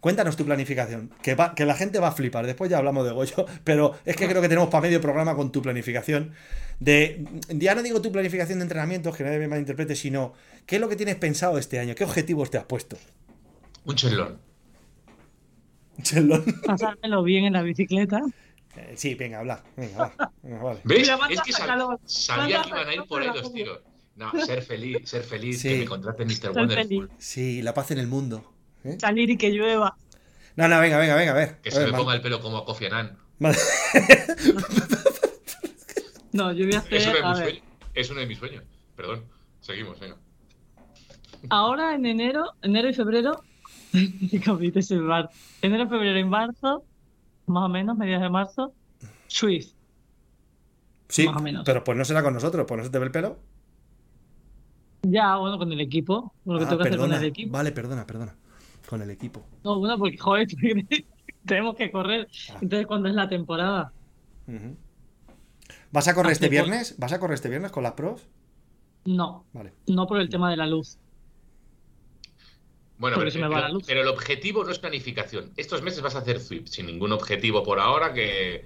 Cuéntanos 0.00 0.36
tu 0.36 0.44
planificación, 0.44 1.10
que, 1.22 1.34
va- 1.34 1.54
que 1.54 1.64
la 1.64 1.74
gente 1.74 1.98
va 1.98 2.08
a 2.08 2.12
flipar. 2.12 2.44
Después 2.46 2.70
ya 2.70 2.76
hablamos 2.76 3.06
de 3.06 3.12
Goyo, 3.12 3.46
pero 3.64 3.94
es 4.04 4.16
que 4.16 4.28
creo 4.28 4.42
que 4.42 4.48
tenemos 4.48 4.68
para 4.68 4.82
medio 4.82 5.00
programa 5.00 5.34
con 5.34 5.50
tu 5.50 5.62
planificación. 5.62 6.34
De, 6.78 7.24
ya 7.48 7.74
no 7.74 7.82
digo 7.82 8.02
tu 8.02 8.12
planificación 8.12 8.58
de 8.58 8.64
entrenamientos, 8.64 9.16
que 9.16 9.24
nadie 9.24 9.38
me 9.38 9.48
malinterprete, 9.48 9.96
sino 9.96 10.34
qué 10.66 10.74
es 10.76 10.80
lo 10.82 10.88
que 10.90 10.96
tienes 10.96 11.14
pensado 11.16 11.56
este 11.56 11.78
año, 11.78 11.94
qué 11.94 12.04
objetivos 12.04 12.50
te 12.50 12.58
has 12.58 12.64
puesto. 12.64 12.98
Un 13.86 13.94
chelón. 13.94 14.38
Chelón. 16.02 16.44
Pasármelo 16.66 17.22
bien 17.22 17.44
en 17.44 17.52
la 17.54 17.62
bicicleta. 17.62 18.20
Eh, 18.76 18.94
sí, 18.96 19.14
venga, 19.14 19.38
habla. 19.40 19.62
Venga, 19.76 19.98
va. 20.18 20.32
Venga, 20.42 20.62
vale. 20.62 20.80
¿Ves? 20.84 21.00
Mira, 21.00 21.16
manda 21.16 21.34
es 21.34 21.40
que 21.42 21.52
sabía 21.52 22.62
que 22.62 22.68
iban 22.68 22.88
a 22.88 22.94
ir 22.94 23.02
por 23.04 23.22
ahí 23.22 23.28
los 23.28 23.52
tiros. 23.52 23.80
No, 24.16 24.30
ser 24.44 24.62
feliz, 24.62 25.08
ser 25.08 25.22
feliz, 25.24 25.60
Sí. 25.60 25.68
que 25.70 25.78
me 25.80 25.84
contrate 25.86 26.24
Mr. 26.24 26.50
Wonderful. 26.54 27.10
Sí, 27.18 27.62
la 27.62 27.74
paz 27.74 27.90
en 27.90 27.98
el 27.98 28.06
mundo. 28.06 28.52
¿eh? 28.84 28.96
Salir 29.00 29.28
y 29.30 29.36
que 29.36 29.50
llueva. 29.50 29.96
No, 30.56 30.68
no, 30.68 30.80
venga, 30.80 30.98
venga, 30.98 31.16
venga, 31.16 31.32
a 31.32 31.34
ver. 31.34 31.56
Que 31.62 31.70
A 31.70 31.72
se 31.72 31.78
ver, 31.80 31.90
me 31.92 31.98
ponga 31.98 32.14
el 32.14 32.20
pelo 32.20 32.40
como 32.40 32.58
a 32.58 32.64
Kofi 32.64 32.86
Annan. 32.86 33.18
No, 36.32 36.52
yo 36.52 36.66
voy 36.66 36.74
a 36.74 36.78
hacer. 36.78 36.94
Es 36.94 37.06
uno 37.06 37.14
de 37.14 37.22
a 37.22 37.28
mis 37.30 37.38
ver, 37.38 37.48
sueños. 37.48 37.62
Es 37.94 38.10
uno 38.10 38.20
de 38.20 38.26
mis 38.26 38.38
sueños. 38.38 38.64
perdón. 38.96 39.24
Seguimos, 39.60 39.98
venga. 40.00 40.16
Ahora 41.50 41.94
en 41.94 42.06
enero, 42.06 42.52
enero 42.62 42.88
y 42.88 42.94
febrero, 42.94 43.42
qué 44.30 44.40
cabrito 44.44 44.78
es 44.78 44.90
el 44.90 45.02
mar. 45.02 45.30
Enero, 45.62 45.88
febrero 45.88 46.18
y 46.18 46.24
marzo, 46.24 46.84
más 47.46 47.64
o 47.64 47.68
menos, 47.68 47.96
mediados 47.96 48.22
de 48.22 48.30
marzo, 48.30 48.72
Swift. 49.28 49.72
Sí, 51.08 51.26
Más 51.28 51.36
o 51.36 51.40
menos. 51.42 51.62
pero 51.64 51.84
pues 51.84 51.96
no 51.98 52.04
será 52.04 52.22
con 52.22 52.34
nosotros, 52.34 52.64
pues 52.66 52.78
no 52.78 52.84
se 52.84 52.90
te 52.90 52.98
ve 52.98 53.04
el 53.06 53.10
pelo. 53.12 53.38
Ya, 55.02 55.36
bueno, 55.36 55.58
con 55.58 55.70
el 55.70 55.80
equipo, 55.80 56.32
con 56.44 56.54
lo 56.54 56.60
que 56.60 56.64
Ah, 56.64 56.68
tengo 56.70 56.82
que 56.82 56.88
hacer 56.88 56.98
con 56.98 57.08
perdona. 57.08 57.22
el 57.22 57.28
equipo. 57.30 57.52
Vale, 57.52 57.72
perdona, 57.72 58.06
perdona. 58.06 58.34
Con 58.88 59.02
el 59.02 59.10
equipo. 59.10 59.44
No, 59.62 59.78
bueno, 59.78 59.98
porque, 59.98 60.16
joder, 60.18 60.48
tenemos 61.46 61.76
que 61.76 61.90
correr. 61.90 62.26
Ah. 62.50 62.58
Entonces, 62.62 62.86
¿cuándo 62.86 63.08
es 63.08 63.14
la 63.14 63.28
temporada? 63.28 63.92
¿Vas 65.92 66.08
a 66.08 66.14
correr 66.14 66.32
este 66.32 66.46
Hace 66.46 66.56
poco. 66.56 66.64
viernes? 66.68 66.94
¿Vas 66.98 67.12
a 67.12 67.20
correr 67.20 67.34
este 67.34 67.48
viernes 67.48 67.70
con 67.70 67.82
las 67.82 67.92
pros? 67.92 68.26
No, 69.04 69.44
Vale. 69.52 69.72
no 69.86 70.06
por 70.06 70.20
el 70.20 70.28
tema 70.30 70.50
de 70.50 70.56
la 70.56 70.66
luz. 70.66 70.98
Bueno, 73.04 73.18
pero, 73.18 73.30
se 73.30 73.38
me 73.38 73.48
va 73.48 73.56
pero- 73.56 73.68
la 73.68 73.74
luz. 73.74 73.84
pero 73.86 74.00
el 74.00 74.08
objetivo 74.08 74.64
no 74.64 74.70
es 74.70 74.78
planificación. 74.78 75.52
Estos 75.58 75.82
meses 75.82 76.00
vas 76.00 76.14
a 76.14 76.20
hacer 76.20 76.40
Swift 76.40 76.68
sin 76.68 76.86
ningún 76.86 77.12
objetivo 77.12 77.62
por 77.62 77.78
ahora 77.78 78.14
que. 78.14 78.64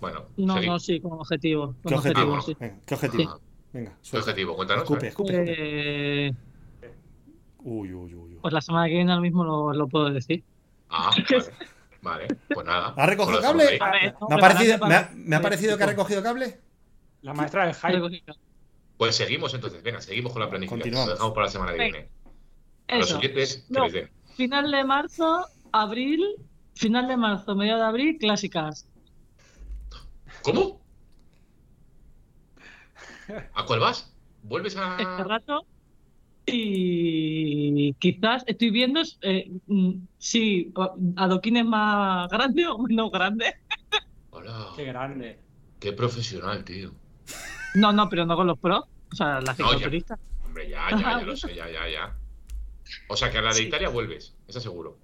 Bueno, 0.00 0.26
No, 0.36 0.54
seguimos. 0.54 0.74
no, 0.74 0.78
sí, 0.78 1.00
con 1.00 1.12
objetivo. 1.14 1.74
¿Qué 1.74 1.82
Con 1.88 1.94
objetivo? 1.94 2.32
objetivo, 2.34 2.42
sí. 2.42 2.56
Venga, 2.60 2.80
¿qué 2.86 2.94
objetivo? 2.94 3.40
Venga, 3.72 3.98
¿Qué 4.08 4.16
objetivo? 4.18 4.54
Cuéntanos. 4.56 4.82
Escupe, 4.84 5.08
escupe. 5.08 5.44
Eh, 5.48 6.32
Uy, 7.64 7.92
uy, 7.92 8.14
uy, 8.14 8.34
uy. 8.34 8.38
pues 8.40 8.54
la 8.54 8.60
semana 8.60 8.86
que 8.86 8.94
viene 8.94 9.10
ahora 9.10 9.22
mismo 9.22 9.42
lo, 9.44 9.72
lo 9.72 9.88
puedo 9.88 10.10
decir. 10.10 10.44
Ah, 10.88 11.10
vale. 11.30 11.44
Vale, 12.02 12.26
pues 12.54 12.66
nada. 12.66 12.94
¿Ha 12.96 13.06
recogido 13.06 13.40
Pues 13.40 13.52
lo 13.52 13.58
cable? 13.58 13.78
ver, 14.00 14.14
no, 14.20 14.28
¿Me 14.28 14.34
ha, 14.34 14.38
parecido, 14.38 14.78
me, 14.78 14.94
ha, 14.94 15.02
para- 15.02 15.10
me 15.14 15.36
ha 15.36 15.40
parecido 15.42 15.76
que 15.76 15.84
ha 15.84 15.86
recogido 15.86 16.22
cable? 16.22 16.60
La 17.22 17.34
maestra 17.34 17.66
del 17.66 17.74
hype. 17.74 18.22
Pues 18.96 19.14
seguimos 19.16 19.54
entonces. 19.54 19.82
Venga, 19.82 20.00
seguimos 20.00 20.32
con 20.32 20.40
la 20.42 20.48
planificación. 20.50 20.80
Continuamos. 20.80 21.08
Lo 21.08 21.14
dejamos 21.14 21.34
para 21.34 21.46
la 21.46 21.52
semana 21.52 21.72
que 21.72 21.78
Venga. 21.78 21.98
viene. 21.98 22.10
No. 23.68 23.86
Final 24.36 24.70
de 24.70 24.84
marzo, 24.84 25.46
abril, 25.72 26.20
final 26.74 27.08
de 27.08 27.16
marzo, 27.16 27.54
medio 27.54 27.76
de 27.76 27.82
abril, 27.82 28.16
clásicas. 28.18 28.88
¿Cómo? 30.42 30.80
¿A 33.54 33.64
cuál 33.66 33.80
vas? 33.80 34.14
¿Vuelves 34.42 34.76
a.? 34.76 34.96
Este 34.98 35.24
rato. 35.24 35.66
Y 36.44 37.94
quizás 37.94 38.42
estoy 38.46 38.70
viendo 38.70 39.00
eh, 39.20 39.48
mm, 39.66 39.92
si 40.18 40.72
o- 40.74 40.96
adoquines 41.16 41.64
más 41.64 42.28
grande 42.28 42.66
o 42.66 42.78
menos 42.78 43.10
grande. 43.12 43.54
Hola. 44.30 44.70
Qué 44.74 44.84
grande. 44.84 45.38
Qué 45.78 45.92
profesional, 45.92 46.64
tío. 46.64 46.92
No, 47.74 47.92
no, 47.92 48.08
pero 48.08 48.26
no 48.26 48.34
con 48.36 48.46
los 48.48 48.58
pros. 48.58 48.84
O 49.12 49.14
sea, 49.16 49.40
las 49.40 49.56
No, 49.58 49.68
cicloturistas. 49.68 50.18
Hombre, 50.44 50.68
ya, 50.68 50.90
ya, 50.90 50.98
ya 50.98 51.22
lo 51.22 51.36
sé, 51.36 51.54
ya, 51.54 51.70
ya, 51.70 51.88
ya. 51.88 52.16
O 53.08 53.16
sea 53.16 53.30
que 53.30 53.38
a 53.38 53.42
la 53.42 53.54
de 53.54 53.54
Sí. 53.54 53.62
Italia 53.62 53.88
vuelves, 53.88 54.34
eso 54.48 54.60
seguro. 54.60 54.98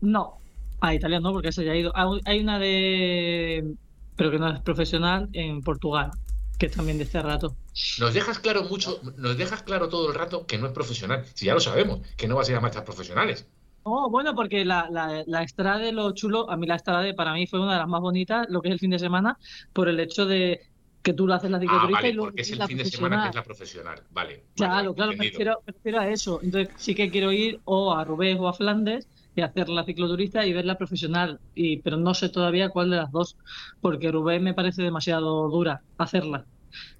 No, 0.00 0.38
a 0.80 0.94
Italia 0.94 1.20
no, 1.20 1.32
porque 1.32 1.48
esa 1.48 1.62
ya 1.62 1.72
ha 1.72 1.76
ido. 1.76 1.92
Hay 2.24 2.40
una 2.40 2.58
de. 2.58 3.74
Pero 4.16 4.30
que 4.30 4.38
no 4.38 4.48
es 4.50 4.60
profesional 4.60 5.28
en 5.32 5.62
Portugal, 5.62 6.10
que 6.58 6.66
es 6.66 6.72
también 6.72 6.98
de 6.98 7.04
este 7.04 7.22
rato. 7.22 7.56
Nos 8.00 8.14
dejas 8.14 8.38
claro 8.40 8.64
mucho, 8.64 9.00
nos 9.16 9.36
dejas 9.36 9.62
claro 9.62 9.88
todo 9.88 10.08
el 10.08 10.14
rato 10.14 10.46
que 10.46 10.58
no 10.58 10.66
es 10.66 10.72
profesional. 10.72 11.24
Si 11.34 11.46
ya 11.46 11.54
lo 11.54 11.60
sabemos, 11.60 12.00
que 12.16 12.26
no 12.28 12.36
vas 12.36 12.48
a 12.48 12.52
ir 12.52 12.58
a 12.58 12.60
marchas 12.60 12.82
profesionales. 12.82 13.46
Oh, 13.84 14.10
bueno, 14.10 14.34
porque 14.34 14.64
la, 14.64 14.88
la, 14.90 15.22
la 15.26 15.42
Estrade, 15.42 15.92
lo 15.92 16.12
chulo, 16.12 16.50
a 16.50 16.56
mí 16.56 16.66
la 16.66 16.74
Estrade 16.76 17.14
para 17.14 17.32
mí 17.32 17.46
fue 17.46 17.60
una 17.60 17.72
de 17.72 17.78
las 17.78 17.88
más 17.88 18.00
bonitas, 18.00 18.46
lo 18.50 18.60
que 18.60 18.68
es 18.68 18.72
el 18.74 18.80
fin 18.80 18.90
de 18.90 18.98
semana, 18.98 19.38
por 19.72 19.88
el 19.88 19.98
hecho 20.00 20.26
de 20.26 20.60
que 21.02 21.12
tú 21.14 21.26
lo 21.26 21.34
haces 21.34 21.50
la 21.50 21.58
Ah, 21.58 21.60
cicloturista 21.62 21.96
vale, 22.02 22.08
y 22.08 22.12
luego 22.12 22.30
porque 22.30 22.42
es 22.42 22.50
el 22.52 22.58
la 22.58 22.66
fin 22.66 22.78
de 22.78 22.84
semana 22.84 23.22
que 23.22 23.28
es 23.28 23.34
profesional. 23.34 23.34
la 23.34 23.42
profesional. 23.44 24.06
Vale. 24.10 24.44
Claro, 24.54 24.74
vale, 24.74 24.94
claro, 24.94 25.12
me 25.16 25.24
refiero, 25.24 25.62
me 25.66 25.72
refiero 25.72 26.00
a 26.00 26.08
eso. 26.08 26.40
Entonces 26.42 26.74
sí 26.76 26.94
que 26.94 27.10
quiero 27.10 27.32
ir 27.32 27.60
o 27.64 27.94
a 27.94 28.04
Rubés 28.04 28.36
o 28.38 28.48
a 28.48 28.52
Flandes 28.52 29.08
y 29.34 29.40
hacer 29.40 29.68
la 29.68 29.84
cicloturista 29.84 30.44
y 30.44 30.52
ver 30.52 30.64
la 30.64 30.76
profesional. 30.76 31.38
Y, 31.54 31.80
pero 31.82 31.96
no 31.96 32.12
sé 32.14 32.28
todavía 32.28 32.70
cuál 32.70 32.90
de 32.90 32.96
las 32.96 33.10
dos, 33.12 33.36
porque 33.80 34.10
Rubés 34.10 34.42
me 34.42 34.54
parece 34.54 34.82
demasiado 34.82 35.48
dura 35.48 35.82
hacerla. 35.96 36.44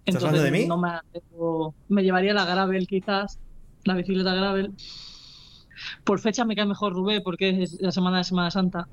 ¿Estás 0.04 0.24
hablando 0.24 0.42
de 0.42 0.50
mí? 0.52 0.66
no 0.66 0.78
me, 0.78 0.88
atrevo- 0.90 1.74
me 1.88 2.02
llevaría 2.02 2.32
la 2.32 2.44
gravel 2.44 2.86
quizás, 2.86 3.38
la 3.84 3.94
bicicleta 3.94 4.34
gravel. 4.34 4.72
Por 6.04 6.18
fecha 6.20 6.44
me 6.44 6.56
cae 6.56 6.66
mejor 6.66 6.92
Rubés 6.92 7.20
porque 7.22 7.62
es 7.62 7.78
la 7.80 7.92
semana 7.92 8.18
de 8.18 8.24
Semana 8.24 8.50
Santa, 8.50 8.88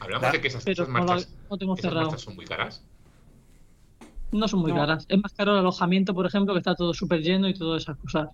Hablamos 0.00 0.32
de 0.32 0.40
que 0.40 0.48
esas, 0.48 0.66
esas 0.66 0.88
no, 0.88 0.98
la- 1.04 1.06
marchas, 1.06 1.38
no 1.50 1.56
tengo 1.58 1.74
esas 1.74 1.82
cerrado. 1.84 2.06
marchas 2.06 2.22
son 2.22 2.34
muy 2.36 2.44
caras. 2.44 2.86
No 4.34 4.48
son 4.48 4.60
muy 4.60 4.72
No. 4.72 4.78
caras. 4.78 5.06
Es 5.08 5.18
más 5.22 5.32
caro 5.32 5.52
el 5.52 5.58
alojamiento, 5.58 6.12
por 6.12 6.26
ejemplo, 6.26 6.54
que 6.54 6.58
está 6.58 6.74
todo 6.74 6.92
súper 6.92 7.20
lleno 7.22 7.48
y 7.48 7.54
todas 7.54 7.82
esas 7.84 7.96
cosas. 7.98 8.28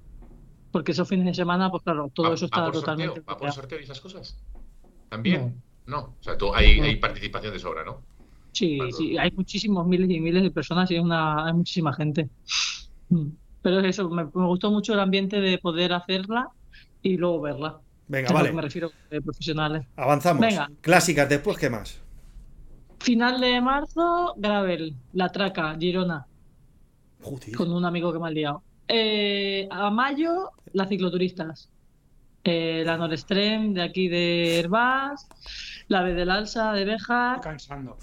Porque 0.72 0.92
esos 0.92 1.06
fines 1.06 1.26
de 1.26 1.34
semana, 1.34 1.70
pues 1.70 1.82
claro, 1.82 2.10
todo 2.14 2.28
¿Va- 2.28 2.34
eso 2.34 2.44
va 2.44 2.46
está 2.46 2.64
por 2.64 2.72
totalmente. 2.72 3.14
sorteo? 3.16 3.34
¿Va 3.34 3.38
por 3.38 3.52
sorteo 3.52 3.80
y 3.80 3.82
esas 3.82 4.00
cosas? 4.00 4.38
¿También? 5.10 5.62
No. 5.86 5.98
O 6.18 6.22
sea, 6.22 6.38
tú, 6.38 6.54
hay, 6.54 6.78
No. 6.78 6.86
hay 6.86 6.96
participación 6.96 7.52
de 7.52 7.58
sobra, 7.58 7.84
¿no? 7.84 8.00
Sí, 8.52 8.78
Vale. 8.78 8.92
sí, 8.92 9.18
hay 9.18 9.30
muchísimos 9.32 9.86
miles 9.86 10.08
y 10.10 10.20
miles 10.20 10.42
de 10.42 10.50
personas 10.50 10.90
y 10.90 10.96
es 10.96 11.02
una, 11.02 11.44
hay 11.46 11.52
muchísima 11.52 11.92
gente. 11.92 12.30
Mm. 13.10 13.26
Pero 13.62 13.80
eso, 13.80 14.08
me, 14.08 14.24
me 14.24 14.46
gustó 14.46 14.70
mucho 14.70 14.94
el 14.94 15.00
ambiente 15.00 15.38
de 15.40 15.58
poder 15.58 15.92
hacerla 15.92 16.48
y 17.02 17.16
luego 17.18 17.42
verla. 17.42 17.78
Venga, 18.08 18.26
Es 18.26 18.30
a 18.30 18.32
lo 18.34 18.38
que 18.38 18.42
vale. 18.44 18.56
me 18.56 18.62
refiero 18.62 18.90
de 19.10 19.20
profesionales. 19.20 19.86
Avanzamos. 19.96 20.40
Venga. 20.40 20.70
Clásicas, 20.80 21.28
después, 21.28 21.58
¿qué 21.58 21.68
más? 21.68 22.00
Final 23.00 23.40
de 23.40 23.60
marzo, 23.60 24.34
Gravel, 24.36 24.94
La 25.14 25.30
Traca, 25.30 25.74
Girona, 25.78 26.26
Joder. 27.22 27.54
con 27.54 27.72
un 27.72 27.84
amigo 27.84 28.12
que 28.12 28.18
me 28.18 28.28
ha 28.28 28.30
liado. 28.30 28.62
Eh, 28.88 29.66
a 29.70 29.90
mayo, 29.90 30.50
las 30.72 30.88
cicloturistas. 30.88 31.70
Eh, 32.44 32.82
la 32.86 32.96
Norextrem 32.96 33.74
de 33.74 33.82
aquí 33.82 34.08
de 34.08 34.58
Herbás, 34.60 35.26
la 35.88 36.02
B 36.02 36.14
del 36.14 36.30
Alsa 36.30 36.72
de. 36.72 36.82
Estoy 36.94 37.40
cansando. 37.42 37.98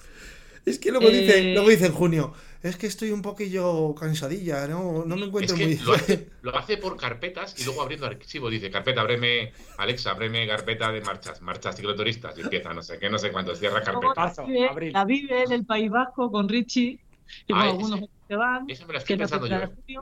Es 0.65 0.77
que 0.79 0.91
luego, 0.91 1.09
dice, 1.09 1.51
Eh, 1.51 1.53
luego 1.53 1.69
dice 1.69 1.87
en 1.87 1.93
junio, 1.93 2.33
es 2.63 2.75
que 2.77 2.87
estoy 2.87 3.11
un 3.11 3.21
poquillo 3.21 3.93
cansadilla, 3.95 4.67
no, 4.67 5.03
no 5.05 5.15
me 5.15 5.21
Es 5.21 5.27
encuentro 5.27 5.55
que 5.55 5.65
muy... 5.65 5.75
lo 5.77 5.93
hace, 5.93 6.29
lo 6.41 6.57
hace 6.57 6.77
por 6.77 6.97
carpetas 6.97 7.59
y 7.59 7.63
luego 7.65 7.81
abriendo 7.81 8.05
archivo 8.07 8.49
dice, 8.49 8.69
carpeta, 8.71 9.01
abreme, 9.01 9.51
Alexa, 9.77 10.11
abreme 10.11 10.47
carpeta 10.47 10.91
de 10.91 11.01
marchas, 11.01 11.41
marchas 11.41 11.75
cicloturistas 11.75 12.37
y 12.37 12.41
empieza, 12.41 12.73
no 12.73 12.81
sé 12.81 12.97
qué, 12.99 13.09
no 13.09 13.17
sé 13.19 13.31
cuánto, 13.31 13.55
cierra 13.55 13.81
carpeta. 13.83 14.13
Marzo, 14.15 14.41
la 14.43 14.47
vive, 14.47 14.67
abril. 14.69 14.93
la 14.93 15.05
vive 15.05 15.45
del 15.47 15.65
País 15.65 15.89
Vasco 15.91 16.31
con 16.31 16.49
Richie 16.49 16.99
y 17.47 17.53
con 17.53 17.61
Ah, 17.61 17.69
algunos 17.69 17.99
ese- 17.99 18.09
que 18.27 18.35
van. 18.35 18.69
Esa 18.69 18.85
me 18.87 18.93
la 18.93 18.99
que 19.03 19.13
estoy 19.13 19.13
es 19.13 19.19
pensando 19.31 19.47
yo. 19.47 19.73
junio. 19.75 19.99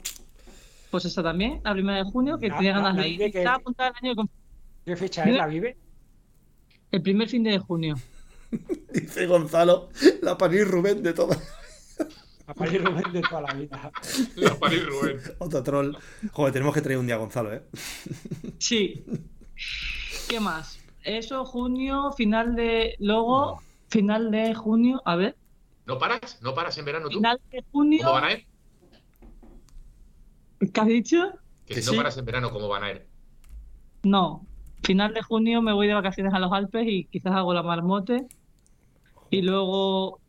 Pues 0.92 1.06
esa 1.06 1.22
también, 1.24 1.62
la 1.64 1.74
primera 1.74 1.98
de 1.98 2.04
junio, 2.06 2.40
que 2.40 2.50
tenía 2.50 2.74
la- 2.76 2.82
ganas 2.82 2.98
de 2.98 3.10
ir. 3.10 3.48
apuntada 3.48 3.90
el 3.90 3.96
año 4.08 4.16
de 4.24 4.30
¿Qué 4.86 4.96
fecha 4.96 5.24
es? 5.26 5.36
¿La 5.36 5.48
vive? 5.48 5.78
el 6.92 7.02
primer 7.02 7.28
fin 7.28 7.44
de 7.44 7.58
junio. 7.60 7.96
Dice 8.94 9.26
Gonzalo, 9.26 9.90
la 10.22 10.38
París 10.38 10.66
Rubén 10.68 11.04
de 11.04 11.12
todas. 11.14 11.42
A 12.48 12.54
París 12.54 12.84
Rubén 12.84 13.12
de 13.12 13.22
toda 13.22 13.42
la 13.42 13.54
vida. 13.54 13.92
La 14.36 14.56
París 14.56 14.86
Rubén. 14.86 15.20
Otro 15.40 15.64
troll. 15.64 15.96
Joder, 16.32 16.54
tenemos 16.54 16.74
que 16.74 16.82
traer 16.82 17.00
un 17.00 17.06
día 17.08 17.16
a 17.16 17.20
Gonzalo, 17.20 17.54
¿eh? 17.54 17.64
Sí. 18.60 19.04
¿Qué 20.30 20.40
más? 20.40 20.80
Eso, 21.04 21.44
junio, 21.46 22.12
final 22.14 22.56
de. 22.56 22.96
Luego, 23.00 23.62
final 23.90 24.30
de 24.32 24.54
junio. 24.54 25.02
A 25.06 25.16
ver, 25.16 25.36
¿No 25.86 25.98
paras? 26.00 26.40
¿No 26.42 26.54
paras 26.54 26.78
en 26.78 26.86
verano 26.86 27.10
tú? 27.10 27.18
final 27.18 27.40
de 27.52 27.64
¿Cómo 27.72 27.84
van 27.84 27.92
junio. 28.02 28.16
a 28.26 28.32
ir? 28.34 28.46
¿Qué 30.74 30.82
has 30.82 30.88
dicho? 30.88 31.32
Que 31.66 31.76
Que 31.76 31.82
si 31.82 31.92
no 31.92 31.98
paras 31.98 32.18
en 32.18 32.26
verano, 32.26 32.52
¿cómo 32.52 32.68
van 32.68 32.84
a 32.84 32.92
ir? 32.92 33.06
No. 34.04 34.46
Final 34.84 35.14
de 35.14 35.22
junio 35.24 35.62
me 35.62 35.74
voy 35.74 35.88
de 35.88 35.94
vacaciones 35.96 36.34
a 36.34 36.40
los 36.40 36.52
Alpes 36.52 36.86
y 36.88 37.06
quizás 37.06 37.34
hago 37.34 37.54
la 37.54 37.64
marmote. 37.64 38.28
Y 39.32 39.42
luego, 39.42 40.20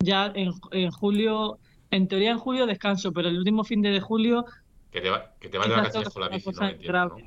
ya 0.00 0.32
en, 0.34 0.52
en 0.72 0.90
julio. 0.90 1.58
En 1.90 2.06
teoría, 2.06 2.32
en 2.32 2.38
julio 2.38 2.66
descanso, 2.66 3.12
pero 3.12 3.28
el 3.28 3.38
último 3.38 3.64
fin 3.64 3.80
de, 3.80 3.98
julio. 4.00 4.44
Que 4.90 5.00
te, 5.00 5.08
va- 5.08 5.34
que 5.40 5.48
te 5.48 5.56
vas 5.56 5.68
de 5.68 5.74
vacaciones 5.74 6.10
con 6.10 6.20
la 6.22 6.28
bici, 6.28 6.50
¿no? 6.50 6.68
Entiendo. 6.68 7.08
¿no? 7.08 7.18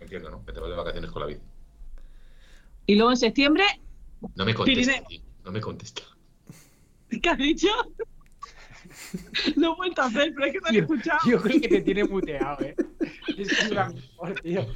Entiendo, 0.00 0.30
¿no? 0.30 0.44
Que 0.44 0.52
te 0.52 0.60
vas 0.60 0.70
de 0.70 0.76
vacaciones 0.76 1.10
con 1.12 1.20
la 1.20 1.26
bici. 1.28 1.40
Y 2.86 2.94
luego 2.96 3.10
en 3.12 3.16
septiembre, 3.16 3.64
No 4.34 4.44
me 4.44 4.52
contesta, 4.52 5.04
tío, 5.06 5.20
no 5.44 5.52
me 5.52 5.60
contesta. 5.60 6.02
¿qué 7.22 7.28
has 7.30 7.38
dicho? 7.38 7.68
Lo 9.56 9.72
he 9.72 9.76
vuelto 9.76 10.02
a 10.02 10.06
hacer, 10.06 10.32
pero 10.34 10.46
es 10.46 10.52
que 10.52 10.58
no 10.60 10.66
lo 10.66 10.70
he 10.70 10.74
Yo, 10.74 10.80
escuchado. 10.82 11.18
yo 11.26 11.42
creo 11.42 11.60
que 11.60 11.68
te 11.68 11.80
tiene 11.82 12.04
muteado, 12.04 12.64
¿eh? 12.64 12.74
Es 13.38 13.48
que 13.48 13.64
es 13.64 13.70
la 13.70 13.88
mejor, 13.88 14.40
tío. 14.40 14.66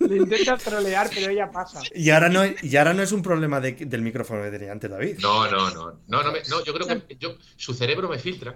Le 0.00 0.16
intentas 0.16 0.62
trolear, 0.62 1.10
pero 1.14 1.30
ella 1.30 1.50
pasa. 1.50 1.80
Y 1.94 2.10
ahora 2.10 2.28
no, 2.28 2.42
y 2.62 2.76
ahora 2.76 2.94
no 2.94 3.02
es 3.02 3.12
un 3.12 3.22
problema 3.22 3.60
de- 3.60 3.72
del 3.72 4.02
micrófono 4.02 4.42
que 4.42 4.50
tenía 4.50 4.72
antes 4.72 4.90
David. 4.90 5.18
No, 5.20 5.50
no, 5.50 5.70
no. 5.70 6.00
No, 6.08 6.22
no, 6.22 6.32
me- 6.32 6.42
no 6.48 6.64
yo 6.64 6.74
creo 6.74 6.86
que 7.06 7.16
yo, 7.16 7.36
su 7.56 7.74
cerebro 7.74 8.08
me 8.08 8.18
filtra. 8.18 8.54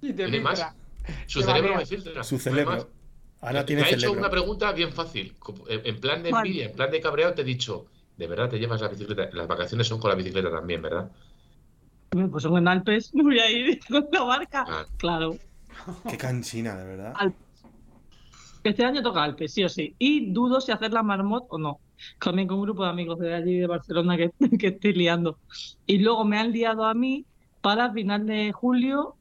Y 0.00 0.08
te 0.08 0.24
¿Tiene 0.24 0.40
más? 0.40 0.58
filtra. 0.60 0.74
Su 1.26 1.40
Te 1.40 1.46
cerebro 1.46 1.76
me 1.76 1.86
filtra. 1.86 2.24
Su 2.24 2.38
cerebro. 2.38 2.90
Ahora 3.40 3.60
Me 3.60 3.64
tiene 3.66 3.82
ha 3.82 3.86
hecho 3.88 4.00
cerebro. 4.00 4.18
una 4.20 4.30
pregunta 4.30 4.72
bien 4.72 4.92
fácil. 4.92 5.34
como- 5.38 5.64
En 5.68 6.00
plan 6.00 6.22
de 6.22 6.30
envidia, 6.30 6.66
en 6.66 6.72
plan 6.72 6.90
de 6.90 7.00
cabreo, 7.00 7.34
te 7.34 7.42
he 7.42 7.44
dicho, 7.44 7.86
de 8.16 8.26
verdad 8.26 8.48
te 8.48 8.58
llevas 8.58 8.80
la 8.80 8.88
bicicleta. 8.88 9.28
Las 9.32 9.46
vacaciones 9.46 9.86
son 9.86 10.00
con 10.00 10.10
la 10.10 10.16
bicicleta 10.16 10.50
también, 10.50 10.82
¿verdad? 10.82 11.10
Pues 12.10 12.42
son 12.42 12.56
en 12.56 12.68
Alpes, 12.68 13.14
me 13.14 13.22
voy 13.22 13.38
a 13.38 13.50
ir 13.50 13.80
con 13.88 14.06
la 14.12 14.22
barca. 14.22 14.64
Ah. 14.66 14.86
Claro. 14.96 15.36
Qué 16.08 16.16
cansina, 16.16 16.76
de 16.76 16.84
verdad. 16.84 17.12
Alpes. 17.16 17.40
Este 18.64 18.84
año 18.84 19.02
toca 19.02 19.22
Alpes, 19.22 19.52
sí 19.52 19.64
o 19.64 19.68
sí. 19.68 19.94
Y 19.98 20.32
dudo 20.32 20.60
si 20.60 20.72
hacer 20.72 20.92
la 20.92 21.02
marmot 21.02 21.46
o 21.50 21.58
no. 21.58 21.80
También 22.20 22.48
con 22.48 22.58
un 22.58 22.64
grupo 22.64 22.84
de 22.84 22.90
amigos 22.90 23.18
de 23.18 23.34
allí 23.34 23.58
de 23.58 23.66
Barcelona 23.66 24.16
que, 24.16 24.32
que 24.58 24.68
estoy 24.68 24.92
liando. 24.92 25.38
Y 25.86 25.98
luego 25.98 26.24
me 26.24 26.38
han 26.38 26.52
liado 26.52 26.84
a 26.84 26.94
mí 26.94 27.26
para 27.60 27.92
final 27.92 28.26
de 28.26 28.52
julio 28.52 29.16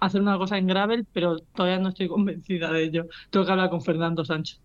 hacer 0.00 0.20
una 0.20 0.38
cosa 0.38 0.58
en 0.58 0.66
gravel, 0.66 1.06
pero 1.12 1.38
todavía 1.38 1.78
no 1.78 1.88
estoy 1.88 2.08
convencida 2.08 2.72
de 2.72 2.84
ello. 2.84 3.06
Tengo 3.30 3.44
que 3.44 3.52
hablar 3.52 3.70
con 3.70 3.82
Fernando 3.82 4.24
Sancho. 4.24 4.56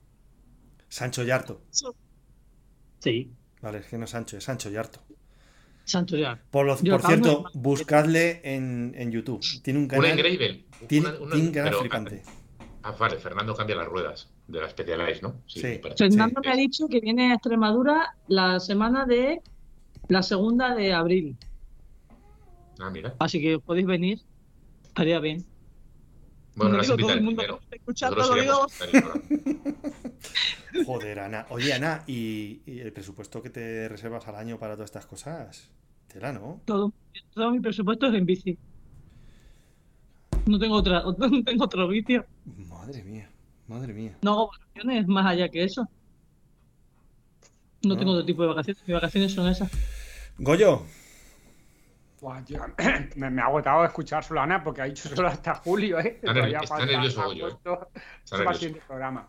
Sancho 0.88 1.24
Yarto. 1.24 1.62
Sí, 3.00 3.32
Vale, 3.62 3.80
es 3.80 3.88
que 3.88 3.98
no 3.98 4.04
es 4.04 4.12
Sancho, 4.12 4.38
es 4.38 4.44
Sancho 4.44 4.70
Yarto. 4.70 5.00
Sancho 5.86 6.16
ya. 6.18 6.42
Por, 6.52 6.66
los- 6.66 6.82
Yo 6.82 6.98
por 6.98 7.06
cierto, 7.08 7.46
buscadle 7.54 8.42
en, 8.44 8.94
en 8.98 9.12
YouTube. 9.12 9.42
Tiene 9.62 9.80
un 9.80 9.88
canal. 9.88 10.16
Tiene, 10.88 11.08
Una- 11.10 11.20
una- 11.20 11.32
tiene 11.32 11.48
un 11.48 11.54
canal 11.54 11.70
pero- 11.70 11.80
flipante. 11.82 12.22
Ah, 12.86 12.92
vale, 13.00 13.18
Fernando 13.18 13.56
cambia 13.56 13.76
las 13.78 13.88
ruedas 13.88 14.30
de 14.48 14.60
la 14.60 14.70
Specialized, 14.70 15.22
¿no? 15.22 15.36
Sí. 15.48 15.62
parece. 15.82 16.04
Fernando 16.10 16.42
Sí. 16.44 16.48
me 16.50 16.54
ha 16.54 16.58
dicho 16.58 16.88
que 16.90 17.00
viene 17.00 17.32
a 17.32 17.36
Extremadura 17.36 18.16
la 18.28 18.60
semana 18.60 19.06
de 19.06 19.42
la 20.10 20.22
segunda 20.22 20.76
de 20.76 20.94
abril. 20.94 21.38
Ah, 22.80 22.90
mira. 22.90 23.16
Así 23.20 23.40
que 23.42 23.60
podéis 23.60 23.86
venir. 23.88 24.20
Estaría 24.84 25.20
bien. 25.20 25.46
Bueno, 26.56 26.78
todo 26.82 26.92
invitado 26.94 27.14
el 27.14 27.22
mundo 27.24 27.60
Nosotros 27.88 28.74
Joder, 30.86 31.20
Ana. 31.20 31.46
Oye, 31.50 31.74
Ana, 31.74 32.04
¿y, 32.08 32.62
y 32.66 32.80
el 32.80 32.92
presupuesto 32.94 33.42
que 33.42 33.50
te 33.50 33.90
reservas 33.90 34.28
al 34.28 34.36
año 34.36 34.58
para 34.58 34.74
todas 34.76 34.90
estas 34.90 35.06
cosas? 35.06 35.70
Tela, 36.08 36.32
¿no? 36.32 36.62
Todo, 36.66 36.94
todo 37.34 37.52
mi 37.52 37.60
presupuesto 37.60 38.08
es 38.08 38.14
en 38.16 38.26
bici. 38.26 38.58
No 40.46 40.60
tengo 40.60 40.76
otra, 40.76 41.04
no 41.18 41.44
tengo 41.44 41.66
otro 41.66 41.88
vicio. 41.88 42.26
Madre 42.68 43.04
mía, 43.04 43.30
madre 43.68 43.94
mía. 43.94 44.18
No 44.22 44.32
hago 44.34 44.52
vacaciones 44.52 45.08
más 45.08 45.26
allá 45.26 45.50
que 45.50 45.64
eso. 45.64 45.88
No 47.84 47.94
No. 47.94 47.98
tengo 47.98 48.12
otro 48.14 48.26
tipo 48.26 48.42
de 48.44 48.50
vacaciones. 48.50 48.82
Mis 48.88 48.94
vacaciones 48.94 49.34
son 49.34 49.48
esas. 49.50 49.72
Goyo, 50.38 50.84
Buah, 52.24 52.42
yo- 52.46 52.58
me, 53.18 53.30
me 53.30 53.42
ha 53.42 53.46
agotado 53.48 53.84
escuchar 53.84 54.24
solo 54.24 54.40
a 54.40 54.44
Ana 54.44 54.64
porque 54.64 54.82
ha 54.82 54.86
dicho 54.86 55.10
solo 55.10 55.28
hasta 55.28 55.56
julio, 55.56 56.00
¿eh? 56.00 56.20
Está 56.24 56.48
está 56.48 56.86
nervioso 56.86 57.24
Goyo, 57.26 57.48
¿eh? 57.50 57.52
Está 58.24 58.38
nervioso. 58.38 58.66
el 58.66 58.76
programa. 58.88 59.28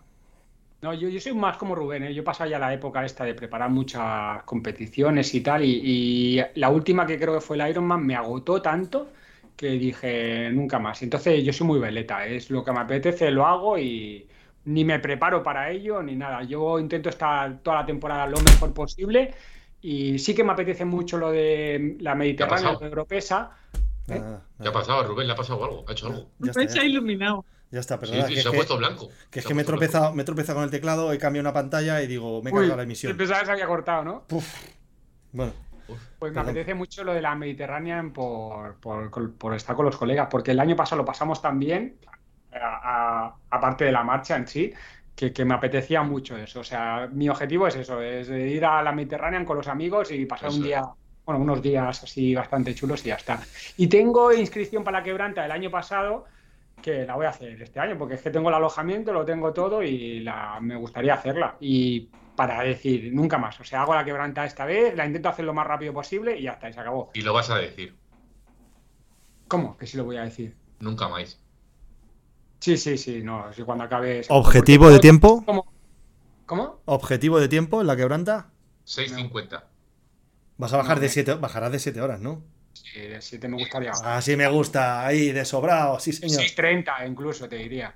No, 0.81 0.95
yo, 0.95 1.09
yo 1.09 1.19
soy 1.19 1.33
más 1.35 1.57
como 1.57 1.75
Rubén, 1.75 2.05
¿eh? 2.05 2.15
Yo 2.15 2.23
he 2.23 2.25
pasado 2.25 2.49
ya 2.49 2.59
la 2.61 2.73
época 2.73 3.05
esta 3.05 3.25
de 3.25 3.35
preparar 3.35 3.69
muchas 3.71 4.45
competiciones 4.45 5.35
y 5.35 5.41
tal, 5.41 5.65
y, 5.65 5.81
y 5.83 6.41
la 6.55 6.69
última 6.69 7.05
que 7.05 7.19
creo 7.19 7.35
que 7.35 7.41
fue 7.41 7.57
el 7.57 7.69
Ironman 7.69 8.07
me 8.07 8.15
agotó 8.15 8.63
tanto 8.63 9.09
que 9.57 9.71
dije 9.71 10.51
nunca 10.53 10.79
más. 10.79 11.03
Entonces 11.03 11.43
yo 11.43 11.53
soy 11.53 11.67
muy 11.67 11.81
veleta, 11.81 12.25
¿eh? 12.27 12.37
es 12.37 12.49
lo 12.51 12.63
que 12.65 12.71
me 12.73 12.79
apetece, 12.81 13.31
lo 13.33 13.45
hago 13.45 13.77
y 13.77 14.29
ni 14.67 14.85
me 14.85 15.01
preparo 15.01 15.43
para 15.43 15.69
ello 15.71 16.01
ni 16.01 16.15
nada. 16.15 16.45
Yo 16.45 16.79
intento 16.79 17.09
estar 17.09 17.59
toda 17.59 17.79
la 17.81 17.87
temporada 17.87 18.27
lo 18.27 18.37
mejor 18.41 18.73
posible 18.73 19.35
y 19.87 20.19
sí 20.19 20.35
que 20.35 20.43
me 20.43 20.53
apetece 20.53 20.87
mucho 20.87 21.19
lo 21.19 21.31
de 21.31 21.97
la 22.01 22.15
Mediterránea, 22.15 22.73
lo 22.73 22.79
de 22.79 22.87
Europesa. 22.87 23.51
¿Eh? 24.09 24.19
nada, 24.19 24.43
¿Qué 24.63 24.69
ha 24.69 24.73
pasado, 24.73 25.03
Rubén? 25.05 25.27
¿Le 25.27 25.35
ha 25.35 25.37
pasado 25.37 25.63
algo? 25.63 25.85
¿Ha 25.87 25.93
hecho 25.93 26.07
algo? 26.07 26.31
Ya 26.39 26.51
está, 26.53 26.63
Se 26.69 26.79
ha 26.79 26.83
ya, 26.83 26.89
iluminado. 26.89 27.45
ya 27.71 27.81
está, 27.81 27.97
Sí, 27.97 28.01
perdona. 28.01 28.27
sí, 28.29 28.35
que 28.35 28.41
se 28.41 28.49
ha 28.49 28.51
es 28.51 28.57
puesto 28.57 28.75
que, 28.75 28.79
blanco. 28.79 29.09
que 29.31 29.39
es 29.41 29.47
que 29.47 29.53
me 29.55 29.61
he 29.61 29.65
tropezado, 29.67 30.15
me 30.15 30.23
he 30.23 30.25
tropezado 30.25 30.57
con 30.57 30.65
el 30.65 30.71
teclado, 30.71 31.13
he 31.13 31.19
cambiado 31.19 31.43
una 31.49 31.53
pantalla 31.53 32.01
y 32.01 32.07
digo, 32.07 32.43
me 32.43 32.49
he 32.49 32.53
cargado 32.55 32.77
la 32.79 32.83
emisión. 32.85 33.15
Pensaba 33.15 33.41
que 33.41 33.47
se 33.47 33.53
había 33.53 33.67
cortado, 33.67 34.05
¿no? 34.05 34.25
Bueno, 35.33 35.53
Pues 35.87 36.01
me 36.33 36.37
Perdón. 36.37 36.39
apetece 36.51 36.73
mucho 36.75 37.05
lo 37.05 37.13
de 37.13 37.21
la 37.21 37.35
Mediterránea 37.35 38.03
por, 38.15 38.77
por- 38.77 39.35
por 39.35 39.55
estar 39.55 39.77
con 39.77 39.85
los 39.85 39.99
colegas, 39.99 40.29
porque 40.31 40.53
el 40.53 40.61
año 40.61 40.75
pasado 40.77 41.03
lo 41.03 41.05
pasamos 41.05 41.43
tan 41.43 41.59
bien, 41.59 41.99
a- 42.55 43.27
a- 43.27 43.37
aparte 43.51 43.85
de 43.85 43.93
la 43.93 44.03
marcha 44.03 44.35
en 44.37 44.49
sí, 44.49 44.73
que, 45.15 45.33
que 45.33 45.45
me 45.45 45.55
apetecía 45.55 46.03
mucho 46.03 46.37
eso. 46.37 46.61
O 46.61 46.65
sea, 46.65 47.09
mi 47.13 47.29
objetivo 47.29 47.67
es 47.67 47.77
eso, 47.77 48.01
es 48.01 48.29
ir 48.29 48.65
a 48.65 48.83
la 48.83 48.93
Mediterránea 48.93 49.45
con 49.45 49.57
los 49.57 49.69
amigos 49.69 50.11
y 50.11 50.27
pasar 50.27 50.49
Eso 50.49 50.59
un 50.59 50.65
día, 50.65 50.83
bueno, 51.25 51.41
unos 51.41 51.63
días 51.63 52.03
así 52.03 52.35
bastante 52.35 52.75
chulos 52.75 53.05
y 53.05 53.09
ya 53.09 53.17
está. 53.17 53.41
Y 53.77 53.87
tengo 53.87 54.33
inscripción 54.33 54.85
para 54.85 54.99
la 54.99 55.05
quebranta 55.05 55.43
del 55.43 55.53
año 55.53 55.71
pasado, 55.71 56.25
que 56.83 57.07
la 57.07 57.15
voy 57.15 57.27
a 57.27 57.31
hacer 57.31 57.61
este 57.63 57.81
año, 57.81 57.97
porque 57.97 58.15
es 58.15 58.23
que 58.23 58.31
tengo 58.31 58.49
el 58.49 58.55
alojamiento, 58.55 59.13
lo 59.13 59.25
tengo 59.25 59.53
todo 59.53 59.83
y 59.83 60.21
la, 60.21 60.59
me 60.61 60.77
gustaría 60.77 61.15
hacerla. 61.15 61.57
Y 61.61 62.11
para 62.37 62.63
decir, 62.63 63.13
nunca 63.15 63.39
más. 63.39 63.59
O 63.61 63.65
sea, 63.65 63.83
hago 63.83 63.95
la 63.95 64.05
quebranta 64.05 64.45
esta 64.45 64.65
vez, 64.65 64.95
la 64.95 65.07
intento 65.07 65.29
hacer 65.29 65.45
lo 65.45 65.55
más 65.55 65.67
rápido 65.67 65.93
posible 65.93 66.37
y 66.39 66.43
ya 66.43 66.53
está, 66.53 66.69
y 66.69 66.73
se 66.73 66.81
acabó. 66.81 67.11
Y 67.15 67.23
lo 67.23 67.33
vas 67.33 67.51
a 67.51 67.57
decir. 67.57 67.95
¿Cómo? 69.49 69.77
Que 69.77 69.87
sí 69.87 69.97
lo 69.97 70.05
voy 70.05 70.17
a 70.17 70.23
decir. 70.25 70.57
Nunca 70.81 71.09
más. 71.09 71.41
Sí, 72.65 72.79
sí, 72.79 72.97
sí, 72.97 73.21
no, 73.23 73.53
sí, 73.53 73.63
cuando 73.63 73.85
acabe. 73.85 74.23
objetivo 74.31 74.89
de 74.89 74.99
tiempo. 74.99 75.43
¿Cómo? 75.45 75.71
¿Cómo? 76.47 76.81
Objetivo 76.87 77.39
de 77.39 77.47
tiempo 77.49 77.83
en 77.83 77.87
la 77.87 77.95
quebranta. 77.95 78.47
6.50. 78.87 79.65
Vas 80.57 80.73
a 80.73 80.79
bajar 80.79 80.97
No, 80.97 81.01
de 81.03 81.09
me- 81.09 81.13
7, 81.13 81.35
bajarás 81.35 81.73
de 81.73 81.79
7 81.79 82.01
horas, 82.01 82.21
¿no? 82.21 82.43
Sí, 82.73 83.01
de 83.01 83.21
7 83.21 83.49
me 83.49 83.59
gustaría. 83.59 83.91
Así 83.91 84.35
me 84.35 84.49
gusta, 84.49 85.05
ahí 85.07 85.31
de 85.33 85.45
sobrado, 85.45 86.01
sí 86.01 86.15
señor. 86.15 86.41
6.30 86.41 87.07
incluso, 87.07 87.47
te 87.51 87.57
diría. 87.57 87.95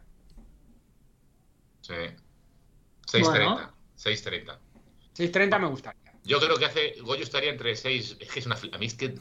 Sí. 1.81 1.95
6.30. 3.11 3.23
Bueno. 3.23 3.73
6.30. 3.97 4.59
6.30 5.17 5.59
me 5.61 5.67
gustaría. 5.69 6.08
Yo 6.29 6.39
creo 6.41 6.59
que 6.59 6.67
hace. 6.67 6.95
Goyo 7.01 7.23
estaría 7.23 7.49
entre 7.49 7.75
6. 7.75 8.19
Es 8.21 8.31
que 8.31 8.41
es 8.41 8.47
una. 8.47 8.57
A 8.73 8.79
mí 8.79 8.85
es 8.85 8.95
que 8.95 9.15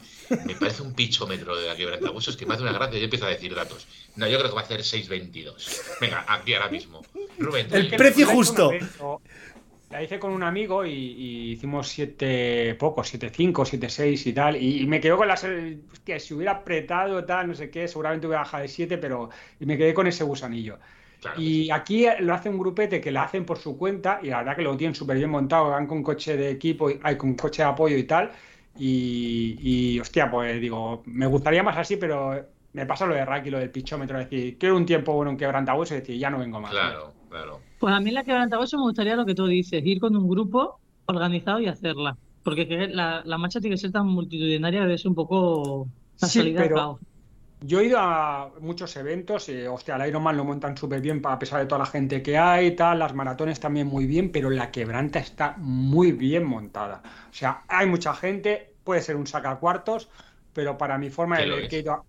me 0.46 0.56
parece 0.56 0.82
un 0.82 0.94
pichómetro 0.94 1.56
de 1.56 1.70
la 1.70 1.76
quebrantahuesos 1.78 2.36
que 2.36 2.46
me 2.46 2.54
hace 2.54 2.64
una 2.64 2.74
gracia 2.74 2.98
y 2.98 3.00
yo 3.00 3.06
empiezo 3.06 3.26
a 3.26 3.30
decir 3.30 3.56
datos. 3.56 3.88
No, 4.18 4.28
yo 4.28 4.38
creo 4.38 4.50
que 4.50 4.56
va 4.56 4.62
a 4.62 4.66
hacer 4.66 4.82
6.22. 4.82 6.00
Venga, 6.02 6.26
aquí 6.28 6.54
ahora 6.54 6.68
mismo. 6.68 7.02
Rubén, 7.40 7.68
El 7.72 7.88
precio 7.96 8.28
justo. 8.28 8.72
La 9.90 10.04
hice 10.04 10.20
con 10.20 10.34
un 10.34 10.44
amigo 10.44 10.86
y, 10.86 10.92
y 10.92 11.52
hicimos 11.54 11.88
7 11.88 12.76
poco, 12.76 13.04
7.5, 13.04 13.54
7.6 13.54 14.28
y 14.28 14.34
tal. 14.34 14.62
Y, 14.62 14.82
y 14.82 14.86
me 14.86 15.00
quedo 15.00 15.16
con 15.16 15.30
las. 15.30 15.46
Hostia, 15.46 16.20
si 16.20 16.34
hubiera 16.34 16.52
apretado 16.52 17.24
tal, 17.24 17.48
no 17.48 17.56
sé 17.56 17.70
qué, 17.70 17.88
seguramente 17.88 18.28
hubiera 18.28 18.42
bajado 18.42 18.64
de 18.64 18.68
7, 18.68 18.98
pero. 18.98 19.30
Y 19.62 19.66
me 19.66 19.78
quedé 19.78 19.94
con 19.94 20.08
ese 20.08 20.26
gusanillo. 20.26 20.78
Claro. 21.28 21.42
Y 21.42 21.70
aquí 21.72 22.06
lo 22.20 22.34
hace 22.34 22.50
un 22.50 22.58
grupete 22.58 23.00
que 23.02 23.12
lo 23.12 23.22
hacen 23.22 23.46
por 23.46 23.58
su 23.58 23.78
cuenta 23.78 24.20
y 24.24 24.28
la 24.28 24.38
verdad 24.40 24.56
que 24.56 24.62
lo 24.64 24.76
tienen 24.78 24.96
súper 24.96 25.18
bien 25.18 25.30
montado, 25.30 25.70
van 25.70 25.88
con 25.88 26.04
coche 26.04 26.36
de 26.38 26.52
equipo, 26.52 26.90
y- 26.90 27.00
ay, 27.04 27.16
con 27.18 27.36
coche 27.36 27.62
de 27.64 27.70
apoyo 27.70 27.98
y 27.98 28.04
tal. 28.04 28.32
Y, 28.80 29.58
y, 29.96 30.00
hostia, 30.00 30.30
pues 30.30 30.60
digo, 30.62 31.02
me 31.06 31.26
gustaría 31.26 31.64
más 31.64 31.78
así, 31.78 31.98
pero 31.98 32.40
me 32.74 32.86
pasa 32.86 33.06
lo 33.08 33.16
de 33.16 33.26
Raki, 33.26 33.50
lo 33.50 33.58
del 33.60 33.72
pichómetro, 33.72 34.20
es 34.20 34.30
decir, 34.30 34.58
quiero 34.58 34.78
un 34.78 34.86
tiempo 34.86 35.14
bueno 35.14 35.32
en 35.32 35.38
quebrantahuesos 35.38 35.98
y 35.98 36.00
decir, 36.02 36.18
ya 36.20 36.30
no 36.30 36.38
vengo 36.40 36.60
más. 36.62 36.72
Claro, 36.72 37.14
claro. 37.30 37.60
Pues 37.80 37.94
a 37.94 38.00
mí 38.00 38.12
la 38.12 38.24
quebrantahuesos 38.24 38.78
me 38.80 38.84
gustaría 38.86 39.16
lo 39.16 39.26
que 39.26 39.34
tú 39.36 39.48
dices, 39.48 39.84
ir 39.86 40.00
con 40.00 40.16
un 40.16 40.28
grupo 40.30 40.80
organizado 41.08 41.60
y 41.60 41.68
hacerla. 41.68 42.16
Porque 42.44 42.88
la, 42.92 43.24
la 43.26 43.38
marcha 43.38 43.60
tiene 43.60 43.76
que 43.76 43.82
ser 43.82 43.92
tan 43.92 44.08
multitudinaria 44.08 44.86
que 44.86 44.94
es 44.94 45.06
un 45.06 45.16
poco 45.16 45.88
la 46.22 46.28
Sí, 46.28 46.40
salida 46.40 46.62
pero- 46.62 46.76
caos. 46.76 47.00
Yo 47.60 47.80
he 47.80 47.86
ido 47.86 47.98
a 48.00 48.54
muchos 48.60 48.96
eventos, 48.98 49.50
y, 49.50 49.66
hostia, 49.66 49.96
el 49.96 50.08
Ironman 50.10 50.38
lo 50.38 50.46
montan 50.46 50.78
súper 50.78 51.02
bien 51.02 51.22
a 51.26 51.40
pesar 51.40 51.60
de 51.60 51.66
toda 51.66 51.80
la 51.80 51.86
gente 51.88 52.22
que 52.22 52.38
hay, 52.38 52.76
tal, 52.76 53.00
las 53.00 53.16
maratones 53.16 53.60
también 53.60 53.88
muy 53.88 54.06
bien, 54.06 54.32
pero 54.32 54.50
la 54.52 54.70
quebranta 54.72 55.18
está 55.20 55.56
muy 55.58 56.12
bien 56.12 56.44
montada. 56.46 57.02
O 57.32 57.34
sea, 57.34 57.64
hay 57.68 57.88
mucha 57.88 58.14
gente, 58.14 58.76
puede 58.84 59.02
ser 59.02 59.16
un 59.16 59.26
sacacuartos, 59.26 60.08
pero 60.54 60.78
para 60.78 60.98
mi 61.00 61.10
forma 61.10 61.40
de 61.40 61.48
ver 61.48 61.68
que 61.68 61.78
he 61.78 61.80
ido 61.80 61.94
a- 61.94 62.04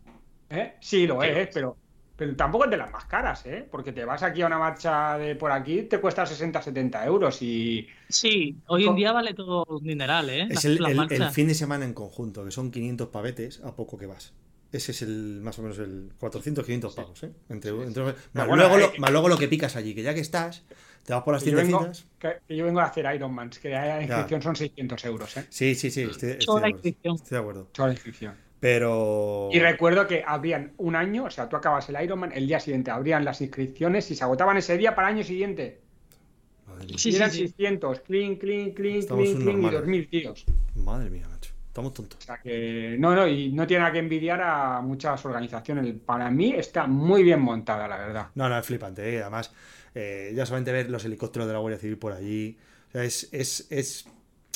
¿Eh? 0.51 0.77
Sí, 0.81 1.07
lo 1.07 1.23
es, 1.23 1.49
pero, 1.53 1.77
pero 2.17 2.35
tampoco 2.37 2.65
es 2.65 2.71
de 2.71 2.77
las 2.79 2.91
más 2.91 3.05
caras, 3.07 3.45
¿eh? 3.47 3.67
Porque 3.71 3.93
te 3.93 4.05
vas 4.05 4.23
aquí 4.23 4.43
a 4.43 4.47
una 4.47 4.59
marcha 4.59 5.19
de 5.19 5.35
por 5.37 5.53
aquí, 5.53 5.83
te 5.83 6.01
cuesta 6.01 6.25
60, 6.27 6.63
70 6.63 7.05
euros 7.05 7.41
y... 7.43 7.87
Sí, 8.09 8.57
hoy 8.67 8.85
en 8.87 8.95
día 8.97 9.13
vale 9.13 9.35
todo 9.35 9.65
un 9.69 9.83
dineral, 9.85 10.31
¿eh? 10.31 10.43
Es 10.45 10.49
Las- 10.55 10.65
el, 10.65 10.83
las 10.83 10.91
el- 10.93 11.13
el 11.23 11.29
fin 11.31 11.49
de 11.49 11.55
semana 11.55 11.85
en 11.85 11.93
conjunto, 11.95 12.45
que 12.45 12.51
son 12.51 12.71
500 12.71 13.09
pavetes 13.09 13.63
a 13.63 13.75
poco 13.77 13.99
que 13.99 14.07
vas. 14.07 14.33
Ese 14.71 14.93
es 14.93 15.01
el 15.03 15.41
más 15.43 15.59
o 15.59 15.63
menos 15.63 15.79
el 15.79 16.11
400, 16.19 16.65
500 16.65 16.95
pagos, 16.95 17.23
¿eh? 17.23 17.31
Entre, 17.49 17.71
entre- 17.71 18.03
más, 18.05 18.15
bueno, 18.35 18.57
luego 18.57 18.77
eh, 18.77 18.81
lo, 18.81 18.93
que- 18.93 18.99
más 19.01 19.11
luego 19.11 19.29
lo 19.29 19.39
que 19.39 19.49
picas 19.49 19.77
allí, 19.77 19.95
que 19.95 20.03
ya 20.03 20.13
que 20.13 20.21
estás, 20.21 20.63
te 21.05 21.15
vas 21.15 21.23
por 21.23 21.33
las 21.35 21.43
yo, 21.45 21.55
tiendecitas. 21.55 22.05
que- 22.19 22.37
que 22.47 22.57
yo 22.57 22.67
vengo 22.67 22.81
a 22.81 22.85
hacer 22.85 23.07
Ironmans, 23.15 23.59
que 23.59 23.71
la 23.71 24.03
inscripción 24.03 24.43
son 24.43 24.57
600 24.57 25.03
euros, 25.07 25.37
¿eh? 25.39 25.47
Sí, 25.49 25.75
sí, 25.75 25.91
sí, 25.91 26.03
estoy, 26.03 26.31
estoy 26.33 26.45
Solo 26.45 26.57
de 26.57 26.61
la 26.61 26.67
acuerdo. 26.69 26.77
inscripción. 26.89 27.15
Estoy 27.17 27.35
de 27.37 27.41
acuerdo. 27.41 27.69
Toda 27.73 27.89
la 27.89 27.95
inscripción. 27.95 28.35
Pero. 28.61 29.49
Y 29.53 29.59
recuerdo 29.61 30.07
que 30.07 30.23
habrían 30.27 30.73
un 30.79 30.97
año, 30.97 31.25
o 31.25 31.31
sea, 31.31 31.49
tú 31.49 31.57
acabas 31.57 31.89
el 31.89 32.03
Ironman, 32.03 32.33
el 32.33 32.47
día 32.47 32.61
siguiente 32.61 32.91
abrían 32.91 33.25
las 33.25 33.41
inscripciones 33.41 34.11
y 34.11 34.17
se 34.17 34.25
agotaban 34.25 34.57
ese 34.59 34.77
día 34.77 34.95
para 34.95 35.09
el 35.09 35.15
año 35.17 35.25
siguiente. 35.25 35.81
Madre 36.67 36.87
mía, 36.87 36.99
Sí, 36.99 37.11
y 37.11 37.17
eran 37.17 37.31
sí. 37.31 37.39
600, 37.39 38.01
clean, 38.01 38.37
clean, 38.37 38.73
clean, 38.73 38.99
Estamos 38.99 39.23
clean, 39.25 39.37
clean, 39.41 39.49
y 39.49 39.63
subnormales. 39.63 39.89
2.000 39.89 40.11
tíos. 40.11 40.45
madre 40.75 41.09
mía. 41.09 41.27
Estamos 41.69 41.95
tontos. 41.95 42.19
O 42.21 42.23
sea 42.27 42.39
que, 42.39 42.97
no, 42.99 43.15
no, 43.15 43.27
y 43.29 43.51
no 43.53 43.67
tiene 43.67 43.81
nada 43.83 43.93
que 43.93 43.99
envidiar 44.01 44.41
a 44.43 44.81
muchas 44.81 45.25
organizaciones. 45.25 45.95
Para 46.05 46.31
mí 46.31 46.53
está 46.57 46.87
muy 46.87 47.23
bien 47.23 47.41
montada, 47.41 47.87
la 47.87 47.99
verdad. 47.99 48.27
No, 48.35 48.49
no, 48.49 48.59
es 48.59 48.67
flipante. 48.67 49.15
¿eh? 49.17 49.21
Además, 49.23 49.53
eh, 49.95 50.33
ya 50.35 50.45
solamente 50.47 50.73
ver 50.73 50.91
los 50.91 51.05
helicópteros 51.05 51.47
de 51.47 51.53
la 51.55 51.61
Guardia 51.61 51.79
Civil 51.79 51.99
por 51.99 52.13
allí. 52.13 52.57
O 52.89 52.93
sea, 52.93 53.05
es, 53.05 53.29
es, 53.33 53.67
es, 53.71 54.07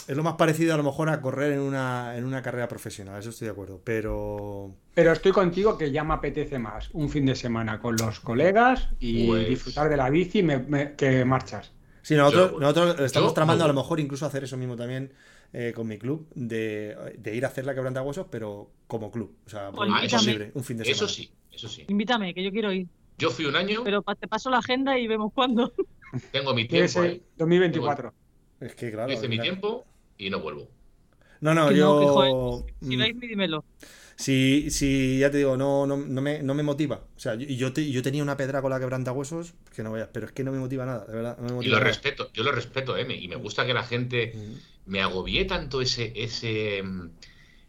es 0.09 0.17
lo 0.17 0.23
más 0.25 0.35
parecido 0.35 0.75
a 0.75 0.77
lo 0.77 0.83
mejor 0.83 1.11
a 1.11 1.21
correr 1.21 1.53
en 1.53 1.61
una, 1.61 2.17
en 2.17 2.25
una 2.25 2.43
carrera 2.43 2.67
profesional, 2.67 3.21
eso 3.21 3.31
estoy 3.31 3.47
de 3.47 3.53
acuerdo. 3.53 3.81
Pero. 3.85 4.75
Pero 4.95 5.13
estoy 5.13 5.31
contigo 5.33 5.79
que 5.79 5.93
ya 5.93 6.03
me 6.03 6.15
apetece 6.15 6.59
más 6.59 6.89
un 6.93 7.09
fin 7.09 7.25
de 7.27 7.37
semana 7.37 7.79
con 7.79 7.95
los 7.97 8.19
colegas 8.21 8.89
y 8.99 9.27
Pues- 9.29 9.49
disfrutar 9.49 9.89
de 9.89 9.97
la 9.97 10.11
bici 10.11 10.43
me- 10.43 10.59
me- 10.59 10.95
que 10.95 11.25
marchas. 11.25 11.71
Sí, 12.03 12.17
nosotros, 12.17 12.53
Yo- 12.53 12.59
nosotros 12.59 13.01
estamos 13.01 13.31
yo 13.31 13.35
tramando 13.35 13.63
no 13.65 13.71
a 13.71 13.73
lo 13.75 13.81
mejor 13.81 14.01
incluso 14.01 14.27
hacer 14.27 14.43
eso 14.43 14.57
mismo 14.57 14.75
también 14.75 15.13
eh, 15.53 15.73
con 15.75 15.87
mi 15.87 15.99
club, 15.99 16.29
de, 16.35 16.97
de 17.19 17.37
ir 17.37 17.45
a 17.45 17.49
hacer 17.49 17.67
la 17.67 17.75
quebrantahuesos, 17.75 18.27
pero 18.31 18.71
como 18.87 19.11
club. 19.11 19.37
O 19.47 19.51
sea, 19.51 19.71
por 19.71 19.87
Pues 19.89 20.13
un- 20.13 20.19
sí. 20.19 20.27
fin 20.65 20.77
de 20.79 20.85
semana. 20.85 20.91
Eso 20.91 21.09
sí, 21.09 21.31
eso 21.51 21.69
sí. 21.69 21.85
Invítame, 21.89 22.35
que 22.35 22.43
yo 22.43 22.51
quiero 22.51 22.73
ir. 22.73 22.87
Yo 23.19 23.31
fui 23.31 23.45
un 23.45 23.57
año, 23.57 23.83
Pero 23.85 24.03
te 24.03 24.27
paso 24.27 24.51
la 24.51 24.59
agenda 24.59 24.99
y 24.99 25.07
vemos 25.07 25.33
cuándo. 25.35 25.73
tengo 26.33 26.55
mi 26.55 26.67
tiempo, 26.67 27.03
¿eh? 27.05 27.21
2024. 27.37 28.13
Es 28.61 28.75
que 28.75 28.91
claro. 28.91 29.09
Yo 29.11 29.15
hice 29.19 29.29
mi 29.29 29.37
claro. 29.37 29.51
tiempo 29.51 29.85
y 30.19 30.31
no 30.31 30.41
vuelvo. 30.41 30.69
No, 31.41 31.55
no, 31.55 31.69
Que 31.69 31.75
no, 31.75 31.79
yo. 31.79 32.01
que 32.01 32.07
joder, 32.07 32.75
Si 32.81 32.97
mm, 32.97 33.01
veis, 33.01 33.21
dímelo. 33.21 33.65
Si, 34.25 34.71
si 34.71 35.19
ya 35.19 35.31
te 35.31 35.39
digo, 35.39 35.57
no, 35.57 35.87
no, 35.87 35.97
no, 35.97 36.21
me, 36.23 36.43
no 36.43 36.55
me 36.55 36.63
motiva. 36.63 36.97
O 37.17 37.21
sea, 37.21 37.35
yo, 37.35 37.47
y 37.49 37.57
yo, 37.57 37.73
te- 37.73 37.91
yo 37.91 38.03
tenía 38.03 38.23
una 38.23 38.37
pedra 38.37 38.63
con 38.63 38.71
la 38.71 38.79
quebrantahuesos 38.81 39.55
que 39.75 39.83
no 39.83 39.93
veas, 39.93 40.09
pero 40.13 40.27
es 40.27 40.33
que 40.33 40.45
no 40.45 40.53
me 40.53 40.59
motiva 40.59 40.87
nada, 40.87 41.05
de 41.07 41.15
verdad. 41.15 41.39
No 41.39 41.45
me 41.49 41.55
Y 41.59 41.69
lo 41.69 41.79
nada. 41.79 41.81
respeto, 41.81 42.31
yo 42.33 42.43
lo 42.43 42.53
respeto, 42.53 42.97
M, 42.97 43.15
y 43.15 43.29
me 43.29 43.37
gusta 43.37 43.65
que 43.67 43.75
la 43.75 43.85
gente 43.85 44.35
Mm. 44.35 44.63
me 44.87 45.01
agobié 45.01 45.45
tanto 45.45 45.81
ese, 45.81 46.13
ese, 46.17 46.83
mm, 46.83 47.11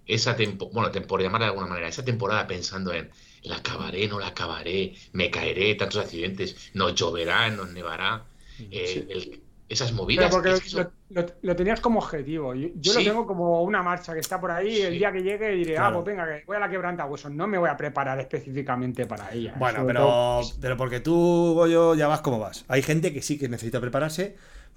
esa 0.07 0.35
temporada, 0.35 0.89
bueno, 0.91 1.07
por 1.07 1.21
llamarla 1.21 1.47
de 1.47 1.51
alguna 1.51 1.67
manera, 1.67 1.87
esa 1.89 2.05
temporada 2.05 2.47
pensando 2.47 2.93
en 2.93 3.11
la 3.43 3.57
acabaré, 3.57 4.07
no 4.07 4.19
la 4.19 4.27
acabaré, 4.27 4.95
me 5.13 5.29
caeré, 5.31 5.75
tantos 5.75 6.01
accidentes, 6.03 6.71
nos 6.73 6.95
lloverá, 6.95 7.49
nos 7.51 7.71
nevará, 7.71 8.25
eh, 8.71 9.05
Sí. 9.05 9.09
el- 9.09 9.42
esas 9.73 9.91
Pero 9.91 10.03
movidas. 10.03 10.31
porque 10.31 10.51
es 10.53 10.73
lo, 10.73 10.91
lo- 11.09 11.25
lo 11.41 11.55
tenías 11.55 11.79
como 11.81 11.99
objetivo. 11.99 12.53
Yo, 12.55 12.69
yo 12.75 12.93
Sí. 12.93 12.99
lo 13.03 13.11
tengo 13.11 13.27
como 13.27 13.61
una 13.63 13.83
marcha 13.83 14.13
que 14.13 14.19
está 14.19 14.39
por 14.39 14.51
ahí. 14.51 14.81
El 14.81 14.93
día 14.97 15.11
que 15.11 15.21
llegue 15.21 15.49
diré, 15.51 15.75
Claro. 15.75 15.99
ah, 15.99 16.03
pues 16.03 16.15
venga, 16.15 16.25
que 16.27 16.43
voy 16.45 16.57
a 16.57 16.59
la 16.59 16.69
quebranta 16.69 17.05
huesos. 17.05 17.31
No 17.31 17.47
me 17.47 17.57
voy 17.57 17.69
a 17.69 17.75
preparar 17.77 18.19
específicamente 18.19 19.05
para 19.05 19.31
ella. 19.33 19.53
Bueno, 19.57 19.79
Sobre 19.81 19.93
pero, 19.93 19.99
todo- 20.05 20.41
pero 20.61 20.77
porque 20.77 20.99
tú, 20.99 21.53
Goyo, 21.55 21.95
ya 21.95 22.07
vas 22.07 22.21
como 22.21 22.39
vas. 22.39 22.65
Hay 22.67 22.81
gente 22.81 23.11
que 23.13 23.21
sí 23.21 23.37
que 23.37 23.49
necesita 23.49 23.79
prepararse, 23.81 24.35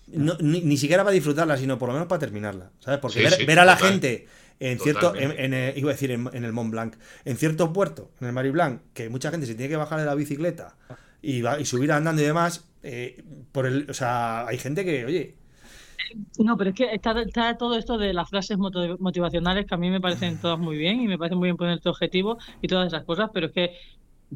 no- 0.08 0.36
ni, 0.40 0.60
ni 0.62 0.76
siquiera 0.76 1.02
para 1.04 1.14
disfrutarla, 1.14 1.56
sino 1.56 1.78
por 1.78 1.88
lo 1.88 1.94
menos 1.94 2.08
para 2.08 2.18
terminarla. 2.20 2.70
¿Sabes? 2.80 3.00
Porque 3.00 3.18
Sí, 3.18 3.24
ver, 3.24 3.32
sí, 3.34 3.44
ver 3.44 3.58
a 3.58 3.64
la 3.64 3.76
total. 3.76 3.90
gente 3.92 4.26
en 4.58 4.78
cierto, 4.78 5.14
en, 5.14 5.52
eh, 5.52 5.74
iba 5.76 5.90
a 5.90 5.92
decir 5.92 6.10
en, 6.10 6.30
en 6.32 6.42
el 6.44 6.52
Mont 6.54 6.70
Blanc, 6.70 6.94
en 7.26 7.36
ciertos 7.36 7.68
puertos, 7.70 8.06
en 8.22 8.28
el 8.28 8.32
Mari 8.32 8.50
Blanc, 8.50 8.80
que 8.94 9.10
mucha 9.10 9.30
gente 9.30 9.44
se 9.46 9.54
tiene 9.54 9.68
que 9.68 9.76
bajar 9.76 9.98
de 10.00 10.06
la 10.06 10.14
bicicleta 10.14 10.74
y, 11.20 11.42
va, 11.42 11.60
y 11.60 11.66
subir 11.66 11.92
andando 11.92 12.22
y 12.22 12.24
demás, 12.24 12.64
eh, 12.86 13.24
por 13.52 13.66
el, 13.66 13.90
o 13.90 13.94
sea, 13.94 14.46
hay 14.46 14.58
gente 14.58 14.84
que, 14.84 15.04
oye, 15.04 15.34
No, 16.38 16.56
pero 16.56 16.70
es 16.70 16.76
que 16.76 16.94
está, 16.94 17.20
está 17.20 17.56
todo 17.58 17.76
esto 17.76 17.98
de 17.98 18.12
las 18.14 18.28
frases 18.30 18.58
motivacionales 18.58 19.66
que 19.66 19.74
a 19.74 19.78
mí 19.78 19.90
me 19.90 20.00
parecen 20.00 20.40
todas 20.40 20.58
muy 20.58 20.76
bien 20.76 21.00
y 21.00 21.08
me 21.08 21.18
parece 21.18 21.34
muy 21.36 21.46
bien 21.48 21.56
ponerte 21.56 21.88
objetivo 21.88 22.38
y 22.62 22.68
todas 22.68 22.86
esas 22.88 23.04
cosas, 23.04 23.30
pero 23.34 23.46
es 23.46 23.52
que, 23.52 23.72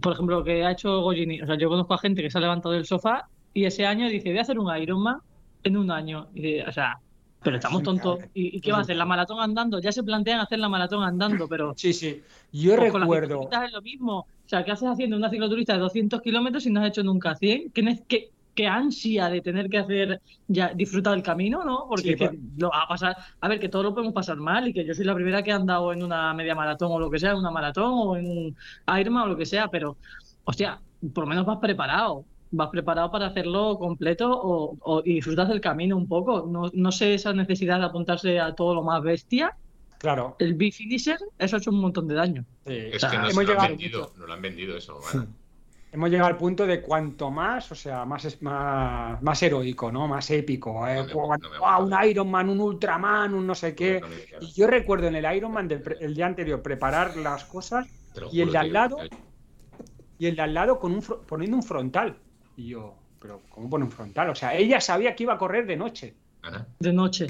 por 0.00 0.12
ejemplo, 0.14 0.38
lo 0.38 0.44
que 0.44 0.64
ha 0.64 0.72
hecho 0.72 1.00
Goyini, 1.02 1.42
o 1.42 1.46
sea, 1.46 1.56
yo 1.56 1.68
conozco 1.68 1.94
a 1.94 1.98
gente 1.98 2.22
que 2.22 2.30
se 2.30 2.38
ha 2.38 2.40
levantado 2.40 2.74
del 2.74 2.86
sofá 2.86 3.28
y 3.54 3.64
ese 3.64 3.86
año 3.86 4.08
dice, 4.08 4.30
voy 4.30 4.38
a 4.38 4.42
hacer 4.42 4.58
un 4.58 4.76
Ironman 4.76 5.18
en 5.62 5.76
un 5.76 5.90
año. 5.90 6.28
Y 6.34 6.60
o 6.60 6.72
sea, 6.72 7.00
pero 7.42 7.56
estamos 7.56 7.82
tontos. 7.82 8.20
¿Y, 8.34 8.56
y 8.56 8.60
qué 8.60 8.72
va 8.72 8.78
a 8.78 8.80
hacer? 8.82 8.96
¿La 8.96 9.06
maratón 9.06 9.40
andando? 9.40 9.80
Ya 9.80 9.92
se 9.92 10.02
plantean 10.02 10.40
hacer 10.40 10.58
la 10.58 10.68
maratón 10.68 11.02
andando, 11.04 11.48
pero 11.48 11.72
Sí, 11.76 11.92
sí. 11.92 12.22
Yo 12.52 12.76
pues 12.76 12.92
con 12.92 13.00
las 13.00 13.08
recuerdo. 13.08 13.48
es 13.50 13.72
lo 13.72 13.82
mismo. 13.82 14.18
O 14.20 14.48
sea, 14.48 14.64
¿qué 14.64 14.72
haces 14.72 14.88
haciendo 14.88 15.16
una 15.16 15.30
cicloturista 15.30 15.74
de 15.74 15.80
200 15.80 16.20
kilómetros 16.22 16.64
si 16.64 16.70
no 16.70 16.80
has 16.80 16.88
hecho 16.88 17.02
nunca 17.02 17.34
100? 17.36 17.70
¿Qué, 17.72 18.02
qué, 18.08 18.30
qué 18.54 18.66
ansia 18.66 19.28
de 19.28 19.40
tener 19.40 19.68
que 19.68 19.78
hacer, 19.78 20.20
ya 20.48 20.72
disfrutar 20.74 21.14
el 21.16 21.22
camino, 21.22 21.64
¿no? 21.64 21.86
Porque 21.88 22.02
Sí, 22.04 22.10
es 22.12 22.16
que 22.18 22.28
pues. 22.28 22.40
lo 22.58 22.68
va 22.70 22.82
a 22.82 22.88
pasar, 22.88 23.16
a 23.40 23.48
ver, 23.48 23.58
que 23.60 23.68
todos 23.68 23.84
lo 23.84 23.94
podemos 23.94 24.12
pasar 24.14 24.36
mal 24.36 24.68
y 24.68 24.72
que 24.72 24.84
yo 24.84 24.94
soy 24.94 25.04
la 25.04 25.14
primera 25.14 25.42
que 25.42 25.50
he 25.50 25.52
andado 25.54 25.92
en 25.92 26.02
una 26.02 26.32
media 26.34 26.54
maratón 26.54 26.90
o 26.92 26.98
lo 26.98 27.10
que 27.10 27.18
sea, 27.18 27.30
en 27.32 27.38
una 27.38 27.50
maratón 27.50 27.92
o 27.94 28.16
en 28.16 28.26
un 28.26 28.56
Ironman 28.98 29.24
o 29.24 29.26
lo 29.28 29.36
que 29.36 29.46
sea, 29.46 29.68
pero, 29.68 29.96
hostia, 30.44 30.80
por 31.14 31.24
lo 31.24 31.28
menos 31.28 31.46
vas 31.46 31.58
preparado. 31.58 32.24
Vas 32.52 32.68
preparado 32.70 33.12
para 33.12 33.26
hacerlo 33.26 33.78
completo 33.78 34.28
o, 34.28 34.76
o- 34.80 35.02
y 35.04 35.14
disfrutas 35.14 35.48
del 35.48 35.60
camino 35.60 35.96
un 35.96 36.08
poco. 36.08 36.46
No, 36.50 36.68
no 36.72 36.90
sé 36.90 37.14
esa 37.14 37.32
necesidad 37.32 37.78
de 37.78 37.84
apuntarse 37.86 38.40
a 38.40 38.54
todo 38.56 38.74
lo 38.74 38.82
más 38.82 39.00
bestia. 39.02 39.54
Claro. 39.98 40.34
El 40.40 40.54
B-Finisher, 40.54 41.18
eso 41.38 41.56
ha 41.56 41.58
hecho 41.60 41.70
un 41.70 41.80
montón 41.80 42.08
de 42.08 42.14
daño. 42.16 42.44
sí. 42.66 42.72
Es 42.92 43.04
que 43.04 43.18
no 43.18 43.28
hemos 43.28 43.34
se 43.34 43.34
lo 43.34 43.40
han 43.40 43.46
llegado 43.46 43.68
vendido, 43.68 44.12
no 44.18 44.26
lo 44.26 44.32
han 44.32 44.42
vendido 44.42 44.76
eso. 44.76 44.98
Ana. 45.14 45.26
Hemos 45.92 46.08
llegado 46.08 46.28
al 46.28 46.36
punto 46.36 46.66
de 46.66 46.80
cuanto 46.82 47.30
más, 47.32 47.72
o 47.72 47.74
sea, 47.74 48.04
más 48.04 48.24
es 48.24 48.40
más, 48.42 49.20
más 49.22 49.42
heroico, 49.42 49.90
¿no? 49.90 50.06
Más 50.06 50.30
épico. 50.30 50.86
¿eh? 50.86 50.96
No 50.98 51.04
me- 51.06 51.12
Cuando- 51.12 51.48
no 51.48 51.54
me 51.54 51.66
ah, 51.66 51.78
gusta. 51.80 52.22
un 52.22 52.50
un 52.50 52.60
Ultraman, 52.60 53.34
un 53.34 53.46
no 53.46 53.54
sé 53.56 53.74
qué. 53.74 54.00
No 54.00 54.06
me 54.08 54.16
digas, 54.16 54.42
Y 54.42 54.52
yo 54.52 54.66
recuerdo 54.68 55.08
en 55.08 55.16
el 55.16 55.36
Ironman 55.36 55.66
del 55.66 55.82
pre- 55.82 55.96
el 56.00 56.14
día 56.14 56.26
anterior 56.26 56.62
preparar 56.62 57.16
las 57.16 57.44
cosas 57.44 57.88
y 58.30 58.40
el 58.40 58.52
de 58.52 58.58
al 58.58 58.66
tío. 58.66 58.72
lado, 58.72 58.96
y 60.18 60.26
el 60.26 60.36
de 60.36 60.42
al 60.42 60.54
lado 60.54 60.78
con 60.78 60.92
un 60.92 61.02
poniendo 61.02 61.56
un 61.56 61.62
frontal. 61.64 62.16
Y 62.56 62.68
yo, 62.68 62.94
pero 63.18 63.40
¿cómo 63.48 63.68
pone 63.68 63.84
un 63.84 63.90
frontal? 63.90 64.30
O 64.30 64.34
sea, 64.36 64.54
ella 64.54 64.80
sabía 64.80 65.16
que 65.16 65.24
iba 65.24 65.34
a 65.34 65.38
correr 65.38 65.66
de 65.66 65.76
noche. 65.76 66.14
Ana, 66.42 66.68
de 66.78 66.92
noche. 66.92 67.26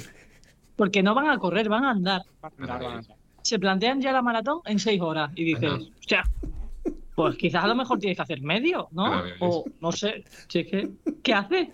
Porque 0.76 1.02
no 1.02 1.14
van 1.14 1.30
a 1.30 1.38
correr, 1.38 1.68
van 1.70 1.84
a 1.84 1.90
andar. 1.92 2.22
Va 2.44 2.48
a 2.48 2.52
andar, 2.60 2.82
va 2.84 2.88
a 2.92 2.96
andar. 2.98 3.16
Se 3.42 3.58
plantean 3.58 4.02
ya 4.02 4.12
la 4.12 4.20
maratón 4.20 4.60
en 4.66 4.78
seis 4.78 5.00
horas 5.00 5.30
y 5.34 5.44
dices, 5.44 5.70
Ajá. 5.72 5.82
hostia, 5.98 6.22
pues 7.22 7.36
quizás 7.36 7.64
a 7.64 7.66
lo 7.66 7.74
mejor 7.74 7.98
tienes 7.98 8.16
que 8.16 8.22
hacer 8.22 8.40
medio, 8.40 8.88
¿no? 8.92 9.22
O 9.40 9.64
no 9.80 9.92
sé, 9.92 10.24
si 10.48 10.60
es 10.60 10.66
que, 10.68 10.88
¿qué 11.22 11.34
hace? 11.34 11.70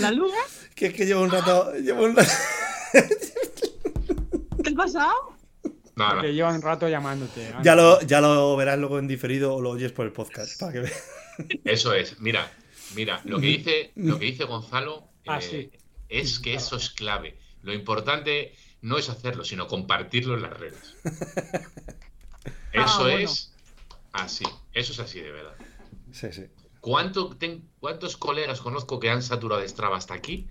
¿La 0.00 0.10
luna? 0.10 0.36
que 0.74 0.86
es 0.88 0.94
que 0.94 1.06
llevo 1.06 1.22
un 1.22 1.30
rato, 1.30 1.72
llevo 1.76 2.04
un 2.04 2.14
rato, 2.16 2.30
¿Qué 4.62 4.70
ha 4.70 4.74
pasado? 4.74 5.12
no, 5.96 6.04
no. 6.06 6.10
Porque 6.10 6.34
lleva 6.34 6.54
un 6.54 6.60
rato 6.62 6.86
llamándote. 6.88 7.50
Ya 7.62 7.74
lo, 7.74 8.00
ya 8.02 8.20
lo 8.20 8.54
verás 8.56 8.78
luego 8.78 8.98
en 8.98 9.08
diferido 9.08 9.54
o 9.54 9.60
lo 9.62 9.70
oyes 9.70 9.92
por 9.92 10.04
el 10.04 10.12
podcast, 10.12 10.60
para 10.60 10.72
que 10.72 10.80
veas. 10.80 11.02
Eso 11.64 11.94
es, 11.94 12.20
mira, 12.20 12.50
mira, 12.94 13.20
lo 13.24 13.40
que 13.40 13.46
dice, 13.46 13.92
lo 13.96 14.18
que 14.18 14.26
dice 14.26 14.44
Gonzalo 14.44 15.08
Ah, 15.26 15.38
eh, 15.38 15.42
sí. 15.42 15.70
es 16.10 16.38
que 16.40 16.52
eso 16.54 16.76
es 16.76 16.90
clave. 16.90 17.38
Lo 17.62 17.72
importante 17.72 18.54
no 18.82 18.98
es 18.98 19.08
hacerlo, 19.08 19.44
sino 19.44 19.66
compartirlo 19.68 20.34
en 20.34 20.42
las 20.42 20.58
redes. 20.58 20.94
Eso 21.04 22.84
Ah, 22.84 22.98
bueno. 23.00 23.18
es 23.18 23.51
así, 24.12 24.44
eso 24.72 24.92
es 24.92 24.98
así 25.00 25.20
de 25.20 25.32
verdad. 25.32 25.54
Sí, 26.12 26.32
sí. 26.32 26.46
¿Cuánto 26.80 27.36
ten- 27.36 27.70
¿Cuántos 27.80 28.16
colegas 28.16 28.60
conozco 28.60 28.98
que 29.00 29.10
han 29.10 29.22
saturado 29.22 29.60
de 29.60 29.68
Strava 29.68 29.96
hasta 29.96 30.14
aquí? 30.14 30.48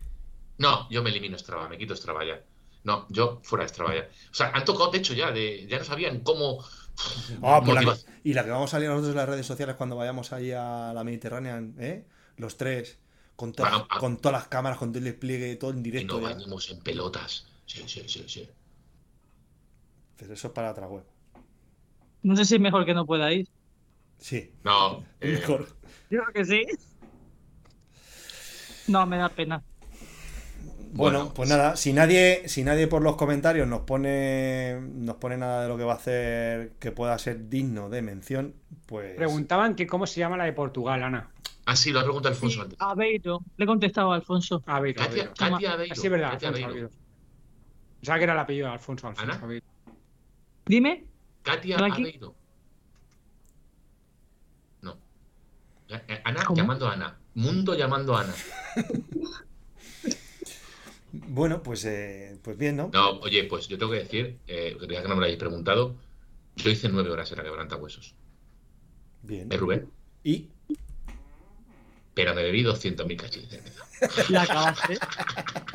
No, 0.57 0.89
yo 0.89 1.03
me 1.03 1.09
elimino 1.09 1.37
Strava, 1.37 1.67
me 1.69 1.77
quito 1.77 1.95
Strava 1.95 2.23
ya. 2.25 2.41
No, 2.83 3.05
yo 3.09 3.41
fuera 3.43 3.63
de 3.65 3.69
Strava 3.69 3.95
ya. 3.95 4.09
O 4.31 4.33
sea, 4.33 4.51
han 4.51 4.65
tocado 4.65 4.89
techo 4.91 5.13
ya, 5.13 5.31
de, 5.31 5.67
ya 5.67 5.77
no 5.79 5.83
sabían 5.83 6.21
cómo. 6.21 6.63
Ah, 7.43 7.61
pues 7.65 7.83
la 7.83 7.97
y 8.23 8.33
la 8.33 8.43
que 8.43 8.51
vamos 8.51 8.69
a 8.69 8.77
salir 8.77 8.89
nosotros 8.89 9.11
en 9.11 9.17
las 9.17 9.29
redes 9.29 9.45
sociales 9.45 9.75
cuando 9.75 9.95
vayamos 9.95 10.31
ahí 10.33 10.51
a 10.51 10.91
la 10.93 11.03
Mediterránea, 11.03 11.61
¿eh? 11.79 12.05
Los 12.37 12.57
tres, 12.57 12.99
con, 13.35 13.53
todas, 13.53 13.71
Bueno, 13.71 13.87
a- 13.89 13.99
con 13.99 14.17
todas 14.17 14.33
las 14.39 14.47
cámaras, 14.47 14.77
con 14.79 14.91
todo 14.91 14.99
el 14.99 15.05
despliegue, 15.05 15.55
todo 15.55 15.71
en 15.71 15.79
y 15.79 15.81
directo. 15.83 16.15
no 16.15 16.21
ya. 16.21 16.29
bañemos 16.35 16.69
en 16.69 16.79
pelotas. 16.81 17.45
Sí, 17.65 17.83
sí, 17.87 18.03
sí, 18.07 18.23
sí. 18.27 18.49
Pero 20.17 20.33
eso 20.33 20.47
es 20.47 20.53
para 20.53 20.71
otra 20.71 20.87
web. 20.87 21.03
No 22.23 22.35
sé 22.35 22.45
si 22.45 22.55
es 22.55 22.61
mejor 22.61 22.85
que 22.85 22.93
no 22.93 23.05
pueda 23.05 23.31
ir. 23.31 23.47
Sí, 24.17 24.53
No, 24.63 25.03
eh, 25.19 25.33
mejor. 25.33 25.67
Yo 26.09 26.21
creo 26.23 26.33
que 26.33 26.45
sí. 26.45 26.63
No, 28.87 29.05
me 29.05 29.17
da 29.17 29.29
pena. 29.29 29.63
Bueno, 30.93 31.19
Bueno, 31.19 31.33
pues 31.33 31.49
nada, 31.49 31.75
si 31.77 31.93
nadie, 31.93 32.47
si 32.47 32.63
nadie 32.63 32.87
por 32.87 33.01
los 33.01 33.15
comentarios 33.15 33.67
nos 33.67 33.81
pone, 33.81 34.79
nos 34.81 35.15
pone 35.15 35.37
nada 35.37 35.63
de 35.63 35.69
lo 35.69 35.77
que 35.77 35.85
va 35.85 35.93
a 35.93 35.95
hacer 35.95 36.73
que 36.79 36.91
pueda 36.91 37.17
ser 37.17 37.47
digno 37.47 37.89
de 37.89 38.01
mención, 38.01 38.55
pues 38.85 39.15
Preguntaban 39.15 39.75
que 39.75 39.87
cómo 39.87 40.05
se 40.05 40.19
llama 40.19 40.35
la 40.37 40.43
de 40.43 40.53
Portugal, 40.53 41.01
Ana. 41.01 41.31
Ah, 41.65 41.75
sí, 41.75 41.91
lo 41.91 42.01
ha 42.01 42.03
preguntado 42.03 42.35
Sí, 42.35 42.39
Alfonso 42.39 42.61
antes. 42.63 42.77
Aveiro. 42.81 43.39
Le 43.55 43.63
he 43.63 43.67
contestado 43.67 44.11
a 44.11 44.15
Alfonso. 44.15 44.61
Aveiro, 44.65 45.01
Katia, 45.01 45.23
Aveiro. 45.23 45.33
Katia 45.37 45.73
Aveiro. 45.73 45.93
Así 45.93 46.07
es 46.07 46.11
verdad, 46.11 46.31
Katia 46.31 46.49
Alfonso 46.49 46.67
Aveiro. 46.67 46.87
Aveiro. 46.87 47.01
Pensaba 48.01 48.17
que 48.17 48.23
era 48.23 48.33
el 48.33 48.39
apellido 48.39 48.67
de 48.67 48.73
Alfonso, 48.73 49.07
Alfonso 49.07 49.31
¿Ana? 49.31 49.41
Aveiro. 49.41 49.65
Dime. 50.65 51.05
Katia 51.43 51.77
¿No 51.77 51.85
aquí? 51.85 52.01
Aveiro. 52.01 52.35
No. 54.81 54.97
Eh, 55.89 56.01
eh, 56.07 56.21
Ana 56.23 56.43
¿Cómo? 56.45 56.57
llamando 56.57 56.87
a 56.87 56.93
Ana. 56.93 57.17
Mundo 57.35 57.75
llamando 57.75 58.15
a 58.15 58.21
Ana. 58.21 58.33
bueno, 61.11 61.63
pues, 61.63 61.85
eh, 61.85 62.37
pues 62.41 62.57
bien, 62.57 62.77
¿no? 62.77 62.89
No, 62.93 63.19
oye, 63.19 63.43
pues 63.45 63.67
yo 63.67 63.77
tengo 63.77 63.91
que 63.91 63.99
decir, 63.99 64.39
eh, 64.47 64.77
ya 64.89 65.01
que 65.01 65.07
no 65.07 65.15
me 65.15 65.21
lo 65.21 65.25
habéis 65.25 65.39
preguntado, 65.39 65.95
yo 66.55 66.69
hice 66.69 66.89
nueve 66.89 67.09
horas 67.09 67.31
en 67.31 67.37
la 67.37 67.43
quebrantahuesos. 67.43 68.15
Bien. 69.23 69.51
¿Eh, 69.51 69.57
Rubén? 69.57 69.89
Y 70.23 70.49
Pero 72.13 72.35
me 72.35 72.43
bebí 72.43 72.63
200.000 72.63 73.15
cachis 73.15 73.49
de 73.49 73.57
cerveza. 73.57 73.83
La 74.29 74.43
acabaste. 74.43 74.97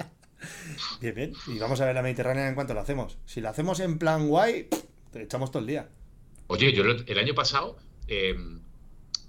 bien, 1.01 1.15
bien. 1.15 1.33
Y 1.47 1.59
vamos 1.59 1.81
a 1.81 1.87
ver 1.87 1.95
la 1.95 2.03
Mediterránea 2.03 2.49
en 2.49 2.55
cuanto 2.55 2.75
la 2.75 2.83
hacemos. 2.83 3.19
Si 3.25 3.41
la 3.41 3.51
hacemos 3.51 3.81
en 3.81 3.99
plan 3.99 4.29
guay, 4.29 4.69
te 5.17 5.23
echamos 5.25 5.51
todo 5.51 5.61
el 5.61 5.67
día. 5.67 5.89
Oye, 6.49 6.73
yo 6.73 6.85
lo- 6.85 6.97
el 7.07 7.19
año 7.19 7.35
pasado, 7.35 7.77
eh, 8.09 8.37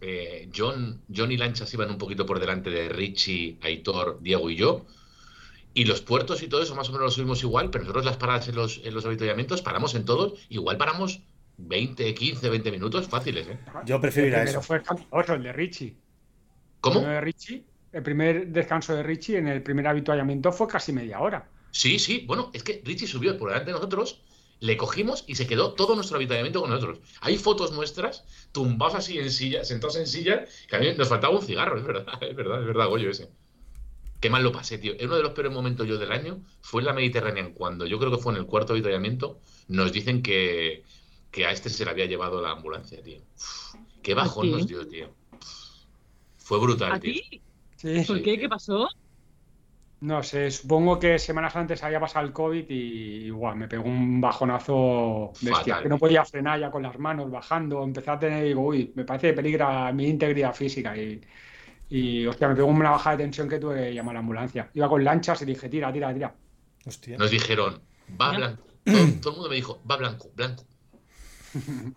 eh, 0.02 0.50
John, 0.56 1.02
John 1.14 1.32
y 1.32 1.38
Lanchas 1.38 1.74
iban 1.74 1.90
un 1.90 1.98
poquito 1.98 2.26
por 2.26 2.40
delante 2.40 2.70
de 2.70 2.90
Richie, 2.90 3.58
Aitor, 3.62 4.20
Diego 4.22 4.50
y 4.50 4.56
yo. 4.56 4.86
Y 5.74 5.86
los 5.86 6.02
puertos 6.02 6.42
y 6.44 6.48
todo 6.48 6.62
eso 6.64 6.76
más 6.76 6.90
o 6.90 6.92
menos 6.92 7.06
lo 7.06 7.12
subimos 7.12 7.44
igual, 7.44 7.70
pero 7.70 7.84
nosotros 7.84 8.06
las 8.06 8.18
paradas 8.18 8.48
en 8.48 8.56
los, 8.56 8.82
en 8.84 8.94
los 8.94 9.06
avituallamientos 9.06 9.62
paramos 9.62 9.94
en 9.96 10.06
todos, 10.06 10.40
igual 10.50 10.78
paramos 10.78 11.22
20, 11.58 12.14
15, 12.14 12.50
20 12.50 12.72
minutos 12.72 13.08
fáciles, 13.08 13.48
¿eh? 13.48 13.58
Yo 13.86 14.00
prefiero 14.02 14.28
ir 14.28 14.36
a 14.36 14.42
El 14.44 14.48
eso. 14.50 14.62
fue 14.62 14.78
escandaloso, 14.78 15.34
el 15.34 15.44
de 15.44 15.54
Richie. 15.54 15.96
¿Cómo? 16.82 17.00
El 17.02 17.06
de 17.08 17.22
Richie, 17.22 17.64
el 17.92 18.04
primer 18.04 18.48
descanso 18.48 18.96
de 18.96 19.04
Richie 19.04 19.38
en 19.38 19.48
el 19.48 19.62
primer 19.64 19.88
habituallamiento 19.88 20.52
fue 20.52 20.68
casi 20.68 20.94
media 20.94 21.20
hora. 21.20 21.48
Sí, 21.72 22.00
sí, 22.00 22.24
bueno, 22.28 22.50
es 22.54 22.64
que 22.64 22.82
Richie 22.84 23.08
subió 23.08 23.38
por 23.38 23.50
delante 23.50 23.72
de 23.72 23.76
nosotros, 23.76 24.22
le 24.60 24.78
cogimos 24.78 25.24
y 25.28 25.36
se 25.36 25.48
quedó 25.48 25.74
todo 25.74 25.96
nuestro 25.96 26.18
avituallamiento 26.18 26.62
con 26.62 26.70
nosotros. 26.70 27.00
Hay 27.22 27.38
fotos 27.38 27.72
nuestras, 27.72 28.26
tumbados 28.52 28.96
así 28.96 29.18
en 29.20 29.32
silla, 29.32 29.64
sentados 29.64 29.98
en 29.98 30.08
silla, 30.08 30.46
que 30.68 30.76
a 30.76 30.80
mí 30.80 30.88
nos 30.98 31.10
faltaba 31.10 31.36
un 31.36 31.42
cigarro, 31.44 31.78
es 31.78 31.86
verdad, 31.86 32.06
es 32.22 32.36
verdad, 32.36 32.62
es 32.62 32.68
verdad, 32.68 32.88
Goyo 32.88 33.10
ese. 33.10 33.30
Qué 34.20 34.32
mal 34.32 34.42
lo 34.44 34.52
pasé, 34.52 34.80
tío. 34.80 34.94
Uno 35.00 35.16
de 35.16 35.22
los 35.22 35.34
peores 35.34 35.54
momentos 35.54 35.88
yo 35.88 35.98
del 36.00 36.12
año 36.12 36.42
fue 36.62 36.82
en 36.82 36.88
la 36.88 36.94
Mediterránea, 36.94 37.54
cuando 37.54 37.86
yo 37.86 38.00
creo 38.00 38.10
que 38.12 38.18
fue 38.18 38.34
en 38.34 38.40
el 38.40 38.48
cuarto 38.48 38.74
avituallamiento, 38.74 39.40
nos 39.68 39.92
dicen 39.92 40.24
que, 40.24 40.84
que 41.30 41.46
a 41.46 41.52
este 41.52 41.70
se 41.70 41.86
le 41.86 41.92
había 41.92 42.06
llevado 42.06 42.42
la 42.42 42.52
ambulancia, 42.52 43.02
tío. 43.04 43.20
Uf, 43.36 43.76
qué 44.02 44.16
bajón 44.16 44.48
¿A 44.48 44.52
nos 44.58 44.68
dio, 44.68 44.88
tío. 44.88 45.14
Uf, 45.34 45.86
Fue 46.38 46.60
brutal, 46.60 46.94
¿A 46.94 47.00
tío. 47.00 47.14
ti? 47.14 47.42
Sí. 47.76 48.04
¿Por 48.08 48.24
qué? 48.24 48.40
¿Qué 48.40 48.50
pasó? 48.50 48.90
No 50.00 50.22
sé, 50.22 50.52
supongo 50.52 51.00
que 51.00 51.18
semanas 51.18 51.56
antes 51.56 51.82
había 51.84 52.00
pasado 52.00 52.24
el 52.24 52.32
COVID 52.32 52.70
y 52.70 53.26
igual 53.26 53.56
me 53.56 53.68
pegó 53.68 53.86
un 53.86 54.22
bajonazo 54.22 55.32
bestia. 55.42 55.76
Fatal. 55.76 55.84
Que 55.84 55.90
no 55.90 55.98
podía 55.98 56.24
frenar 56.24 56.60
ya 56.60 56.70
con 56.70 56.84
las 56.84 57.00
manos 57.00 57.32
bajando. 57.32 57.84
Empecé 57.84 58.12
a 58.12 58.20
tener, 58.20 58.44
digo, 58.44 58.62
uy, 58.62 58.92
me 58.94 59.06
parece 59.06 59.30
que 59.30 59.34
peligra 59.34 59.92
mi 59.92 60.08
integridad 60.08 60.54
física. 60.54 60.96
Y, 60.96 61.20
y 61.90 62.28
hostia, 62.28 62.48
me 62.48 62.56
pegó 62.56 62.68
una 62.68 62.92
bajada 62.92 63.18
de 63.18 63.24
tensión 63.24 63.50
que 63.50 63.58
tuve 63.58 63.76
que 63.76 63.94
llamar 63.96 64.12
a 64.12 64.14
la 64.14 64.20
ambulancia. 64.20 64.70
Iba 64.76 64.88
con 64.88 65.04
lanchas 65.04 65.42
y 65.42 65.46
dije, 65.46 65.68
tira, 65.68 65.92
tira, 65.92 66.14
tira. 66.14 66.36
Hostia. 66.86 67.18
Nos 67.18 67.32
dijeron, 67.32 67.82
va 68.22 68.38
blanco. 68.38 68.64
Todo, 68.86 68.96
todo 69.20 69.30
el 69.32 69.36
mundo 69.38 69.50
me 69.50 69.56
dijo, 69.56 69.82
va 69.90 69.98
blanco, 69.98 70.30
blanco. 70.36 70.64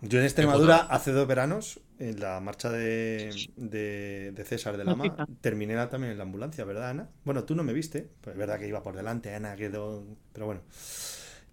Yo 0.01 0.19
en 0.19 0.25
Extremadura 0.25 0.77
hace 0.77 1.11
dos 1.11 1.27
veranos, 1.27 1.79
en 1.99 2.19
la 2.19 2.39
marcha 2.39 2.69
de, 2.71 3.29
de, 3.57 4.31
de 4.33 4.45
César 4.45 4.77
de 4.77 4.83
Lama, 4.85 5.27
terminé 5.41 5.75
la- 5.75 5.89
también 5.89 6.11
en 6.13 6.17
la 6.17 6.23
ambulancia, 6.23 6.63
¿verdad, 6.65 6.89
Ana? 6.89 7.09
Bueno, 7.25 7.43
tú 7.43 7.55
no 7.55 7.63
me 7.63 7.73
viste, 7.73 8.09
pues 8.21 8.33
es 8.35 8.39
verdad 8.39 8.57
que 8.59 8.67
iba 8.67 8.81
por 8.81 8.95
delante, 8.95 9.33
Ana 9.35 9.55
quedó... 9.55 10.03
Pero 10.33 10.45
bueno, 10.47 10.61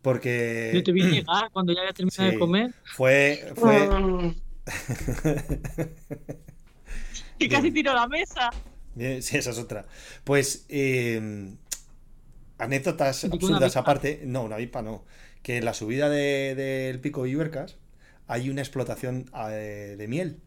porque 0.03 0.71
Yo 0.75 0.83
te 0.83 0.93
vi 0.93 1.03
llegar 1.03 1.51
cuando 1.53 1.73
ya 1.73 1.81
había 1.81 1.93
terminado 1.93 2.25
Sí. 2.29 2.33
de 2.35 2.39
comer. 2.39 2.75
fue... 2.95 3.53
fue... 3.57 4.35
Que 7.39 7.49
casi 7.49 7.71
tiró 7.71 7.95
la 7.95 8.09
mesa. 8.09 8.51
Bien, 8.95 9.23
sí, 9.23 9.37
esa 9.37 9.51
es 9.51 9.59
otra. 9.59 9.87
Pues, 10.25 10.65
eh, 10.69 11.55
anécdotas 12.59 13.25
absurdas 13.25 13.77
aparte, 13.77 14.23
no, 14.25 14.43
una 14.43 14.57
avispa 14.57 14.83
no, 14.83 15.05
que 15.43 15.59
en 15.59 15.65
la 15.65 15.73
subida 15.75 16.09
de- 16.09 16.55
del 16.57 16.99
pico 17.01 17.23
de 17.23 17.31
Ibercas 17.31 17.77
hay 18.29 18.51
una 18.51 18.61
explotación 18.61 19.31
eh, 19.51 19.97
de 19.99 20.09
miel. 20.09 20.41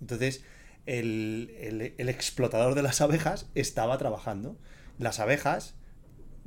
Entonces, 0.00 0.44
el, 0.86 1.52
el- 1.60 1.94
el 1.98 2.08
explotador 2.08 2.74
de 2.74 2.82
las 2.82 3.00
abejas 3.00 3.46
estaba 3.54 3.98
trabajando. 3.98 4.56
Las 4.98 5.18
abejas, 5.20 5.74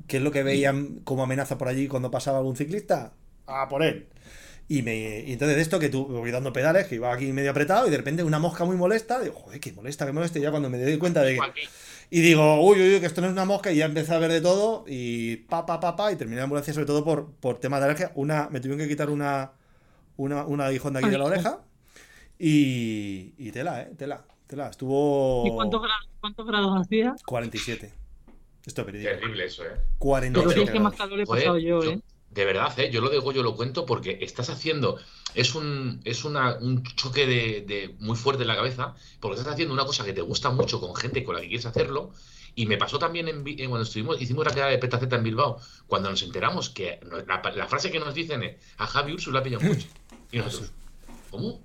¿qué 0.08 0.18
es 0.18 0.24
lo 0.24 0.32
que 0.32 0.44
veían 0.44 1.00
como 1.04 1.24
amenaza 1.24 1.58
por 1.58 1.68
allí 1.68 1.88
cuando 1.88 2.12
pasaba 2.12 2.38
algún 2.40 2.56
ciclista? 2.56 3.14
A 3.48 3.68
por 3.68 3.84
él. 3.84 4.08
Y, 4.68 4.84
me, 4.84 5.22
y 5.22 5.34
entonces 5.34 5.56
de 5.56 5.64
esto 5.64 5.80
que 5.80 5.90
tú 5.90 6.06
voy 6.06 6.30
dando 6.30 6.54
pedales, 6.54 6.86
que 6.88 6.96
iba 6.96 7.12
aquí 7.12 7.34
medio 7.34 7.50
apretado, 7.50 7.88
y 7.88 7.90
de 7.90 7.98
repente 7.98 8.24
una 8.24 8.38
mosca 8.38 8.66
muy 8.66 8.78
molesta, 8.78 9.20
digo, 9.20 9.34
joder, 9.34 9.60
qué 9.60 9.74
molesta, 9.74 10.06
qué 10.06 10.12
molesta, 10.12 10.38
y 10.38 10.44
ya 10.44 10.52
cuando 10.52 10.70
me 10.70 10.78
doy 10.80 10.98
cuenta 11.00 11.24
de 11.24 11.34
que, 11.34 11.40
y 12.12 12.22
digo, 12.22 12.62
uy, 12.64 12.80
uy, 12.80 12.94
uy, 12.96 13.00
que 13.00 13.08
esto 13.08 13.22
no 13.22 13.28
es 13.28 13.34
una 13.34 13.46
mosca, 13.46 13.72
y 13.72 13.78
ya 13.78 13.86
empecé 13.86 14.14
a 14.14 14.20
ver 14.20 14.32
de 14.32 14.42
todo, 14.42 14.86
y 14.88 15.38
pa, 15.38 15.66
pa, 15.66 15.80
pa, 15.80 15.96
pa, 15.96 16.12
y 16.12 16.18
terminé 16.18 16.38
la 16.38 16.44
ambulancia 16.44 16.72
sobre 16.74 16.86
todo 16.86 17.04
por, 17.04 17.32
por 17.34 17.60
temas 17.60 17.80
de 17.80 17.86
alergia. 17.88 18.12
Una, 18.16 18.48
me 18.52 18.60
tuvieron 18.60 18.78
que 18.80 18.88
quitar 18.88 19.10
una, 19.10 19.54
una, 20.20 20.46
una 20.46 20.66
aguijón 20.66 20.94
de 20.94 21.00
aquí 21.00 21.10
de 21.10 21.18
la 21.18 21.24
oreja, 21.26 21.60
y, 22.38 23.34
y 23.38 23.52
tela, 23.52 23.82
eh, 23.82 23.94
tela, 23.98 24.26
tela. 24.48 24.68
Estuvo 24.70 25.46
¿Y 25.48 25.52
cuántos 25.52 25.82
grados, 25.82 26.08
cuántos 26.20 26.46
grados 26.46 26.82
hacía? 26.82 27.16
47. 27.26 27.94
Esto 28.66 28.82
es. 28.82 28.88
Terrible 28.88 29.46
eso, 29.46 29.64
¿eh? 29.64 29.72
47 29.98 30.34
Pero 30.48 30.52
si 30.62 30.68
es 30.68 30.72
que 30.72 30.80
más 30.80 30.96
calor 30.96 31.20
he 31.22 31.26
pasado 31.26 31.58
yo, 31.58 31.82
yo- 31.84 31.92
¿eh? 31.92 32.02
De 32.32 32.46
verdad, 32.46 32.78
¿eh? 32.80 32.92
yo 32.92 33.02
lo 33.02 33.10
de 33.10 33.18
Goyo 33.18 33.42
lo 33.42 33.56
cuento 33.56 33.88
porque 33.88 34.20
estás 34.22 34.52
haciendo, 34.52 35.00
es 35.34 35.56
un, 35.56 36.00
es 36.04 36.26
una, 36.26 36.58
un 36.60 36.84
choque 36.84 37.26
de, 37.26 37.62
de 37.68 37.96
muy 38.00 38.16
fuerte 38.16 38.44
en 38.44 38.50
la 38.50 38.56
cabeza, 38.56 38.94
porque 39.20 39.40
estás 39.40 39.52
haciendo 39.54 39.74
una 39.74 39.84
cosa 39.86 40.06
que 40.06 40.14
te 40.14 40.22
gusta 40.22 40.52
mucho 40.52 40.80
con 40.80 40.96
gente 40.96 41.24
con 41.24 41.34
la 41.34 41.42
que 41.42 41.48
quieres 41.48 41.66
hacerlo, 41.66 42.12
y 42.54 42.68
me 42.68 42.78
pasó 42.78 43.00
también 43.00 43.30
en, 43.30 43.38
en 43.48 43.70
cuando 43.70 43.82
estuvimos, 43.82 44.22
hicimos 44.22 44.46
la 44.46 44.54
quedada 44.54 44.70
de 44.70 44.78
Petaceta 44.78 45.16
en 45.16 45.24
Bilbao, 45.24 45.60
cuando 45.88 46.12
nos 46.12 46.22
enteramos 46.22 46.70
que 46.70 47.00
la, 47.28 47.42
la 47.56 47.68
frase 47.68 47.90
que 47.90 48.00
nos 48.00 48.14
dicen 48.14 48.44
es, 48.44 48.58
a 48.78 48.86
Javi 48.86 49.14
Ursu 49.14 49.32
le 49.32 49.40
ha 49.40 49.44
pillado 49.44 49.66
un 49.66 49.74
coche. 49.74 49.88
Y 50.32 50.38
nosotros, 50.38 50.72
¿cómo? 51.32 51.60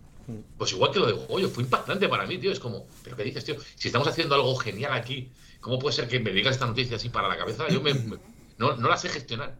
Pues 0.56 0.72
igual 0.72 0.90
que 0.90 1.00
lo 1.00 1.06
de 1.06 1.12
Goyo, 1.12 1.48
fue 1.50 1.64
impactante 1.64 2.08
para 2.08 2.26
mí, 2.26 2.38
tío, 2.38 2.50
es 2.50 2.58
como, 2.58 2.86
¿pero 3.02 3.14
qué 3.16 3.24
dices, 3.24 3.44
tío? 3.44 3.56
Si 3.74 3.88
estamos 3.88 4.08
haciendo 4.08 4.34
algo 4.34 4.54
genial 4.56 4.92
aquí, 4.94 5.30
¿cómo 5.60 5.78
puede 5.78 5.94
ser 5.94 6.08
que 6.08 6.18
me 6.20 6.30
digas 6.32 6.54
esta 6.54 6.66
noticia 6.66 6.96
así 6.96 7.10
para 7.10 7.28
la 7.28 7.36
cabeza? 7.36 7.68
Yo 7.68 7.82
me, 7.82 7.92
me- 7.92 8.16
no, 8.56 8.76
no 8.76 8.88
la 8.88 8.96
sé 8.96 9.08
gestionar. 9.10 9.54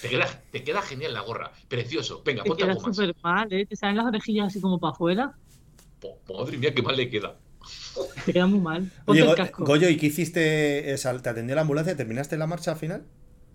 Te 0.00 0.08
queda, 0.10 0.26
te 0.52 0.62
queda 0.62 0.80
genial 0.82 1.14
la 1.14 1.22
gorra. 1.22 1.50
Precioso. 1.68 2.22
Venga, 2.24 2.42
Te 2.42 2.48
ponte 2.50 2.62
queda 2.62 2.72
algo 2.72 2.86
más. 2.86 2.94
súper 2.96 3.16
mal, 3.22 3.52
¿eh? 3.52 3.66
Te 3.66 3.74
salen 3.74 3.96
las 3.96 4.06
orejillas 4.06 4.46
así 4.48 4.60
como 4.60 4.78
para 4.78 4.92
afuera. 4.92 5.34
Po- 6.00 6.20
Madre 6.38 6.58
mía, 6.58 6.74
qué 6.74 6.82
mal 6.82 6.96
le 6.96 7.08
queda. 7.10 7.38
Te 8.26 8.32
queda 8.32 8.46
muy 8.46 8.60
mal. 8.60 8.92
Ponte 9.06 9.22
Oye, 9.22 9.30
el 9.30 9.36
casco. 9.36 9.64
Goyo, 9.64 9.88
¿y 9.88 9.96
qué 9.96 10.06
hiciste? 10.06 10.92
O 10.94 10.98
sea, 10.98 11.16
¿Te 11.18 11.30
atendió 11.30 11.54
la 11.56 11.62
ambulancia? 11.62 11.96
¿Terminaste 11.96 12.36
la 12.36 12.46
marcha 12.46 12.72
al 12.72 12.76
final? 12.76 13.04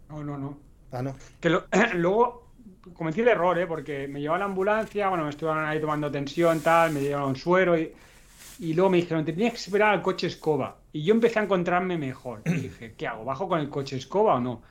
No, 0.09 0.23
no, 0.23 0.37
no. 0.37 0.59
Ah, 0.91 1.03
no. 1.03 1.15
Que 1.39 1.49
lo- 1.51 1.65
luego 1.93 2.48
cometí 2.93 3.21
el 3.21 3.29
error, 3.29 3.57
¿eh? 3.57 3.67
Porque 3.67 4.07
me 4.07 4.21
llevó 4.21 4.35
a 4.35 4.39
la 4.39 4.45
ambulancia, 4.45 5.09
bueno, 5.09 5.23
me 5.23 5.29
estuvieron 5.29 5.65
ahí 5.65 5.79
tomando 5.79 6.11
tensión, 6.11 6.61
tal, 6.61 6.91
me 6.91 6.99
dieron 6.99 7.35
suero 7.35 7.77
y, 7.77 7.91
y 8.59 8.73
luego 8.73 8.89
me 8.89 8.97
dijeron, 8.97 9.25
te 9.25 9.33
tenías 9.33 9.53
que 9.53 9.59
esperar 9.59 9.93
al 9.93 10.01
coche 10.01 10.27
escoba. 10.27 10.77
Y 10.91 11.03
yo 11.03 11.13
empecé 11.13 11.39
a 11.39 11.43
encontrarme 11.43 11.97
mejor. 11.97 12.41
Y 12.45 12.51
dije, 12.51 12.93
¿qué 12.97 13.07
hago? 13.07 13.23
¿Bajo 13.25 13.47
con 13.47 13.59
el 13.59 13.69
coche 13.69 13.97
escoba 13.97 14.35
o 14.35 14.39
no? 14.39 14.61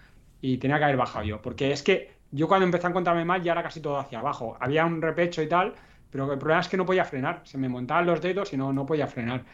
Y 0.40 0.58
tenía 0.58 0.78
que 0.78 0.84
haber 0.84 0.96
bajado 0.96 1.24
yo, 1.24 1.42
porque 1.42 1.72
es 1.72 1.82
que 1.82 2.12
yo 2.30 2.48
cuando 2.48 2.64
empecé 2.66 2.86
a 2.86 2.90
encontrarme 2.90 3.24
mal 3.24 3.42
ya 3.42 3.52
era 3.52 3.62
casi 3.62 3.80
todo 3.80 3.98
hacia 3.98 4.18
abajo. 4.18 4.56
Había 4.60 4.84
un 4.84 5.00
repecho 5.00 5.42
y 5.42 5.48
tal, 5.48 5.74
pero 6.10 6.30
el 6.32 6.38
problema 6.38 6.60
es 6.60 6.68
que 6.68 6.76
no 6.76 6.86
podía 6.86 7.04
frenar. 7.04 7.40
Se 7.44 7.58
me 7.58 7.68
montaban 7.68 8.06
los 8.06 8.20
dedos 8.20 8.52
y 8.52 8.56
no, 8.56 8.72
no 8.72 8.86
podía 8.86 9.06
frenar. 9.06 9.44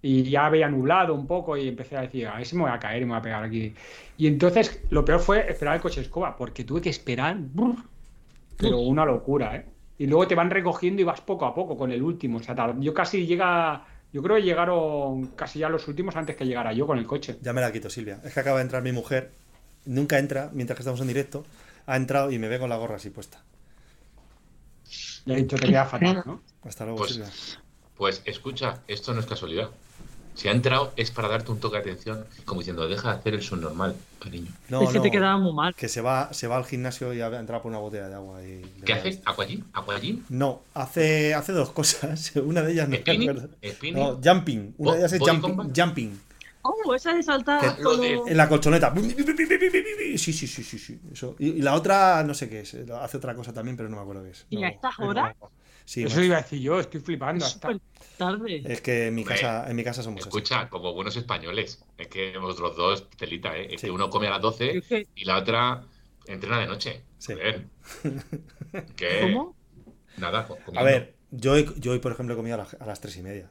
Y 0.00 0.24
ya 0.24 0.46
había 0.46 0.68
nublado 0.68 1.14
un 1.14 1.26
poco 1.26 1.56
y 1.56 1.68
empecé 1.68 1.96
a 1.96 2.02
decir, 2.02 2.26
a 2.26 2.36
ver 2.36 2.46
si 2.46 2.56
me 2.56 2.62
voy 2.62 2.72
a 2.72 2.78
caer 2.78 3.02
y 3.02 3.04
me 3.04 3.12
voy 3.12 3.18
a 3.20 3.22
pegar 3.22 3.44
aquí. 3.44 3.74
Y 4.16 4.26
entonces 4.26 4.82
lo 4.90 5.04
peor 5.04 5.20
fue 5.20 5.48
esperar 5.50 5.76
el 5.76 5.80
coche 5.80 6.00
escoba, 6.00 6.36
porque 6.36 6.64
tuve 6.64 6.80
que 6.80 6.90
esperar, 6.90 7.36
brr, 7.38 7.76
pero 8.62 8.78
una 8.78 9.04
locura, 9.04 9.56
¿eh? 9.56 9.66
Y 9.98 10.06
luego 10.06 10.26
te 10.26 10.34
van 10.34 10.50
recogiendo 10.50 11.02
y 11.02 11.04
vas 11.04 11.20
poco 11.20 11.44
a 11.46 11.54
poco 11.54 11.76
con 11.76 11.92
el 11.92 12.02
último. 12.02 12.38
O 12.38 12.42
sea, 12.42 12.74
yo 12.78 12.94
casi 12.94 13.26
llega, 13.26 13.84
yo 14.12 14.22
creo 14.22 14.36
que 14.36 14.42
llegaron 14.42 15.26
casi 15.36 15.58
ya 15.60 15.68
los 15.68 15.86
últimos 15.86 16.16
antes 16.16 16.34
que 16.36 16.46
llegara 16.46 16.72
yo 16.72 16.86
con 16.86 16.98
el 16.98 17.06
coche. 17.06 17.38
Ya 17.42 17.52
me 17.52 17.60
la 17.60 17.70
quito, 17.72 17.90
Silvia. 17.90 18.20
Es 18.24 18.32
que 18.34 18.40
acaba 18.40 18.56
de 18.58 18.62
entrar 18.64 18.82
mi 18.82 18.92
mujer. 18.92 19.32
Nunca 19.84 20.18
entra 20.18 20.50
mientras 20.52 20.76
que 20.76 20.82
estamos 20.82 21.00
en 21.00 21.08
directo. 21.08 21.44
Ha 21.86 21.96
entrado 21.96 22.30
y 22.30 22.38
me 22.38 22.48
ve 22.48 22.58
con 22.58 22.70
la 22.70 22.76
gorra 22.76 22.96
así 22.96 23.10
puesta. 23.10 23.42
Ya 25.26 25.34
he 25.34 25.38
dicho, 25.38 25.56
te 25.56 25.66
queda 25.68 25.84
fatal, 25.84 26.22
¿no? 26.26 26.40
Hasta 26.64 26.84
luego, 26.84 26.98
Pues- 27.00 27.12
Silvia. 27.12 27.30
Pues 27.96 28.22
escucha, 28.24 28.80
esto 28.88 29.12
no 29.14 29.20
es 29.20 29.26
casualidad. 29.26 29.68
Si 30.34 30.48
ha 30.48 30.52
entrado 30.52 30.92
es 30.96 31.10
para 31.10 31.28
darte 31.28 31.52
un 31.52 31.60
toque 31.60 31.76
de 31.76 31.82
atención, 31.82 32.24
como 32.46 32.60
diciendo, 32.60 32.88
deja 32.88 33.12
de 33.12 33.18
hacer 33.18 33.34
el 33.34 33.42
subnormal, 33.42 33.94
cariño. 34.18 34.50
No, 34.70 34.82
es 34.82 34.88
que 34.90 34.96
no, 34.96 35.02
te 35.02 35.10
quedaba 35.10 35.36
muy 35.36 35.52
mal. 35.52 35.74
que 35.74 35.88
se 35.88 36.00
va, 36.00 36.32
se 36.32 36.46
va 36.46 36.56
al 36.56 36.64
gimnasio 36.64 37.12
y 37.12 37.20
ha 37.20 37.26
entrado 37.38 37.62
por 37.62 37.70
una 37.70 37.78
botella 37.80 38.08
de 38.08 38.14
agua. 38.14 38.42
Y 38.42 38.62
¿Qué 38.84 38.94
hace? 38.94 39.20
¿Aquagym? 39.26 39.64
¿Aquagym? 39.74 40.24
No, 40.30 40.62
hace, 40.74 41.34
hace 41.34 41.52
dos 41.52 41.70
cosas. 41.72 42.32
Una 42.36 42.62
de 42.62 42.72
ellas 42.72 42.88
no 42.88 42.92
me 42.92 43.00
¿Spinning? 43.02 43.30
acuerdo. 43.30 43.48
¿Spinning? 43.62 44.02
No, 44.02 44.20
jumping. 44.24 44.74
Una 44.78 44.92
de 44.92 44.98
ellas 45.00 45.12
es 45.12 45.18
¿Body 45.18 45.30
jumping. 45.32 45.56
combat? 45.56 45.78
jumping. 45.78 46.20
Oh, 46.62 46.94
esa 46.94 47.12
de 47.12 47.22
saltar. 47.24 47.76
Que- 47.76 47.82
Lo 47.82 47.96
de- 47.96 48.14
todo- 48.14 48.28
En 48.28 48.36
la 48.36 48.48
colchoneta. 48.48 48.94
Sí, 50.16 50.32
sí, 50.32 50.46
sí, 50.46 50.62
sí, 50.62 50.78
sí. 50.78 51.00
Eso. 51.12 51.34
Y, 51.38 51.48
y 51.50 51.62
la 51.62 51.74
otra, 51.74 52.22
no 52.24 52.34
sé 52.34 52.48
qué 52.48 52.60
es. 52.60 52.74
Hace 53.00 53.16
otra 53.16 53.34
cosa 53.34 53.52
también, 53.52 53.76
pero 53.76 53.88
no 53.88 53.96
me 53.96 54.02
acuerdo 54.02 54.22
qué 54.22 54.30
es. 54.30 54.46
¿Y 54.48 54.62
a 54.62 54.68
estas 54.68 54.98
horas? 55.00 55.34
Sí, 55.92 56.04
Eso 56.04 56.14
macho. 56.16 56.24
iba 56.24 56.36
a 56.38 56.40
decir 56.42 56.58
yo, 56.60 56.80
estoy 56.80 57.00
flipando. 57.00 57.44
Es 57.44 57.52
hasta- 57.52 57.78
tarde. 58.16 58.62
Es 58.64 58.80
que 58.80 59.08
en 59.08 59.14
mi 59.14 59.24
casa, 59.24 59.68
en 59.68 59.76
mi 59.76 59.84
casa 59.84 60.02
somos 60.02 60.20
así. 60.20 60.28
Escucha, 60.30 60.70
como 60.70 60.94
buenos 60.94 61.14
españoles, 61.16 61.84
es 61.98 62.06
que 62.08 62.38
vosotros 62.38 62.74
dos, 62.76 63.10
telita, 63.10 63.54
¿eh? 63.58 63.66
Es 63.74 63.80
Sí. 63.82 63.88
que 63.88 63.90
uno 63.90 64.08
come 64.08 64.26
a 64.28 64.30
las 64.30 64.40
12 64.40 64.78
Es 64.78 64.86
que- 64.86 65.06
y 65.14 65.24
la 65.26 65.36
otra 65.38 65.84
entrena 66.26 66.60
de 66.60 66.66
noche. 66.66 67.02
Sí. 67.18 67.34
Joder. 67.34 67.66
¿Qué? 68.96 69.18
¿Cómo? 69.20 69.54
Nada, 70.16 70.46
co- 70.46 70.54
A 70.54 70.64
comiendo. 70.64 70.84
ver, 70.86 71.14
yo 71.30 71.52
hoy, 71.52 71.70
yo 71.78 71.92
hoy, 71.92 71.98
por 71.98 72.12
ejemplo, 72.12 72.34
he 72.34 72.36
comido 72.38 72.54
a, 72.54 72.58
las- 72.58 72.74
a 72.74 72.86
las 72.86 73.00
tres 73.00 73.16
y 73.18 73.22
media. 73.22 73.50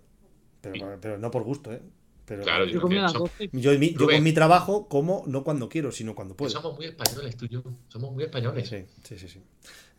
Pero, 0.62 0.98
pero 1.00 1.18
no 1.20 1.30
por 1.30 1.44
gusto, 1.44 1.72
¿eh? 1.72 1.82
Pero 2.26 2.44
Claro, 2.44 2.66
Yo 2.66 2.82
comí 2.82 2.98
a 2.98 3.02
las 3.04 3.12
Somos- 3.14 3.30
12. 3.38 3.50
yo, 3.54 3.72
en 3.72 3.80
mi- 3.80 3.94
yo 3.94 4.08
con 4.08 4.24
mi 4.24 4.32
trabajo 4.34 4.88
como 4.88 5.24
no 5.28 5.44
cuando 5.44 5.68
quiero, 5.70 5.92
sino 5.92 6.16
cuando 6.16 6.36
puedo. 6.36 6.50
somos 6.52 6.76
muy 6.76 6.86
españoles 6.86 7.36
tú 7.38 7.46
y 7.46 7.50
yo. 7.50 7.64
Somos 7.88 8.12
muy 8.14 8.24
españoles. 8.24 8.68
Sí, 8.70 8.86
sí, 9.04 9.18
sí, 9.20 9.28
sí. 9.28 9.44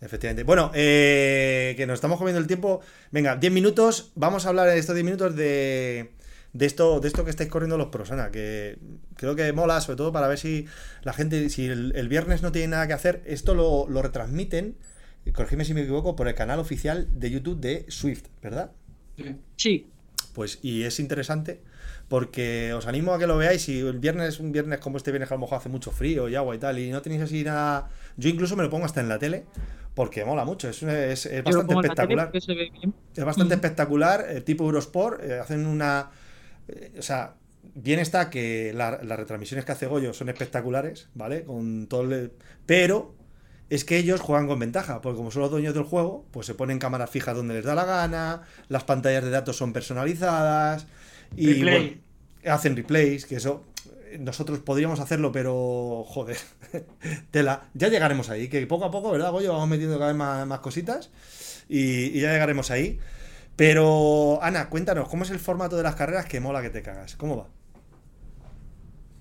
Efectivamente. 0.02 0.42
Bueno, 0.42 0.72
eh, 0.74 1.74
que 1.76 1.86
nos 1.86 1.94
estamos 1.94 2.18
comiendo 2.18 2.40
el 2.40 2.48
tiempo. 2.48 2.80
Venga, 3.12 3.36
10 3.36 3.52
minutos. 3.52 4.10
Vamos 4.16 4.44
a 4.44 4.48
hablar 4.48 4.68
en 4.68 4.76
estos 4.76 4.96
10 4.96 5.04
minutos 5.04 5.36
de, 5.36 6.10
de 6.52 6.66
esto, 6.66 6.98
de 6.98 7.06
esto 7.06 7.24
que 7.24 7.30
estáis 7.30 7.48
corriendo 7.48 7.78
los 7.78 7.86
pros, 7.86 8.10
Ana, 8.10 8.32
que 8.32 8.78
creo 9.16 9.36
que 9.36 9.52
mola, 9.52 9.80
sobre 9.80 9.96
todo 9.96 10.12
para 10.12 10.26
ver 10.26 10.38
si 10.38 10.66
la 11.02 11.12
gente, 11.12 11.48
si 11.50 11.66
el, 11.66 11.92
el 11.94 12.08
viernes 12.08 12.42
no 12.42 12.50
tiene 12.50 12.68
nada 12.68 12.88
que 12.88 12.94
hacer, 12.94 13.22
esto 13.26 13.54
lo, 13.54 13.86
lo 13.88 14.02
retransmiten, 14.02 14.76
corrígeme 15.32 15.64
si 15.64 15.72
me 15.72 15.82
equivoco, 15.82 16.16
por 16.16 16.26
el 16.26 16.34
canal 16.34 16.58
oficial 16.58 17.06
de 17.12 17.30
YouTube 17.30 17.60
de 17.60 17.86
Swift, 17.88 18.24
¿verdad? 18.42 18.72
Sí, 19.16 19.36
Pues, 20.34 20.58
y 20.62 20.82
es 20.82 20.98
interesante 20.98 21.60
porque 22.08 22.74
os 22.74 22.86
animo 22.86 23.14
a 23.14 23.18
que 23.18 23.26
lo 23.26 23.38
veáis. 23.38 23.62
Si 23.62 23.78
el 23.80 23.98
viernes, 23.98 24.40
un 24.40 24.52
viernes 24.52 24.80
como 24.80 24.96
este 24.96 25.12
viernes, 25.12 25.28
que 25.28 25.34
a 25.34 25.36
lo 25.36 25.42
mejor 25.42 25.58
hace 25.58 25.68
mucho 25.68 25.90
frío 25.90 26.28
y 26.28 26.34
agua 26.34 26.54
y 26.54 26.58
tal, 26.58 26.78
y 26.78 26.90
no 26.90 27.00
tenéis 27.00 27.22
así 27.22 27.44
nada. 27.44 27.88
Yo 28.16 28.28
incluso 28.28 28.56
me 28.56 28.62
lo 28.62 28.70
pongo 28.70 28.84
hasta 28.84 29.00
en 29.00 29.08
la 29.08 29.18
tele 29.18 29.44
porque 29.94 30.24
mola 30.24 30.44
mucho. 30.44 30.68
Es, 30.68 30.82
es, 30.82 31.44
bastante 31.44 31.74
espectacular. 31.74 32.30
bien. 32.32 32.94
Es 33.14 33.24
bastante 33.24 33.54
Ujú. 33.54 33.64
espectacular, 33.64 34.26
eh, 34.28 34.40
tipo 34.40 34.64
Eurosport. 34.64 35.22
eh, 35.22 35.38
hacen 35.38 35.66
una. 35.66 36.10
eh, 36.68 36.92
o 36.98 37.02
sea, 37.02 37.34
bien 37.74 37.98
está 38.00 38.30
que 38.30 38.72
la- 38.74 39.00
las 39.02 39.18
retransmisiones 39.18 39.64
que 39.64 39.72
hace 39.72 39.86
Goyo 39.86 40.12
son 40.14 40.28
espectaculares, 40.28 41.08
¿vale? 41.14 41.44
Con 41.44 41.86
todo 41.88 42.02
el- 42.02 42.32
Pero 42.66 43.14
es 43.70 43.84
que 43.84 43.96
ellos 43.98 44.20
juegan 44.20 44.46
con 44.46 44.58
ventaja, 44.58 45.00
porque 45.00 45.16
como 45.16 45.30
son 45.30 45.42
los 45.42 45.50
dueños 45.50 45.72
del 45.74 45.84
juego, 45.84 46.26
pues 46.30 46.46
se 46.46 46.54
ponen 46.54 46.78
cámaras 46.78 47.08
fijas 47.10 47.34
donde 47.36 47.54
les 47.54 47.64
da 47.64 47.74
la 47.74 47.84
gana, 47.84 48.42
las 48.68 48.84
pantallas 48.84 49.24
de 49.24 49.30
datos 49.30 49.56
son 49.56 49.72
personalizadas 49.72 50.86
y 51.36 51.54
Replay. 51.54 52.00
bueno, 52.42 52.54
hacen 52.54 52.76
replays, 52.76 53.24
que 53.26 53.36
eso 53.36 53.64
nosotros 54.20 54.60
podríamos 54.60 55.00
hacerlo, 55.00 55.32
pero 55.32 56.04
joder, 56.06 56.36
tela, 57.30 57.68
ya 57.74 57.88
llegaremos 57.88 58.30
ahí, 58.30 58.48
que 58.48 58.66
poco 58.66 58.84
a 58.86 58.90
poco, 58.90 59.10
¿verdad, 59.12 59.30
Goyo? 59.32 59.52
Vamos 59.52 59.68
metiendo 59.68 59.96
cada 59.98 60.08
vez 60.12 60.16
más, 60.18 60.46
más 60.46 60.60
cositas 60.60 61.10
y, 61.68 62.20
ya 62.20 62.32
llegaremos 62.32 62.70
ahí. 62.70 62.98
Pero, 63.56 64.40
Ana, 64.42 64.68
cuéntanos, 64.70 65.08
¿cómo 65.08 65.24
es 65.24 65.30
el 65.30 65.38
formato 65.40 65.76
de 65.76 65.82
las 65.84 65.96
carreras 65.96 66.26
que 66.26 66.40
mola 66.40 66.62
que 66.62 66.70
te 66.70 66.82
cagas? 66.82 67.16
¿Cómo 67.16 67.36
va? 67.38 67.48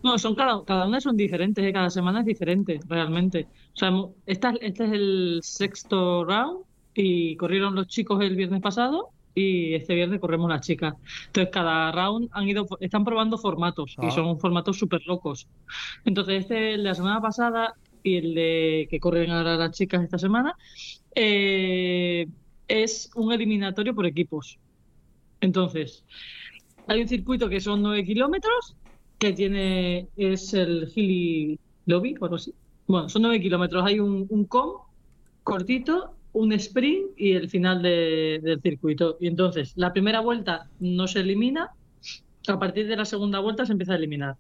No, 0.04 0.18
son 0.18 0.34
cada, 0.36 0.64
cada 0.66 0.88
una 0.88 1.00
son 1.00 1.16
diferentes, 1.16 1.64
¿eh? 1.64 1.72
Cada 1.74 1.90
semana 1.92 2.22
es 2.22 2.26
diferente, 2.26 2.80
realmente. 2.88 3.50
O 3.76 3.76
sea, 3.78 3.92
esta- 4.26 4.54
este 4.62 4.86
es 4.86 4.92
el 4.94 5.40
sexto 5.44 6.26
round 6.26 6.66
y 6.94 7.36
corrieron 7.38 7.76
los 7.76 7.88
chicos 7.88 8.22
el 8.24 8.36
viernes 8.36 8.62
pasado 8.62 9.14
y 9.34 9.74
este 9.76 9.96
viernes 9.96 10.20
corremos 10.20 10.50
las 10.50 10.66
chicas. 10.66 10.94
Entonces, 11.28 11.52
cada 11.52 11.92
round 11.92 12.30
han 12.34 12.48
ido, 12.48 12.68
están 12.80 13.06
probando 13.06 13.38
formatos 13.38 13.96
Ah. 13.98 14.08
y 14.08 14.12
son 14.12 14.40
formatos 14.40 14.78
súper 14.78 15.02
locos. 15.06 15.48
Entonces, 16.06 16.42
este, 16.42 16.78
la 16.78 16.94
semana 16.96 17.22
pasada 17.22 17.76
y 18.04 18.18
el 18.18 18.34
de 18.34 18.88
que 18.90 19.00
corren 19.00 19.32
ahora 19.32 19.56
las 19.58 19.72
chicas 19.78 20.04
esta 20.04 20.18
semana, 20.18 20.56
eh, 21.16 22.28
es 22.68 23.12
un 23.16 23.32
eliminatorio 23.32 23.94
por 23.94 24.06
equipos. 24.06 24.58
Entonces, 25.40 26.04
hay 26.88 27.02
un 27.02 27.08
circuito 27.08 27.50
que 27.50 27.60
son 27.62 27.82
9 27.82 28.04
kilómetros, 28.06 28.76
que 29.20 29.34
tiene, 29.34 30.08
es 30.18 30.54
el 30.54 30.92
Hilly 30.94 31.60
Lobby 31.86 32.16
o 32.20 32.26
algo 32.26 32.38
así. 32.38 32.54
Bueno, 32.88 33.08
son 33.10 33.22
9 33.24 33.40
kilómetros. 33.42 33.86
Hay 33.86 34.00
un, 34.00 34.26
un 34.30 34.46
com 34.46 34.72
cortito, 35.44 36.16
un 36.34 36.54
sprint 36.54 37.12
y 37.18 37.34
el 37.34 37.50
final 37.50 37.82
de- 37.82 38.40
del 38.42 38.62
circuito. 38.62 39.18
Y 39.20 39.28
entonces, 39.28 39.74
la 39.76 39.92
primera 39.94 40.22
vuelta 40.22 40.70
no 40.80 41.08
se 41.08 41.20
elimina, 41.20 41.72
a 42.48 42.60
partir 42.60 42.88
de 42.88 42.96
la 42.96 43.06
segunda 43.06 43.40
vuelta 43.40 43.66
se 43.66 43.74
empieza 43.74 43.94
a 43.94 43.98
eliminar. 43.98 44.36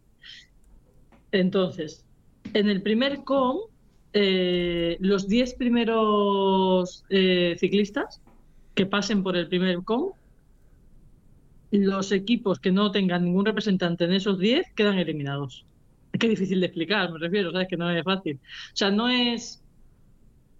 Entonces, 1.31 2.05
en 2.53 2.69
el 2.69 2.81
primer 2.81 3.23
com, 3.23 3.57
eh, 4.13 4.97
los 4.99 5.27
10 5.27 5.53
primeros 5.55 7.03
eh, 7.09 7.55
ciclistas 7.59 8.21
que 8.75 8.85
pasen 8.85 9.23
por 9.23 9.37
el 9.37 9.47
primer 9.47 9.83
com, 9.83 10.11
los 11.71 12.11
equipos 12.11 12.59
que 12.59 12.71
no 12.71 12.91
tengan 12.91 13.23
ningún 13.23 13.45
representante 13.45 14.03
en 14.03 14.11
esos 14.13 14.37
10 14.39 14.65
quedan 14.75 14.97
eliminados. 14.99 15.65
Es 16.11 16.19
difícil 16.19 16.59
de 16.59 16.65
explicar, 16.65 17.09
me 17.11 17.19
refiero, 17.19 17.51
¿sabes? 17.53 17.67
Que 17.69 17.77
no 17.77 17.89
es 17.89 18.03
fácil. 18.03 18.35
O 18.35 18.75
sea, 18.75 18.91
no 18.91 19.07
es. 19.07 19.60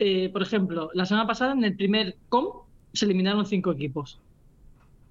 Eh, 0.04 0.30
por 0.34 0.42
ejemplo, 0.42 0.90
la 0.96 1.06
semana 1.06 1.28
pasada 1.28 1.54
en 1.54 1.64
el 1.64 1.76
primer 1.76 2.16
com 2.28 2.46
se 2.92 3.06
eliminaron 3.06 3.46
5 3.46 3.72
equipos 3.72 4.20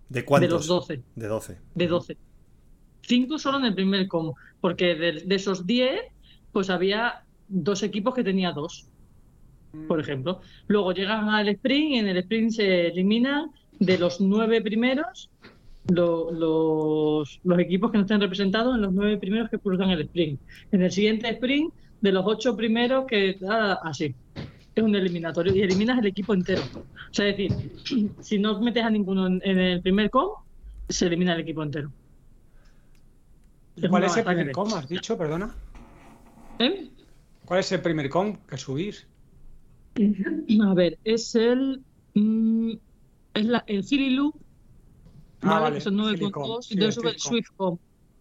¿De 0.08 0.20
de 0.20 0.24
cuántos? 0.26 0.50
los 0.52 0.66
12. 0.66 1.00
De 1.14 1.26
12. 1.28 1.58
De 1.76 1.86
12. 1.86 2.16
5 3.02 3.38
solo 3.38 3.58
en 3.58 3.66
el 3.66 3.74
primer 3.74 4.08
com, 4.08 4.34
porque 4.60 4.94
de, 4.96 5.12
de 5.24 5.34
esos 5.36 5.64
10, 5.66 6.00
pues 6.52 6.68
había 6.70 7.22
dos 7.48 7.82
equipos 7.84 8.14
que 8.14 8.24
tenía 8.24 8.50
dos, 8.52 8.88
por 9.86 10.00
ejemplo. 10.00 10.40
Luego 10.66 10.92
llegan 10.92 11.28
al 11.28 11.48
sprint 11.48 11.90
y 11.92 11.98
en 11.98 12.08
el 12.08 12.16
sprint 12.18 12.50
se 12.50 12.88
eliminan 12.88 13.50
de 13.78 13.96
los 13.98 14.20
nueve 14.20 14.60
primeros 14.60 15.30
lo- 15.88 16.30
los, 16.32 17.40
los 17.44 17.58
equipos 17.58 17.90
que 17.90 17.98
no 17.98 18.02
estén 18.02 18.20
representados 18.20 18.74
en 18.74 18.82
los 18.82 18.92
nueve 18.92 19.16
primeros 19.18 19.48
que 19.50 19.58
cruzan 19.58 19.90
el 19.90 20.00
sprint. 20.02 20.40
En 20.72 20.82
el 20.82 20.90
siguiente 20.90 21.28
sprint, 21.30 21.72
de 22.00 22.12
los 22.12 22.24
ocho 22.26 22.56
primeros 22.56 23.06
que... 23.06 23.38
ah, 23.48 23.78
así. 23.84 24.14
Es 24.74 24.84
un 24.84 24.94
eliminatorio 24.94 25.54
y 25.54 25.62
eliminas 25.62 25.98
el 25.98 26.06
equipo 26.06 26.34
entero. 26.34 26.62
O 26.74 26.86
sea, 27.12 27.26
es 27.28 27.36
decir, 27.36 27.52
si 28.22 28.38
no 28.38 28.60
metes 28.60 28.84
a 28.84 28.90
ninguno 28.90 29.26
en, 29.26 29.40
en 29.44 29.58
el 29.58 29.82
primer 29.82 30.10
com, 30.10 30.28
se 30.88 31.06
elimina 31.06 31.34
el 31.34 31.40
equipo 31.40 31.62
entero. 31.62 31.92
Es 33.76 33.88
¿Cuál 33.88 34.04
es 34.04 34.16
el 34.16 34.24
primer 34.24 34.52
com? 34.52 34.72
¿Has 34.74 34.88
dicho? 34.88 35.16
Perdona. 35.16 35.54
¿Eh? 36.58 36.90
¿Cuál 37.46 37.60
es 37.60 37.72
el 37.72 37.80
primer 37.80 38.08
com 38.08 38.36
que 38.46 38.56
subir? 38.58 38.94
A 40.62 40.74
ver, 40.74 40.98
es 41.04 41.34
el. 41.34 41.82
mm, 42.14 42.72
es 43.34 43.44
la, 43.46 43.64
el 43.66 43.84
Philly 43.84 44.10
Loop, 44.10 44.34
Ah, 45.42 45.48
¿vale? 45.48 45.60
vale, 45.62 45.74
Que 45.76 45.80
son 45.80 45.96
Com, 45.96 46.04
9,2 46.04 46.62
sí, 46.66 46.74
y 46.74 46.74
entonces 46.74 46.94
sube 46.94 47.10
el. 47.10 47.20
SwiftCom, 47.20 47.78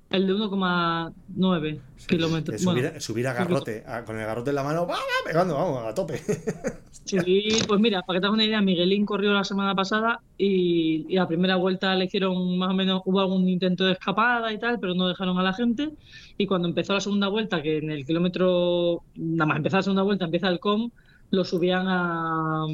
el 0.10 0.26
de 0.28 0.34
1,9 0.34 1.80
kilómetros. 2.08 2.54
De 2.54 2.60
subir, 2.64 2.84
Bueno, 2.84 3.00
subir 3.00 3.28
a 3.28 3.34
garrote, 3.34 3.84
a- 3.86 4.04
con 4.06 4.20
el 4.20 4.26
garrote 4.26 4.50
en 4.50 4.56
la 4.56 4.64
mano, 4.64 4.82
¡va, 4.88 4.96
va! 4.96 5.00
pegando, 5.26 5.56
vamos, 5.56 5.86
a 5.86 5.94
tope. 5.94 6.18
sí, 7.06 7.50
pues 7.68 7.80
mira, 7.80 8.02
para 8.02 8.18
que 8.18 8.22
te 8.22 8.26
hagas 8.28 8.34
una 8.36 8.44
idea, 8.46 8.62
Miguelín 8.62 9.06
corrió 9.06 9.34
la 9.34 9.44
semana 9.44 9.76
pasada 9.76 10.22
y, 10.38 11.06
y 11.08 11.16
la 11.16 11.28
primera 11.28 11.56
vuelta 11.58 11.94
le 11.96 12.06
hicieron 12.06 12.58
más 12.58 12.72
o 12.72 12.74
menos, 12.74 13.02
hubo 13.06 13.20
algún 13.20 13.48
intento 13.48 13.86
de 13.86 13.92
escapada 13.94 14.52
y 14.52 14.58
tal, 14.60 14.80
pero 14.80 14.96
no 14.96 15.08
dejaron 15.08 15.38
a 15.38 15.44
la 15.44 15.54
gente. 15.54 15.90
Y 16.38 16.48
cuando 16.48 16.68
empezó 16.68 16.94
la 16.94 17.02
segunda 17.02 17.28
vuelta, 17.28 17.62
que 17.62 17.78
en 17.78 17.92
el 17.92 18.06
kilómetro, 18.06 19.04
nada 19.16 19.46
más 19.48 19.58
empezar 19.58 19.80
la 19.80 19.84
segunda 19.84 20.04
vuelta, 20.04 20.26
empieza 20.26 20.48
el 20.48 20.60
com, 20.60 20.90
lo 21.32 21.46
subían 21.46 21.86
a 21.88 22.66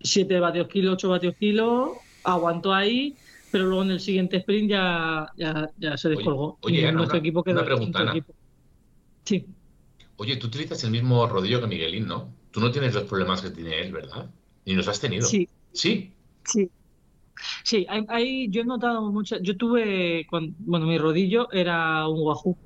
7 0.00 0.40
vatios 0.40 0.68
kilo, 0.68 0.92
8 0.92 1.08
vatios 1.08 1.34
kilo, 1.38 1.92
aguantó 2.24 2.72
ahí, 2.72 3.14
pero 3.52 3.66
luego 3.66 3.82
en 3.84 3.90
el 3.92 4.00
siguiente 4.00 4.38
sprint 4.38 4.70
ya, 4.70 5.26
ya, 5.36 5.70
ya 5.78 5.96
se 5.96 6.08
descolgó. 6.08 6.58
oye, 6.62 6.80
y 6.80 6.84
Ana, 6.84 6.92
nuestro 6.92 7.18
una- 7.18 7.20
equipo 7.26 7.44
quedó 7.44 7.54
una 7.56 7.64
pregunta, 7.64 7.98
Ana. 8.00 8.10
equipo. 8.12 8.34
Sí. 9.24 9.46
Oye, 10.16 10.36
tú 10.36 10.46
utilizas 10.48 10.82
el 10.84 10.90
mismo 10.90 11.26
rodillo 11.26 11.60
que 11.60 11.66
Miguelín, 11.66 12.06
¿no? 12.06 12.34
Tú 12.50 12.60
no 12.60 12.70
tienes 12.70 12.94
los 12.94 13.04
problemas 13.04 13.40
que 13.42 13.50
tiene 13.50 13.80
él, 13.80 13.92
¿verdad? 13.92 14.30
Ni 14.66 14.74
los 14.74 14.88
has 14.88 15.00
tenido. 15.00 15.26
Sí, 15.26 15.48
Sí. 15.72 16.12
Sí, 16.44 16.68
sí, 17.64 17.86
hay, 17.88 18.04
hay- 18.08 18.48
yo 18.50 18.62
he 18.62 18.64
notado 18.64 19.10
mucho, 19.12 19.38
yo 19.40 19.56
tuve, 19.56 20.26
cuan- 20.28 20.54
bueno, 20.58 20.86
mi 20.86 20.98
rodillo 20.98 21.50
era 21.52 22.06
un 22.08 22.20
Wahoo 22.20 22.56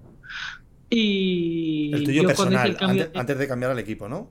y 0.91 1.91
El 1.95 2.05
tuyo 2.05 2.23
yo 2.23 2.35
cuando 2.35 2.37
personal, 2.57 2.71
el 2.71 2.77
cambio, 2.77 3.03
antes, 3.05 3.21
antes 3.21 3.39
de 3.39 3.49
cambiar 3.49 3.71
al 3.73 3.79
equipo, 3.79 4.09
¿no? 4.09 4.31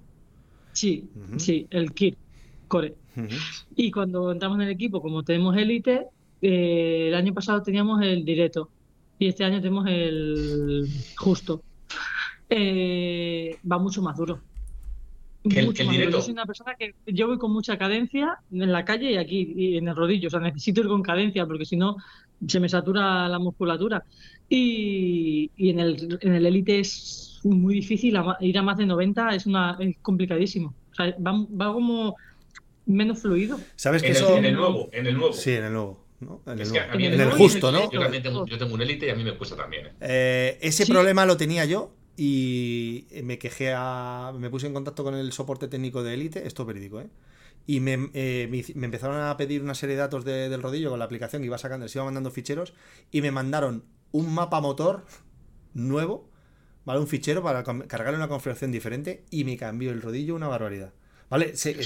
sí, 0.74 1.10
sí, 1.38 1.68
el 1.70 1.93
Kit 1.93 2.18
Core. 2.68 2.95
Y 3.78 3.91
cuando 3.91 4.32
entramos 4.32 4.58
en 4.58 4.64
el 4.64 4.72
equipo, 4.72 5.01
como 5.01 5.24
tenemos 5.24 5.56
élite, 5.56 6.08
eh, 6.42 7.06
el 7.10 7.16
año 7.16 7.34
pasado 7.34 7.62
teníamos 7.62 8.02
el 8.02 8.24
directo 8.26 8.70
y 9.20 9.28
este 9.28 9.44
año 9.44 9.58
tenemos 9.62 9.86
el 9.88 10.88
justo. 11.18 11.62
Eh, 12.50 13.58
va 13.70 13.78
mucho 13.80 14.02
más 14.02 14.18
duro. 14.18 14.40
¿Que 15.50 15.60
el- 15.60 15.68
Mucho 15.68 15.84
el 15.84 15.88
más 15.88 15.96
duro. 15.96 16.00
directo? 16.06 16.18
Yo 16.18 16.22
soy 16.24 16.34
una 16.34 16.46
persona 16.46 16.76
que 16.76 16.96
yo 17.08 17.28
voy 17.28 17.38
con 17.38 17.52
mucha 17.52 17.78
cadencia 17.78 18.38
en 18.52 18.72
la 18.72 18.84
calle 18.84 19.12
y 19.12 19.18
aquí 19.18 19.54
y 19.56 19.78
en 19.78 19.88
el 19.88 19.96
rodillo. 19.96 20.28
O 20.28 20.32
sea, 20.32 20.40
necesito 20.40 20.82
ir 20.82 20.88
con 20.88 21.02
cadencia 21.04 21.46
porque 21.46 21.66
si 21.66 21.76
no 21.78 21.98
se 22.48 22.60
me 22.60 22.70
satura 22.70 23.28
la 23.28 23.40
musculatura. 23.40 24.04
Y, 24.50 25.50
y 25.58 25.70
en 25.70 25.80
el 25.80 26.18
en 26.22 26.34
el 26.34 26.46
élite 26.46 26.80
es 26.80 27.40
muy 27.44 27.76
difícil 27.76 28.16
ir 28.42 28.58
a 28.58 28.62
más 28.64 28.78
de 28.78 28.86
90, 28.86 29.30
es 29.36 29.46
una 29.46 29.78
es 29.80 29.98
complicadísimo. 30.02 30.74
O 30.92 30.96
sea, 30.96 31.16
va, 31.26 31.32
va 31.60 31.74
como 31.74 32.16
menos 32.88 33.20
fluido. 33.22 33.60
¿Sabes 33.76 34.02
que 34.02 34.10
En 34.10 34.16
el, 34.16 34.22
eso... 34.24 34.38
en 34.38 34.46
el 34.46 34.54
nuevo, 34.56 34.90
en 34.92 35.08
el 35.08 35.16
nuevo. 35.16 35.34
Sí, 35.34 35.52
en 35.52 35.66
el 35.66 35.74
nuevo. 35.74 36.05
¿No? 36.20 36.41
En 36.47 36.59
el, 36.59 36.72
que 36.72 36.80
a 36.80 36.95
mí 36.95 37.05
En 37.05 37.32
justo, 37.32 37.72
¿no? 37.72 37.91
Yo 37.91 37.99
también 37.99 38.24
tengo, 38.24 38.45
yo 38.45 38.57
tengo 38.57 38.74
un 38.74 38.82
élite 38.82 39.07
y 39.07 39.09
a 39.09 39.16
mí 39.16 39.24
me 39.24 39.36
cuesta 39.38 39.55
también. 39.55 39.88
¿eh? 39.88 39.91
Eh, 40.01 40.57
ese 40.61 40.86
Sí. 40.86 40.91
problema 40.91 41.26
lo 41.26 41.38
tenía 41.38 41.66
yo 41.66 41.93
y 42.18 43.05
me 43.24 43.38
quejé 43.38 43.74
a... 43.76 44.34
Me 44.38 44.49
puse 44.49 44.68
en 44.68 44.74
contacto 44.74 45.03
con 45.03 45.16
el 45.16 45.32
soporte 45.32 45.68
técnico 45.68 46.03
de 46.03 46.13
Elite, 46.13 46.47
esto 46.47 46.63
es 46.63 46.68
verídico, 46.68 47.01
¿eh? 47.01 47.07
Y 47.68 47.80
me, 47.80 47.93
eh, 48.13 48.47
me 48.49 48.57
hici- 48.57 48.76
me 48.76 48.86
empezaron 48.86 49.20
a 49.20 49.36
pedir 49.38 49.61
una 49.63 49.74
serie 49.74 49.95
de 49.95 50.01
datos 50.01 50.24
de- 50.24 50.49
del 50.49 50.61
rodillo 50.61 50.91
con 50.91 50.99
la 50.99 51.05
aplicación 51.05 51.41
que 51.41 51.47
iba 51.47 51.57
sacando, 51.57 51.86
les 51.86 51.95
iba 51.95 52.05
mandando 52.05 52.30
ficheros 52.32 52.74
y 53.11 53.22
me 53.22 53.32
mandaron 53.32 53.84
un 54.11 54.34
mapa 54.34 54.61
motor 54.61 55.03
nuevo, 55.74 56.30
¿vale? 56.86 56.99
Un 56.99 57.07
fichero 57.07 57.41
para 57.43 57.63
cargarle 57.63 58.18
una 58.18 58.28
configuración 58.28 58.72
diferente 58.72 59.26
y 59.32 59.43
me 59.43 59.57
cambió 59.57 59.91
el 59.91 60.01
rodillo 60.01 60.36
una 60.36 60.47
barbaridad. 60.47 60.93
¿Vale? 61.30 61.55
Se- 61.57 61.72
eh, 61.72 61.84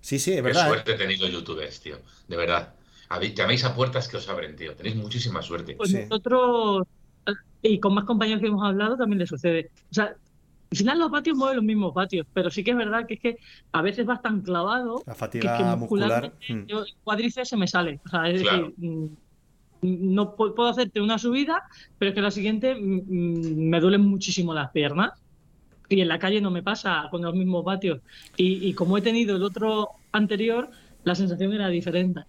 sí, 0.00 0.18
sí, 0.20 0.30
es 0.30 0.36
Qué 0.36 0.42
verdad. 0.42 0.66
¿eh? 0.66 0.68
suerte 0.68 0.92
he 0.94 0.96
tenido 0.96 1.26
youtubers, 1.28 1.80
tío. 1.80 1.98
De 2.28 2.36
verdad. 2.36 2.74
Habéis- 3.08 3.34
Llamáis 3.34 3.64
a 3.64 3.74
puertas 3.74 4.08
que 4.08 4.16
os 4.18 4.28
abren, 4.28 4.54
tío. 4.56 4.74
Tenéis 4.74 4.96
muchísima 4.96 5.40
suerte. 5.42 5.74
Pues 5.76 5.90
Sí. 5.90 5.98
nosotros, 6.08 6.86
eh, 7.26 7.32
y 7.62 7.80
con 7.80 7.94
más 7.94 8.04
compañeros 8.04 8.40
que 8.40 8.48
hemos 8.48 8.64
hablado, 8.66 8.96
también 8.96 9.18
le 9.18 9.26
sucede. 9.26 9.70
O 9.90 9.94
sea, 9.94 10.14
al 10.70 10.76
final 10.76 10.98
los 10.98 11.10
patios 11.10 11.36
mueven 11.36 11.56
los 11.56 11.64
mismos 11.64 11.94
patios, 11.94 12.26
pero 12.34 12.50
sí 12.50 12.62
que 12.62 12.72
es 12.72 12.76
verdad 12.76 13.06
que 13.06 13.14
es 13.14 13.20
que 13.20 13.38
a 13.72 13.80
veces 13.80 14.04
vas 14.04 14.20
tan 14.20 14.42
clavado 14.42 15.02
La 15.06 15.14
que, 15.14 15.18
fatiga 15.18 15.56
que 15.56 15.64
muscular. 15.76 15.78
muscularmente 16.34 16.54
mm. 16.54 16.66
yo- 16.66 16.84
el 16.84 16.94
cuádriceps 17.04 17.48
se 17.48 17.56
me 17.56 17.66
sale. 17.66 18.00
O 18.04 18.08
sea, 18.10 18.28
es 18.28 18.42
Claro. 18.42 18.68
decir, 18.68 18.74
mm, 18.90 19.06
no 19.82 20.36
pu- 20.36 20.54
puedo 20.54 20.68
hacerte 20.68 21.00
una 21.00 21.18
subida, 21.18 21.62
pero 21.98 22.10
es 22.10 22.14
que 22.14 22.20
la 22.20 22.30
siguiente 22.30 22.74
mm, 22.74 22.78
mm, 23.06 23.68
me 23.70 23.80
duelen 23.80 24.02
muchísimo 24.02 24.52
las 24.52 24.70
piernas. 24.70 25.12
Y 25.88 26.02
en 26.02 26.08
la 26.08 26.18
calle 26.18 26.42
no 26.42 26.50
me 26.50 26.62
pasa 26.62 27.08
con 27.10 27.22
los 27.22 27.34
mismos 27.34 27.64
vatios. 27.64 28.00
Y, 28.36 28.68
y 28.68 28.74
como 28.74 28.98
he 28.98 29.00
tenido 29.00 29.36
el 29.36 29.42
otro 29.42 29.88
anterior, 30.12 30.68
la 31.04 31.14
sensación 31.14 31.54
era 31.54 31.68
diferente. 31.68 32.20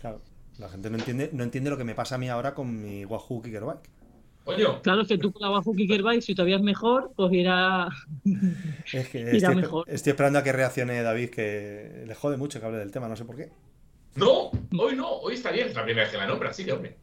Claro, 0.00 0.20
la 0.58 0.68
gente 0.68 0.90
no 0.90 0.96
entiende, 0.98 1.30
no 1.32 1.42
entiende 1.42 1.70
lo 1.70 1.76
que 1.76 1.84
me 1.84 1.94
pasa 1.94 2.14
a 2.16 2.18
mí 2.18 2.28
ahora 2.28 2.54
con 2.54 2.82
mi 2.82 3.04
Wahoo 3.04 3.42
Kickerbike. 3.42 3.88
Coño, 4.44 4.82
Claro, 4.82 5.02
es 5.02 5.08
que 5.08 5.16
tú 5.18 5.32
con 5.32 5.40
la 5.42 5.50
Wahoo 5.50 5.74
Kickerbike, 5.74 6.20
si 6.22 6.34
todavía 6.34 6.56
es 6.56 6.62
mejor, 6.62 7.12
pues 7.16 7.32
irá... 7.32 7.88
Es 8.92 9.08
que 9.08 9.20
Irá 9.20 9.36
estoy, 9.36 9.56
mejor. 9.56 9.84
estoy 9.88 10.10
esperando 10.10 10.38
a 10.38 10.42
que 10.42 10.52
reaccione 10.52 11.02
David, 11.02 11.30
que 11.30 12.04
le 12.06 12.14
jode 12.14 12.36
mucho 12.36 12.60
que 12.60 12.66
hable 12.66 12.78
del 12.78 12.90
tema, 12.90 13.08
no 13.08 13.16
sé 13.16 13.24
por 13.24 13.36
qué. 13.36 13.50
no, 14.16 14.50
hoy 14.78 14.94
no, 14.96 15.08
hoy 15.08 15.34
está 15.34 15.50
bien. 15.50 15.68
Es 15.68 15.74
la 15.74 15.82
primera 15.84 16.04
vez 16.04 16.12
que 16.12 16.18
la 16.18 16.26
nombra, 16.26 16.52
sí, 16.52 16.70
hombre. 16.70 16.96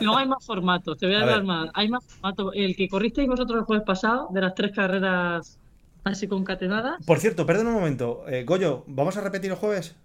No 0.00 0.16
hay 0.16 0.26
más 0.26 0.44
formatos, 0.46 0.96
te 0.96 1.06
voy 1.06 1.16
a, 1.16 1.22
A 1.22 1.26
ver. 1.26 1.42
más. 1.44 1.70
Hay 1.74 1.88
más 1.88 2.04
formatos. 2.04 2.52
El 2.54 2.74
que 2.76 2.88
corristeis 2.88 3.28
vosotros 3.28 3.58
el 3.58 3.64
jueves 3.64 3.84
pasado, 3.84 4.28
de 4.32 4.40
las 4.40 4.54
tres 4.54 4.72
carreras 4.72 5.58
así 6.04 6.28
concatenadas, 6.28 7.04
Por 7.04 7.18
cierto, 7.18 7.44
perdón 7.46 7.66
un 7.66 7.74
momento. 7.74 8.24
Eh, 8.28 8.44
Goyo, 8.44 8.84
¿vamos 8.86 9.16
a 9.16 9.20
repetir 9.22 9.50
el 9.50 9.56
jueves? 9.56 9.96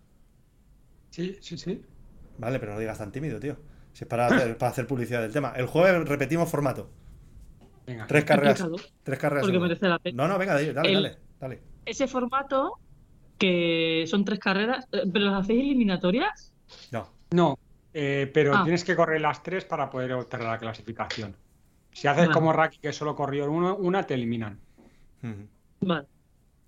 Sí, 1.12 1.38
sí, 1.42 1.58
sí. 1.58 1.82
Vale, 2.40 2.60
pero 2.60 2.74
no 2.74 2.80
digas 2.80 2.98
tan 2.98 3.12
tímido, 3.12 3.40
tío. 3.40 3.58
Si 3.94 4.04
es 4.06 4.08
para 4.08 4.26
hacer, 4.28 4.58
para 4.58 4.72
hacer 4.72 4.88
publicidad 4.88 5.22
del 5.22 5.32
tema. 5.32 5.54
El 5.56 5.68
jueves 5.68 6.08
repetimos 6.08 6.50
formato. 6.50 6.90
Venga. 7.86 8.08
Tres 8.08 8.26
carreras. 8.26 8.66
Tres 9.04 9.20
carreras. 9.20 9.44
porque 9.46 9.60
merece 9.60 9.88
la 9.88 10.00
pena. 10.00 10.24
No, 10.24 10.34
no, 10.34 10.40
venga, 10.40 10.54
dale, 10.56 10.74
dale, 10.74 10.90
El- 10.90 11.04
dale, 11.04 11.18
dale. 11.40 11.62
Ese 11.86 12.08
formato, 12.08 12.80
que 13.38 14.06
son 14.08 14.24
tres 14.26 14.40
carreras, 14.40 14.88
eh, 14.92 15.04
¿pero 15.12 15.26
las 15.26 15.44
hacéis 15.44 15.62
eliminatorias? 15.62 16.54
No. 16.92 17.10
No, 17.32 17.58
eh, 17.94 18.30
pero 18.34 18.56
Ah. 18.56 18.64
tienes 18.64 18.84
que 18.84 18.96
correr 18.96 19.20
las 19.22 19.42
tres 19.44 19.66
para 19.66 19.90
poder 19.90 20.14
obtener 20.14 20.46
la 20.48 20.58
clasificación. 20.58 21.36
Si 21.92 22.08
haces 22.08 22.28
Vale. 22.28 22.34
como 22.34 22.54
Raki, 22.54 22.78
que 22.80 22.94
só 22.94 23.14
corrió 23.16 23.52
uno, 23.52 23.76
una, 23.76 24.04
te 24.04 24.14
eliminan. 24.14 24.60
Vale. 25.82 26.08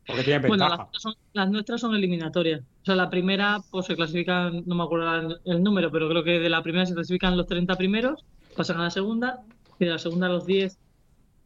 Porque 0.05 0.23
tiene 0.23 0.47
Bueno, 0.47 0.67
las 0.67 0.69
ventaja. 0.69 0.89
nuestras, 0.91 1.01
son, 1.01 1.15
las 1.33 1.49
nuestras 1.49 1.81
son 1.81 1.95
eliminatorias. 1.95 2.61
O 2.61 2.85
sea, 2.85 2.95
la 2.95 3.09
primera, 3.09 3.59
pues 3.71 3.85
se 3.85 3.95
clasifican, 3.95 4.63
no 4.65 4.75
me 4.75 4.83
acuerdo 4.83 5.39
el, 5.45 5.63
número, 5.63 5.91
pero 5.91 6.09
creo 6.09 6.23
que 6.23 6.39
de 6.39 6.49
la 6.49 6.61
primera 6.61 6.85
se 6.85 6.93
clasifican 6.93 7.37
los 7.37 7.47
30 7.47 7.75
primeros, 7.75 8.25
pasan 8.55 8.79
a 8.79 8.83
la 8.83 8.89
segunda, 8.89 9.41
y 9.79 9.85
de 9.85 9.91
la 9.91 9.99
segunda 9.99 10.27
los 10.27 10.45
10 10.45 10.77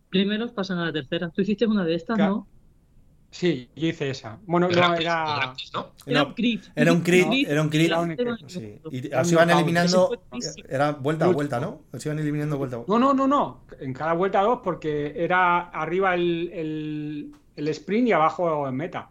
primeros 0.10 0.52
pasan 0.52 0.80
a 0.80 0.86
la 0.86 0.94
tercera. 0.94 1.30
Tú 1.30 1.42
hiciste 1.42 1.68
una 1.68 1.84
de 1.86 1.96
estas, 1.96 2.16
Claro. 2.16 2.32
¿no? 2.34 2.48
Sí, 3.30 3.70
yo 3.76 3.88
hice 3.88 4.10
esa. 4.10 4.40
Bueno, 4.46 4.68
no, 4.70 4.96
era. 4.96 5.54
Era 6.06 6.24
un 6.24 6.34
crit. 6.34 6.64
era 6.76 6.94
un 6.94 7.02
crit, 7.02 7.48
era 7.48 7.62
un 7.62 7.70
crit. 7.70 7.92
Sí. 8.48 8.80
Y 8.90 9.14
así 9.14 9.34
iban 9.34 9.50
eliminando. 9.50 10.18
Era 10.70 10.94
vuelta 10.94 11.26
a 11.26 11.28
vuelta, 11.30 11.60
¿no? 11.60 11.82
Se 11.98 12.08
iban 12.08 12.20
eliminando 12.20 12.58
vuelta 12.58 12.78
a 12.78 12.80
vuelta. 12.80 12.94
No, 12.94 13.00
no, 13.00 13.14
no, 13.14 13.28
no. 13.28 13.62
En 13.80 13.94
cada 13.94 14.14
vuelta 14.14 14.42
dos, 14.42 14.62
porque 14.64 15.14
era 15.16 15.70
arriba 15.70 16.16
el, 16.16 16.50
el, 16.54 17.32
el 17.58 17.68
sprint 17.70 18.08
y 18.08 18.12
abajo 18.14 18.68
en 18.68 18.76
meta. 18.76 19.10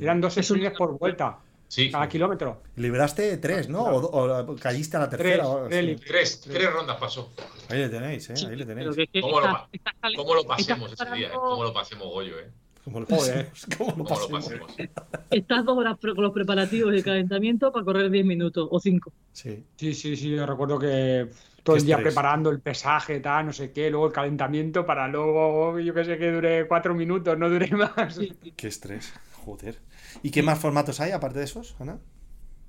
Eran 0.00 0.20
dos 0.20 0.34
sprints 0.34 0.76
por 0.78 0.98
vuelta, 0.98 1.38
Sí. 1.66 1.90
cada 1.90 2.08
kilómetro. 2.08 2.62
Libraste 2.76 3.36
tres, 3.36 3.68
¿no? 3.68 3.82
O, 3.84 4.52
o 4.52 4.56
caíste 4.56 4.96
a 4.96 5.00
la 5.00 5.10
tercera. 5.10 5.44
Tres, 5.68 6.40
tres 6.40 6.72
rondas 6.72 6.96
pasó. 6.96 7.30
Ahí 7.68 7.78
le 7.80 7.88
tenéis, 7.90 8.30
¿eh? 8.30 8.34
Ahí 8.48 8.56
le 8.56 8.64
tenéis. 8.64 8.96
que 9.12 9.20
¿Cómo 9.20 9.40
lo 9.40 9.68
¿Cómo 10.16 10.34
lo 10.34 10.44
pasemos 10.44 10.92
ese 10.92 11.04
día? 11.14 11.28
eh? 11.28 11.32
¿Cómo 11.34 11.64
lo 11.64 11.72
pasemos, 11.74 12.08
Goyo, 12.08 12.38
eh? 12.38 12.48
¿Cómo 12.84 13.00
lo 13.00 13.06
pasemos? 13.06 13.66
¿Cómo 13.76 13.90
lo 13.98 14.04
¿Cómo 14.04 14.20
lo 14.20 14.28
pasemos? 14.30 14.74
Estás 15.30 15.64
dos 15.66 15.76
horas 15.76 15.98
con 16.00 16.14
los 16.22 16.32
preparativos 16.32 16.90
de 16.92 17.02
calentamiento 17.02 17.70
para 17.70 17.84
correr 17.84 18.10
10 18.10 18.24
minutos 18.24 18.66
o 18.70 18.80
5. 18.80 19.12
Sí. 19.32 19.62
Sí, 19.76 19.92
sí, 19.92 20.16
sí. 20.16 20.30
Yo 20.30 20.46
recuerdo 20.46 20.78
que 20.78 21.28
todo 21.62 21.74
Qué 21.74 21.78
el 21.78 21.84
día 21.84 21.96
estrés. 21.96 22.02
preparando 22.02 22.50
el 22.50 22.60
pesaje, 22.60 23.20
tal, 23.20 23.46
no 23.46 23.52
sé 23.52 23.72
qué, 23.72 23.90
luego 23.90 24.06
el 24.06 24.12
calentamiento 24.12 24.86
para 24.86 25.08
luego, 25.08 25.78
yo 25.80 25.94
que 25.94 26.04
sé, 26.04 26.18
que 26.18 26.30
dure 26.32 26.66
cuatro 26.68 26.94
minutos, 26.94 27.38
no 27.38 27.48
dure 27.50 27.68
más. 27.76 28.26
Qué 28.56 28.68
estrés. 28.68 29.14
Joder. 29.32 29.80
¿Y 30.22 30.30
qué 30.30 30.42
más 30.42 30.58
formatos 30.58 31.00
hay 31.00 31.12
aparte 31.12 31.38
de 31.38 31.44
esos, 31.46 31.76
Ana? 31.80 32.00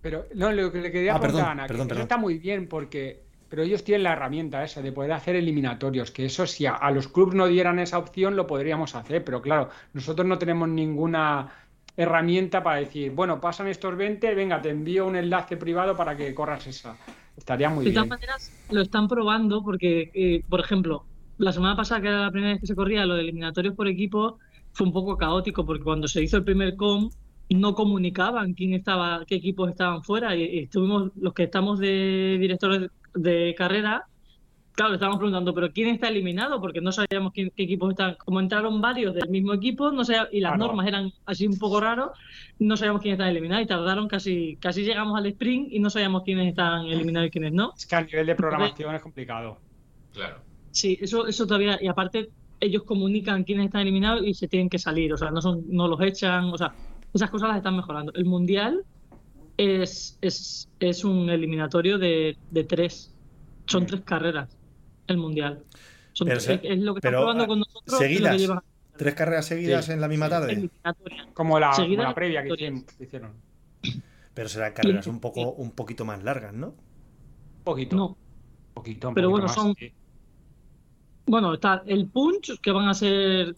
Pero 0.01 0.25
no, 0.35 0.51
lo 0.51 0.71
que 0.71 0.81
le 0.81 0.91
quería 0.91 1.15
Ah, 1.15 1.19
preguntar 1.19 1.45
perdón, 1.45 1.47
a 1.47 1.51
Ana, 1.51 1.69
que 1.69 1.73
perdón, 1.73 1.87
perdón. 1.87 2.01
está 2.03 2.17
muy 2.17 2.37
bien 2.37 2.67
porque. 2.67 3.27
Pero 3.49 3.63
ellos 3.63 3.83
tienen 3.83 4.03
la 4.03 4.13
herramienta 4.13 4.63
esa 4.63 4.81
de 4.83 4.91
poder 4.91 5.11
hacer 5.11 5.35
eliminatorios, 5.35 6.11
que 6.11 6.25
eso 6.25 6.45
si 6.45 6.67
a, 6.67 6.75
a 6.75 6.91
los 6.91 7.07
clubes 7.07 7.33
no 7.33 7.47
dieran 7.47 7.79
esa 7.79 7.97
opción 7.97 8.35
lo 8.35 8.45
podríamos 8.45 8.93
hacer, 8.93 9.23
pero 9.23 9.41
claro, 9.41 9.69
nosotros 9.93 10.27
no 10.27 10.37
tenemos 10.37 10.69
ninguna 10.69 11.51
herramienta 11.97 12.61
para 12.61 12.79
decir, 12.79 13.11
bueno, 13.11 13.41
pasan 13.41 13.67
estos 13.67 13.95
20, 13.97 14.35
venga, 14.35 14.61
te 14.61 14.69
envío 14.69 15.07
un 15.07 15.15
enlace 15.15 15.57
privado 15.57 15.95
para 15.97 16.15
que 16.15 16.33
corras 16.35 16.67
esa. 16.67 16.99
Estaría 17.39 17.69
muy 17.69 17.85
De 17.85 17.91
todas 17.91 18.07
bien. 18.07 18.09
maneras, 18.09 18.53
lo 18.69 18.81
están 18.81 19.07
probando 19.07 19.63
porque, 19.63 20.11
eh, 20.13 20.43
por 20.49 20.59
ejemplo, 20.59 21.07
la 21.37 21.51
semana 21.53 21.75
pasada, 21.75 22.01
que 22.01 22.07
era 22.07 22.21
la 22.23 22.31
primera 22.31 22.53
vez 22.53 22.61
que 22.61 22.67
se 22.67 22.75
corría 22.75 23.05
lo 23.05 23.15
de 23.15 23.21
eliminatorios 23.21 23.75
por 23.75 23.87
equipo, 23.87 24.39
fue 24.73 24.87
un 24.87 24.93
poco 24.93 25.17
caótico 25.17 25.65
porque 25.65 25.83
cuando 25.83 26.07
se 26.07 26.21
hizo 26.23 26.37
el 26.37 26.43
primer 26.43 26.75
com 26.75 27.09
no 27.49 27.73
comunicaban 27.73 28.53
quién 28.53 28.73
estaba, 28.73 29.23
qué 29.25 29.35
equipos 29.35 29.69
estaban 29.69 30.03
fuera 30.03 30.35
y, 30.35 30.43
y 30.43 30.59
estuvimos 30.65 31.11
los 31.15 31.33
que 31.33 31.43
estamos 31.43 31.79
de 31.79 32.37
directores 32.39 32.89
de 33.15 33.55
carrera, 33.57 34.03
claro, 34.79 34.91
le 34.91 34.95
estábamos 34.95 35.19
preguntando, 35.19 35.53
pero 35.53 35.73
quién 35.73 35.89
está 35.89 36.07
eliminado 36.07 36.61
porque 36.61 36.79
no 36.79 36.93
sabíamos 36.93 37.33
quién- 37.33 37.51
qué 37.53 37.63
equipos 37.63 37.89
están, 37.89 38.15
como 38.23 38.39
entraron 38.39 38.79
varios 38.79 39.13
del 39.13 39.27
mismo 39.27 39.53
equipo, 39.53 39.91
no 39.91 40.05
sabía- 40.05 40.29
y 40.31 40.39
las 40.39 40.53
Claro. 40.53 40.67
normas 40.67 40.87
eran 40.87 41.11
así 41.25 41.45
un 41.47 41.57
poco 41.59 41.81
raros, 41.81 42.11
no 42.59 42.77
sabíamos 42.77 43.01
quién 43.01 43.11
estaba 43.15 43.29
eliminado 43.29 43.61
y 43.61 43.65
tardaron 43.67 44.07
casi, 44.07 44.55
casi 44.61 44.83
llegamos 44.83 45.17
al 45.17 45.25
sprint 45.25 45.67
y 45.73 45.79
no 45.79 45.89
sabíamos 45.89 46.23
quiénes 46.23 46.47
estaban 46.47 46.85
eliminados 46.85 47.27
y 47.27 47.31
quiénes 47.31 47.51
no. 47.51 47.73
Es 47.77 47.85
que 47.85 47.95
a 47.97 48.03
nivel 48.03 48.25
de 48.25 48.35
programación 48.35 48.95
es 48.95 49.01
complicado. 49.01 49.59
Claro. 50.13 50.37
Sí, 50.71 50.97
eso, 51.01 51.27
eso 51.27 51.45
todavía, 51.45 51.77
y 51.81 51.87
aparte 51.87 52.29
ellos 52.61 52.83
comunican 52.83 53.43
quiénes 53.43 53.65
están 53.65 53.81
eliminados 53.81 54.25
y 54.25 54.33
se 54.33 54.47
tienen 54.47 54.69
que 54.69 54.79
salir, 54.79 55.11
o 55.11 55.17
sea, 55.17 55.29
no 55.29 55.41
son, 55.41 55.61
no 55.67 55.89
los 55.89 55.99
echan, 55.99 56.45
o 56.45 56.57
sea, 56.57 56.73
esas 57.13 57.29
cosas 57.29 57.49
las 57.49 57.57
están 57.57 57.75
mejorando. 57.75 58.13
El 58.13 58.23
mundial 58.23 58.81
es, 59.57 60.17
es, 60.21 60.69
es 60.79 61.03
un 61.03 61.29
eliminatorio 61.29 61.97
de, 61.97 62.37
de 62.49 62.63
tres, 62.63 63.13
son 63.67 63.85
tres 63.85 64.01
carreras, 64.05 64.55
el 65.09 65.17
mundial. 65.17 65.63
Son 66.13 66.27
Pero 66.27 66.39
tres- 66.41 66.59
se- 66.61 66.73
es 66.73 66.79
lo 66.79 66.93
que 66.93 66.99
están 66.99 67.11
pero, 67.11 67.19
probando 67.21 67.47
con 67.47 67.59
nosotros 67.59 67.83
y 67.87 67.91
lo 67.91 67.97
seguidas. 67.97 68.31
que 68.33 68.37
llevan 68.39 68.59
¿Tres 68.97 69.13
carreras 69.15 69.45
seguidas 69.45 69.85
Sí. 69.85 69.91
en 69.93 70.01
la 70.01 70.07
misma 70.09 70.27
tarde? 70.27 70.69
Como 71.33 71.57
la, 71.59 71.67
como 71.71 71.75
Seguida 71.77 72.03
la 72.03 72.13
previa 72.15 72.43
que 72.43 72.49
hicieron. 72.53 72.83
que 72.97 73.03
hicieron. 73.05 73.33
Pero 74.33 74.49
serán 74.49 74.73
carreras 74.73 75.07
un 75.07 75.21
poco, 75.21 75.51
un 75.51 75.71
poquito 75.71 76.03
más 76.03 76.21
largas, 76.23 76.53
¿no? 76.53 76.67
Un 76.69 77.63
poquito. 77.63 77.95
No, 77.95 78.07
un 78.07 78.15
poquito, 78.73 79.07
un 79.09 79.15
Pero 79.15 79.29
poquito 79.29 79.31
bueno, 79.31 79.45
más, 79.47 79.55
son- 79.55 79.75
sí. 79.75 79.93
bueno, 81.25 81.53
está 81.53 81.83
el 81.85 82.07
punch, 82.07 82.59
que 82.59 82.71
van 82.71 82.89
a 82.89 82.93
ser, 82.93 83.55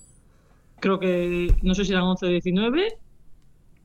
creo 0.80 1.00
que, 1.00 1.56
no 1.64 1.74
sé 1.74 1.86
si 1.86 1.92
eran 1.92 2.04
11 2.04 2.26
o 2.26 2.30
19, 2.30 3.00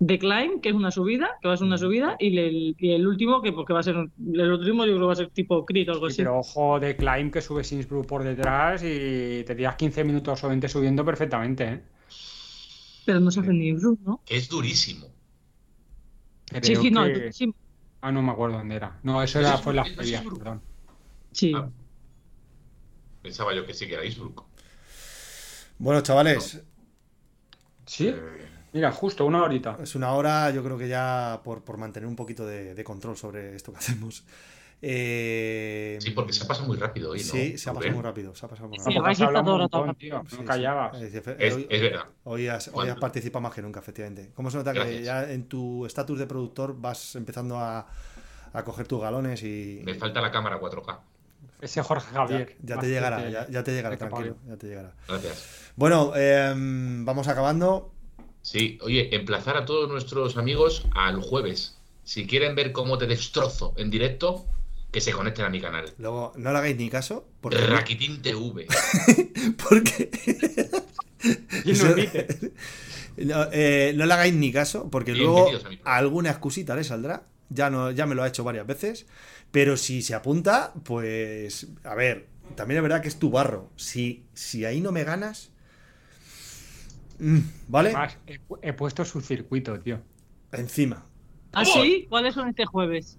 The 0.04 0.18
Climb, 0.18 0.60
que 0.60 0.68
es 0.68 0.74
una 0.74 0.90
subida, 0.90 1.30
que 1.40 1.48
va 1.48 1.54
a 1.54 1.56
ser 1.56 1.66
una 1.66 1.78
subida, 1.78 2.16
y 2.18 2.36
el, 2.38 2.76
y 2.78 2.90
el 2.92 3.06
último, 3.06 3.40
que, 3.40 3.52
pues, 3.52 3.66
que 3.66 3.72
va 3.72 3.80
a 3.80 3.82
ser, 3.82 3.94
el 3.96 4.52
último 4.52 4.84
yo 4.84 4.92
creo 4.92 5.00
que 5.00 5.06
va 5.06 5.12
a 5.14 5.16
ser 5.16 5.30
tipo 5.30 5.64
crit 5.64 5.88
o 5.88 5.92
algo 5.92 6.10
Sí, 6.10 6.14
así. 6.14 6.22
pero 6.22 6.38
ojo 6.40 6.78
de 6.78 6.96
Climb 6.96 7.32
que 7.32 7.40
sube 7.40 7.62
Innsbruck 7.70 8.06
por 8.06 8.22
detrás 8.22 8.82
y 8.82 9.42
te 9.44 9.54
tiras 9.54 9.76
15 9.76 10.04
minutos 10.04 10.44
o 10.44 10.48
20 10.48 10.68
subiendo 10.68 11.02
perfectamente, 11.04 11.64
¿eh? 11.64 11.82
Pero 13.06 13.20
no 13.20 13.30
se 13.30 13.40
hace 13.40 13.52
ni 13.54 13.68
Innsbruck, 13.68 14.00
¿no? 14.00 14.20
Que 14.26 14.36
es 14.36 14.48
durísimo. 14.48 15.06
Sí, 16.52 16.60
Creo 16.60 16.82
sí, 16.82 16.90
no, 16.90 17.04
que- 17.06 17.32
sí, 17.32 17.54
Ah, 18.02 18.12
no 18.12 18.20
me 18.22 18.32
acuerdo 18.32 18.58
dónde 18.58 18.76
era. 18.76 19.00
No, 19.02 19.22
eso 19.22 19.40
era, 19.40 19.54
es- 19.54 19.60
fue 19.62 19.72
en 19.72 19.76
la 19.76 19.82
ese 19.82 19.90
es 19.92 19.96
previa, 19.96 20.18
Innsbruck. 20.18 20.38
perdón. 20.38 20.62
sí. 21.32 21.52
Ah. 21.56 21.70
Pensaba 23.22 23.54
yo 23.54 23.66
que 23.66 23.74
sí 23.74 23.86
que 23.86 23.94
era 23.94 24.04
Innsbruck. 24.04 24.44
Bueno, 25.78 26.00
chavales, 26.02 26.62
¿Sí? 27.86 28.08
Eh, 28.08 28.14
Mira, 28.76 28.92
justo 28.92 29.24
una 29.24 29.42
horita. 29.42 29.76
es 29.82 29.94
una 29.94 30.12
hora, 30.12 30.50
yo 30.50 30.62
creo 30.62 30.76
que 30.78 30.88
ya 30.88 31.40
por, 31.42 31.62
por 31.64 31.78
mantener 31.78 32.06
un 32.06 32.16
poquito 32.16 32.44
de, 32.46 32.74
de 32.74 32.84
control 32.84 33.16
sobre 33.16 33.56
esto 33.56 33.72
que 33.72 33.78
hacemos. 33.82 34.24
Eh, 34.82 35.96
sí, 36.02 36.10
porque 36.10 36.32
se 36.34 36.44
ha 36.44 36.46
pasado 36.46 36.66
muy 36.66 36.76
rápido 36.76 37.10
hoy, 37.12 37.18
¿no? 37.20 37.24
Sí, 37.24 37.56
se 37.56 37.70
ha 37.70 37.72
pasado 37.72 37.94
muy 37.94 38.02
rápido. 38.02 38.34
Se 38.34 38.44
ha 38.44 38.48
pasado 38.48 38.68
muy 38.68 38.78
Sí, 38.78 38.84
rápido. 38.94 39.10
Está 39.10 39.24
hablado 39.26 39.44
todo 39.44 39.54
un 39.54 39.86
montón, 39.86 39.94
tío, 39.96 40.22
Sí, 40.28 40.36
no 40.36 40.38
sí. 40.38 40.44
callabas. 40.44 41.00
Es, 41.00 41.54
hoy, 41.54 41.66
es 41.70 41.80
verdad. 41.80 42.04
hoy 42.24 42.48
has, 42.48 42.70
hoy 42.74 42.88
has 42.88 42.98
participado 42.98 43.40
más 43.42 43.54
que 43.54 43.62
nunca, 43.62 43.80
efectivamente. 43.80 44.32
¿Cómo 44.34 44.50
se 44.50 44.58
nota 44.58 44.72
que 44.72 44.78
Gracias. 44.80 45.04
ya 45.04 45.30
en 45.32 45.48
tu 45.48 45.86
estatus 45.86 46.18
de 46.18 46.26
productor 46.26 46.78
vas 46.78 47.16
empezando 47.16 47.58
a, 47.58 47.86
a 48.52 48.64
coger 48.64 48.86
tus 48.86 49.00
galones 49.00 49.42
y 49.42 49.80
Me 49.84 49.94
falta 49.94 50.20
la 50.20 50.30
cámara 50.30 50.58
4K. 50.60 51.00
Ese 51.60 51.82
Jorge 51.82 52.12
Javier. 52.12 52.56
ya 52.62 52.74
te 52.78 52.80
que 52.82 52.88
llegará, 52.88 53.28
ya, 53.30 53.48
ya 53.48 53.64
te 53.64 53.72
llegará, 53.72 53.96
tranquilo, 53.96 54.36
ya 54.46 54.56
te 54.58 54.66
llegará. 54.66 54.92
Gracias. 55.08 55.46
Bueno, 55.74 56.14
em, 56.16 57.04
vamos 57.04 57.28
acabando. 57.28 57.92
Sí, 58.46 58.78
oye, 58.80 59.12
emplazar 59.12 59.56
a 59.56 59.64
todos 59.64 59.90
nuestros 59.90 60.36
amigos 60.36 60.84
al 60.94 61.20
jueves. 61.20 61.76
si 62.04 62.28
quieren 62.28 62.54
ver 62.54 62.70
cómo 62.70 62.96
te 62.96 63.08
destrozo 63.08 63.74
en 63.76 63.90
directo, 63.90 64.46
que 64.92 65.00
se 65.00 65.10
conecten 65.10 65.46
a 65.46 65.50
mi 65.50 65.60
canal. 65.60 65.92
Luego, 65.98 66.32
no 66.36 66.52
le 66.52 66.58
hagáis 66.58 66.76
ni 66.76 66.88
caso. 66.88 67.26
Porque. 67.40 67.58
Rakitin 67.58 68.22
TV. 68.22 68.68
porque 69.68 70.10
no, 73.16 73.48
eh, 73.50 73.92
no 73.96 74.06
le 74.06 74.14
hagáis 74.14 74.34
ni 74.34 74.52
caso, 74.52 74.88
porque 74.92 75.16
luego 75.16 75.50
alguna 75.82 76.30
excusita 76.30 76.76
le 76.76 76.84
saldrá. 76.84 77.26
Ya, 77.50 77.68
no, 77.68 77.90
ya 77.90 78.06
me 78.06 78.14
lo 78.14 78.22
ha 78.22 78.28
hecho 78.28 78.44
varias 78.44 78.68
veces. 78.68 79.06
Pero 79.50 79.76
si 79.76 80.02
se 80.02 80.14
apunta, 80.14 80.72
pues. 80.84 81.66
A 81.82 81.96
ver, 81.96 82.28
también 82.54 82.78
es 82.78 82.82
verdad 82.84 83.02
que 83.02 83.08
es 83.08 83.18
tu 83.18 83.30
barro. 83.30 83.70
Si, 83.74 84.22
si 84.34 84.64
ahí 84.64 84.80
no 84.80 84.92
me 84.92 85.02
ganas. 85.02 85.50
Mm, 87.18 87.38
¿Vale? 87.68 87.88
Además, 87.90 88.18
he, 88.26 88.38
pu- 88.40 88.58
he 88.62 88.72
puesto 88.72 89.04
su 89.04 89.20
circuito, 89.20 89.78
tío. 89.80 90.00
Encima. 90.52 91.04
¿Ah, 91.52 91.64
sí? 91.64 92.06
¿Cuáles 92.08 92.34
son 92.34 92.48
este 92.48 92.64
jueves? 92.66 93.18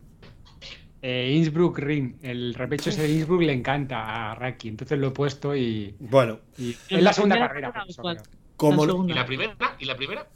Eh, 1.02 1.34
Innsbruck 1.36 1.78
Ring, 1.80 2.16
el 2.22 2.54
repecho 2.56 2.89
ese 2.89 3.04
de 3.04 3.12
Innsbruck 3.14 3.41
le 3.41 3.54
encanta 3.54 4.32
a 4.32 4.36
Raki, 4.36 4.68
entonces 4.70 4.98
lo 4.98 5.08
he 5.08 5.12
puesto 5.12 5.56
y, 5.56 5.95
Bueno, 6.00 6.39
y- 6.58 6.72
¿En 6.72 6.72
es 6.72 6.91
la 6.91 7.02
la 7.02 7.14
segunda 7.14 7.38
carrera. 7.39 7.72
por 7.72 7.84
eso, 7.89 8.24
como. 8.56 8.86
La 8.86 8.93
¿Y 8.93 9.14
la 9.14 9.26
primera? 9.26 9.56
¿Y 9.80 9.86
la 9.86 9.95
primera? 9.95 10.28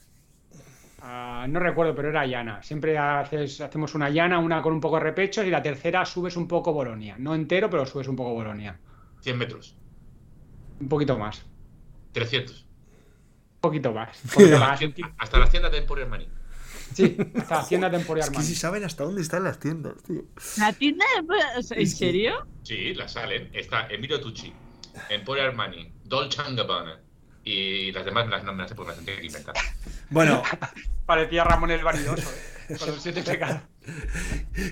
Ah, 1.04 1.48
no 1.50 1.60
recuerdo, 1.60 1.96
pero 1.96 2.10
era 2.10 2.28
llana. 2.28 2.62
Siempre 2.62 2.96
haces, 2.96 3.60
hacemos 3.60 3.96
una 3.96 4.10
llana, 4.12 4.38
una 4.38 4.62
con 4.62 4.72
un 4.74 4.80
poco 4.80 4.98
de 4.98 5.04
repecho 5.04 5.44
y 5.44 5.50
la 5.50 5.64
tercera 5.64 6.06
subes 6.06 6.38
un 6.38 6.48
poco 6.48 6.74
Bolonia. 6.74 7.16
No 7.18 7.34
entero, 7.34 7.70
pero 7.72 7.86
subes 7.88 8.08
un 8.08 8.16
poco 8.16 8.34
Bolonia. 8.36 8.80
100 9.22 9.38
metros. 9.38 9.76
Un 10.80 10.88
poquito 10.88 11.18
más. 11.18 11.44
300. 12.12 12.68
Un 13.64 13.70
poquito 13.70 13.92
más. 13.94 14.18
Poquito 14.34 14.58
más. 14.58 14.80
Hasta 15.20 15.38
la 15.38 15.46
hacienda 15.46 15.70
de 15.70 15.78
Emporio 15.78 16.06
Armani. 16.06 16.28
Sí, 16.94 17.16
hasta 17.38 17.60
Hacienda 17.62 17.90
Temporal 17.90 18.24
Es 18.26 18.30
que 18.32 18.42
si 18.42 18.54
saben 18.54 18.84
hasta 18.84 19.06
dónde 19.06 19.22
están 19.22 19.46
las 19.46 19.60
tiendas, 19.60 19.94
tío. 20.06 20.24
¿La 20.58 20.74
tienda? 20.74 21.06
de- 21.24 21.76
¿En 21.82 21.88
serio? 21.88 22.46
Sí, 22.64 22.94
la 22.96 23.08
salen. 23.08 23.50
Está 23.54 23.88
Emilio 23.88 24.20
Tucci, 24.20 24.52
Emporio 25.10 25.46
Armani, 25.46 25.90
Dolce 26.04 26.42
Gabbana. 26.54 27.00
Y 27.46 27.94
las 27.94 28.04
demás 28.04 28.28
las, 28.28 28.44
no 28.44 28.52
me 28.52 28.60
las 28.64 28.70
sé 28.70 28.76
porque 28.76 28.92
me 28.92 28.98
las 28.98 29.06
tengo 29.06 29.20
que 29.22 29.26
inventar. 29.28 29.56
Bueno, 30.10 30.44
Parecía 31.06 31.44
Ramón 31.46 31.72
el 31.72 31.82
Vanidoso, 31.84 32.30
¿eh? 32.68 32.76
con 32.78 32.90
los 32.90 33.02
siete 33.02 33.24
pecados. 33.24 33.62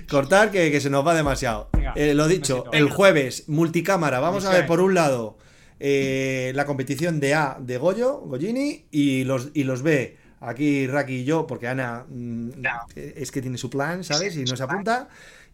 cortar 0.08 0.50
que, 0.50 0.70
que 0.70 0.80
se 0.80 0.90
nos 0.90 1.06
va 1.06 1.14
demasiado. 1.14 1.70
Venga, 1.72 1.92
Eh, 1.96 2.12
lo 2.14 2.28
dicho, 2.28 2.64
el 2.72 2.90
jueves, 2.90 3.48
multicámara. 3.48 4.20
Vamos 4.20 4.44
a 4.44 4.50
ver 4.50 4.66
por 4.66 4.80
un 4.80 4.94
lado 4.94 5.38
eh, 5.80 6.52
la 6.54 6.66
competición 6.66 7.18
de 7.20 7.34
A 7.34 7.56
de 7.60 7.78
Goyo, 7.78 8.18
Goyini, 8.20 8.86
y 8.90 9.24
los, 9.24 9.50
y 9.54 9.64
los 9.64 9.82
B, 9.82 10.16
aquí 10.40 10.86
Raki 10.86 11.14
y 11.20 11.24
yo, 11.24 11.46
porque 11.46 11.66
Ana 11.68 12.04
mm, 12.08 12.50
es 12.94 13.30
que 13.32 13.40
tiene 13.42 13.58
su 13.58 13.68
plan, 13.70 14.04
¿sabes? 14.04 14.36
Y 14.36 14.44
no 14.44 14.56
se 14.56 14.62
apunta. 14.62 15.08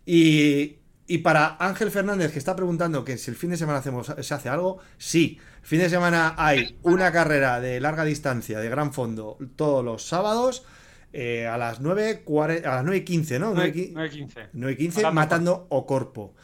Y, 0.05 0.77
y 1.07 1.19
para 1.19 1.57
Ángel 1.59 1.91
Fernández, 1.91 2.33
que 2.33 2.39
está 2.39 2.55
preguntando 2.57 3.05
que 3.05 3.17
si 3.19 3.31
el 3.31 3.37
fin 3.37 3.51
de 3.51 3.57
semana 3.57 3.79
hacemos, 3.79 4.13
se 4.21 4.35
hace 4.35 4.49
algo, 4.49 4.79
sí. 4.99 5.39
El 5.63 5.67
fin 5.69 5.79
de 5.81 5.89
semana 5.91 6.35
hay 6.37 6.77
una 6.83 7.11
carrera 7.13 7.61
de 7.61 7.81
larga 7.81 8.05
distancia, 8.05 8.59
de 8.61 8.69
gran 8.69 8.93
fondo, 8.93 9.39
todos 9.57 9.85
los 9.85 10.07
sábados. 10.07 10.65
eh, 11.13 11.47
a 11.47 11.57
las 11.57 11.81
9, 11.81 12.25
a 12.65 12.75
las 12.75 12.85
9 12.85 12.99
y 12.99 13.01
15, 13.05 13.39
¿no? 13.39 13.55
9 13.55 13.73
y 13.75 13.81
qui- 13.95 13.95
9-15. 13.95 14.49
9 14.53 14.73
y 14.73 14.77
15 14.77 15.01
Matando 15.03 15.15
matando 15.15 15.67
o 15.71 15.87
corpo. 15.87 16.35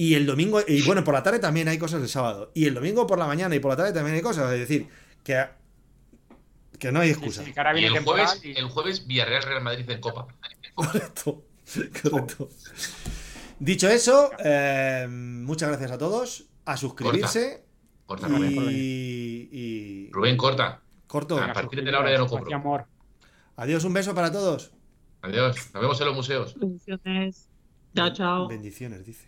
Y 0.00 0.14
el 0.14 0.26
domingo, 0.26 0.60
y 0.64 0.82
bueno, 0.82 1.02
por 1.02 1.12
la 1.12 1.24
tarde 1.24 1.40
también 1.40 1.66
hay 1.66 1.76
cosas 1.76 2.00
el 2.00 2.08
sábado. 2.08 2.52
Y 2.54 2.66
el 2.66 2.74
domingo 2.74 3.04
por 3.04 3.18
la 3.18 3.26
mañana 3.26 3.56
y 3.56 3.58
por 3.58 3.72
la 3.72 3.76
tarde 3.76 3.92
también 3.92 4.14
hay 4.14 4.22
cosas. 4.22 4.52
Es 4.52 4.60
decir, 4.60 4.86
que, 5.24 5.44
que 6.78 6.92
no 6.92 7.00
hay 7.00 7.10
excusa. 7.10 7.42
sí, 7.44 7.52
Y 7.52 7.84
el 7.84 8.04
jueves, 8.04 8.40
y- 8.44 8.52
el 8.56 8.68
jueves 8.68 9.08
Villarreal 9.08 9.42
Real 9.42 9.60
Madrid 9.64 9.90
en 9.90 10.00
Copa. 10.00 10.28
Correcto. 10.76 11.42
Correcto. 12.00 12.48
Dicho 13.58 13.88
eso, 13.88 14.30
eh, 14.38 15.08
muchas 15.10 15.68
gracias 15.70 15.90
a 15.90 15.98
todos. 15.98 16.44
A 16.64 16.76
suscribirse. 16.76 17.64
Corta, 18.06 18.28
Y, 18.28 18.30
Rubén. 18.30 18.52
y- 19.52 20.10
Rubén, 20.12 20.36
corta. 20.36 20.80
corto. 21.08 21.38
A 21.42 21.52
partir 21.52 21.82
de 21.82 21.90
la 21.90 21.98
hora 21.98 22.12
ya 22.12 22.18
no 22.18 22.28
cobro. 22.28 22.54
amor. 22.54 22.86
Adiós, 23.56 23.82
un 23.82 23.94
beso 23.94 24.14
para 24.14 24.30
todos. 24.30 24.70
Adiós. 25.22 25.56
Nos 25.74 25.82
vemos 25.82 26.00
en 26.00 26.06
los 26.06 26.14
museos. 26.14 26.54
Bendiciones. 26.56 27.48
Chao, 27.96 28.12
chao. 28.12 28.46
Bendiciones, 28.46 29.04
dice. 29.04 29.27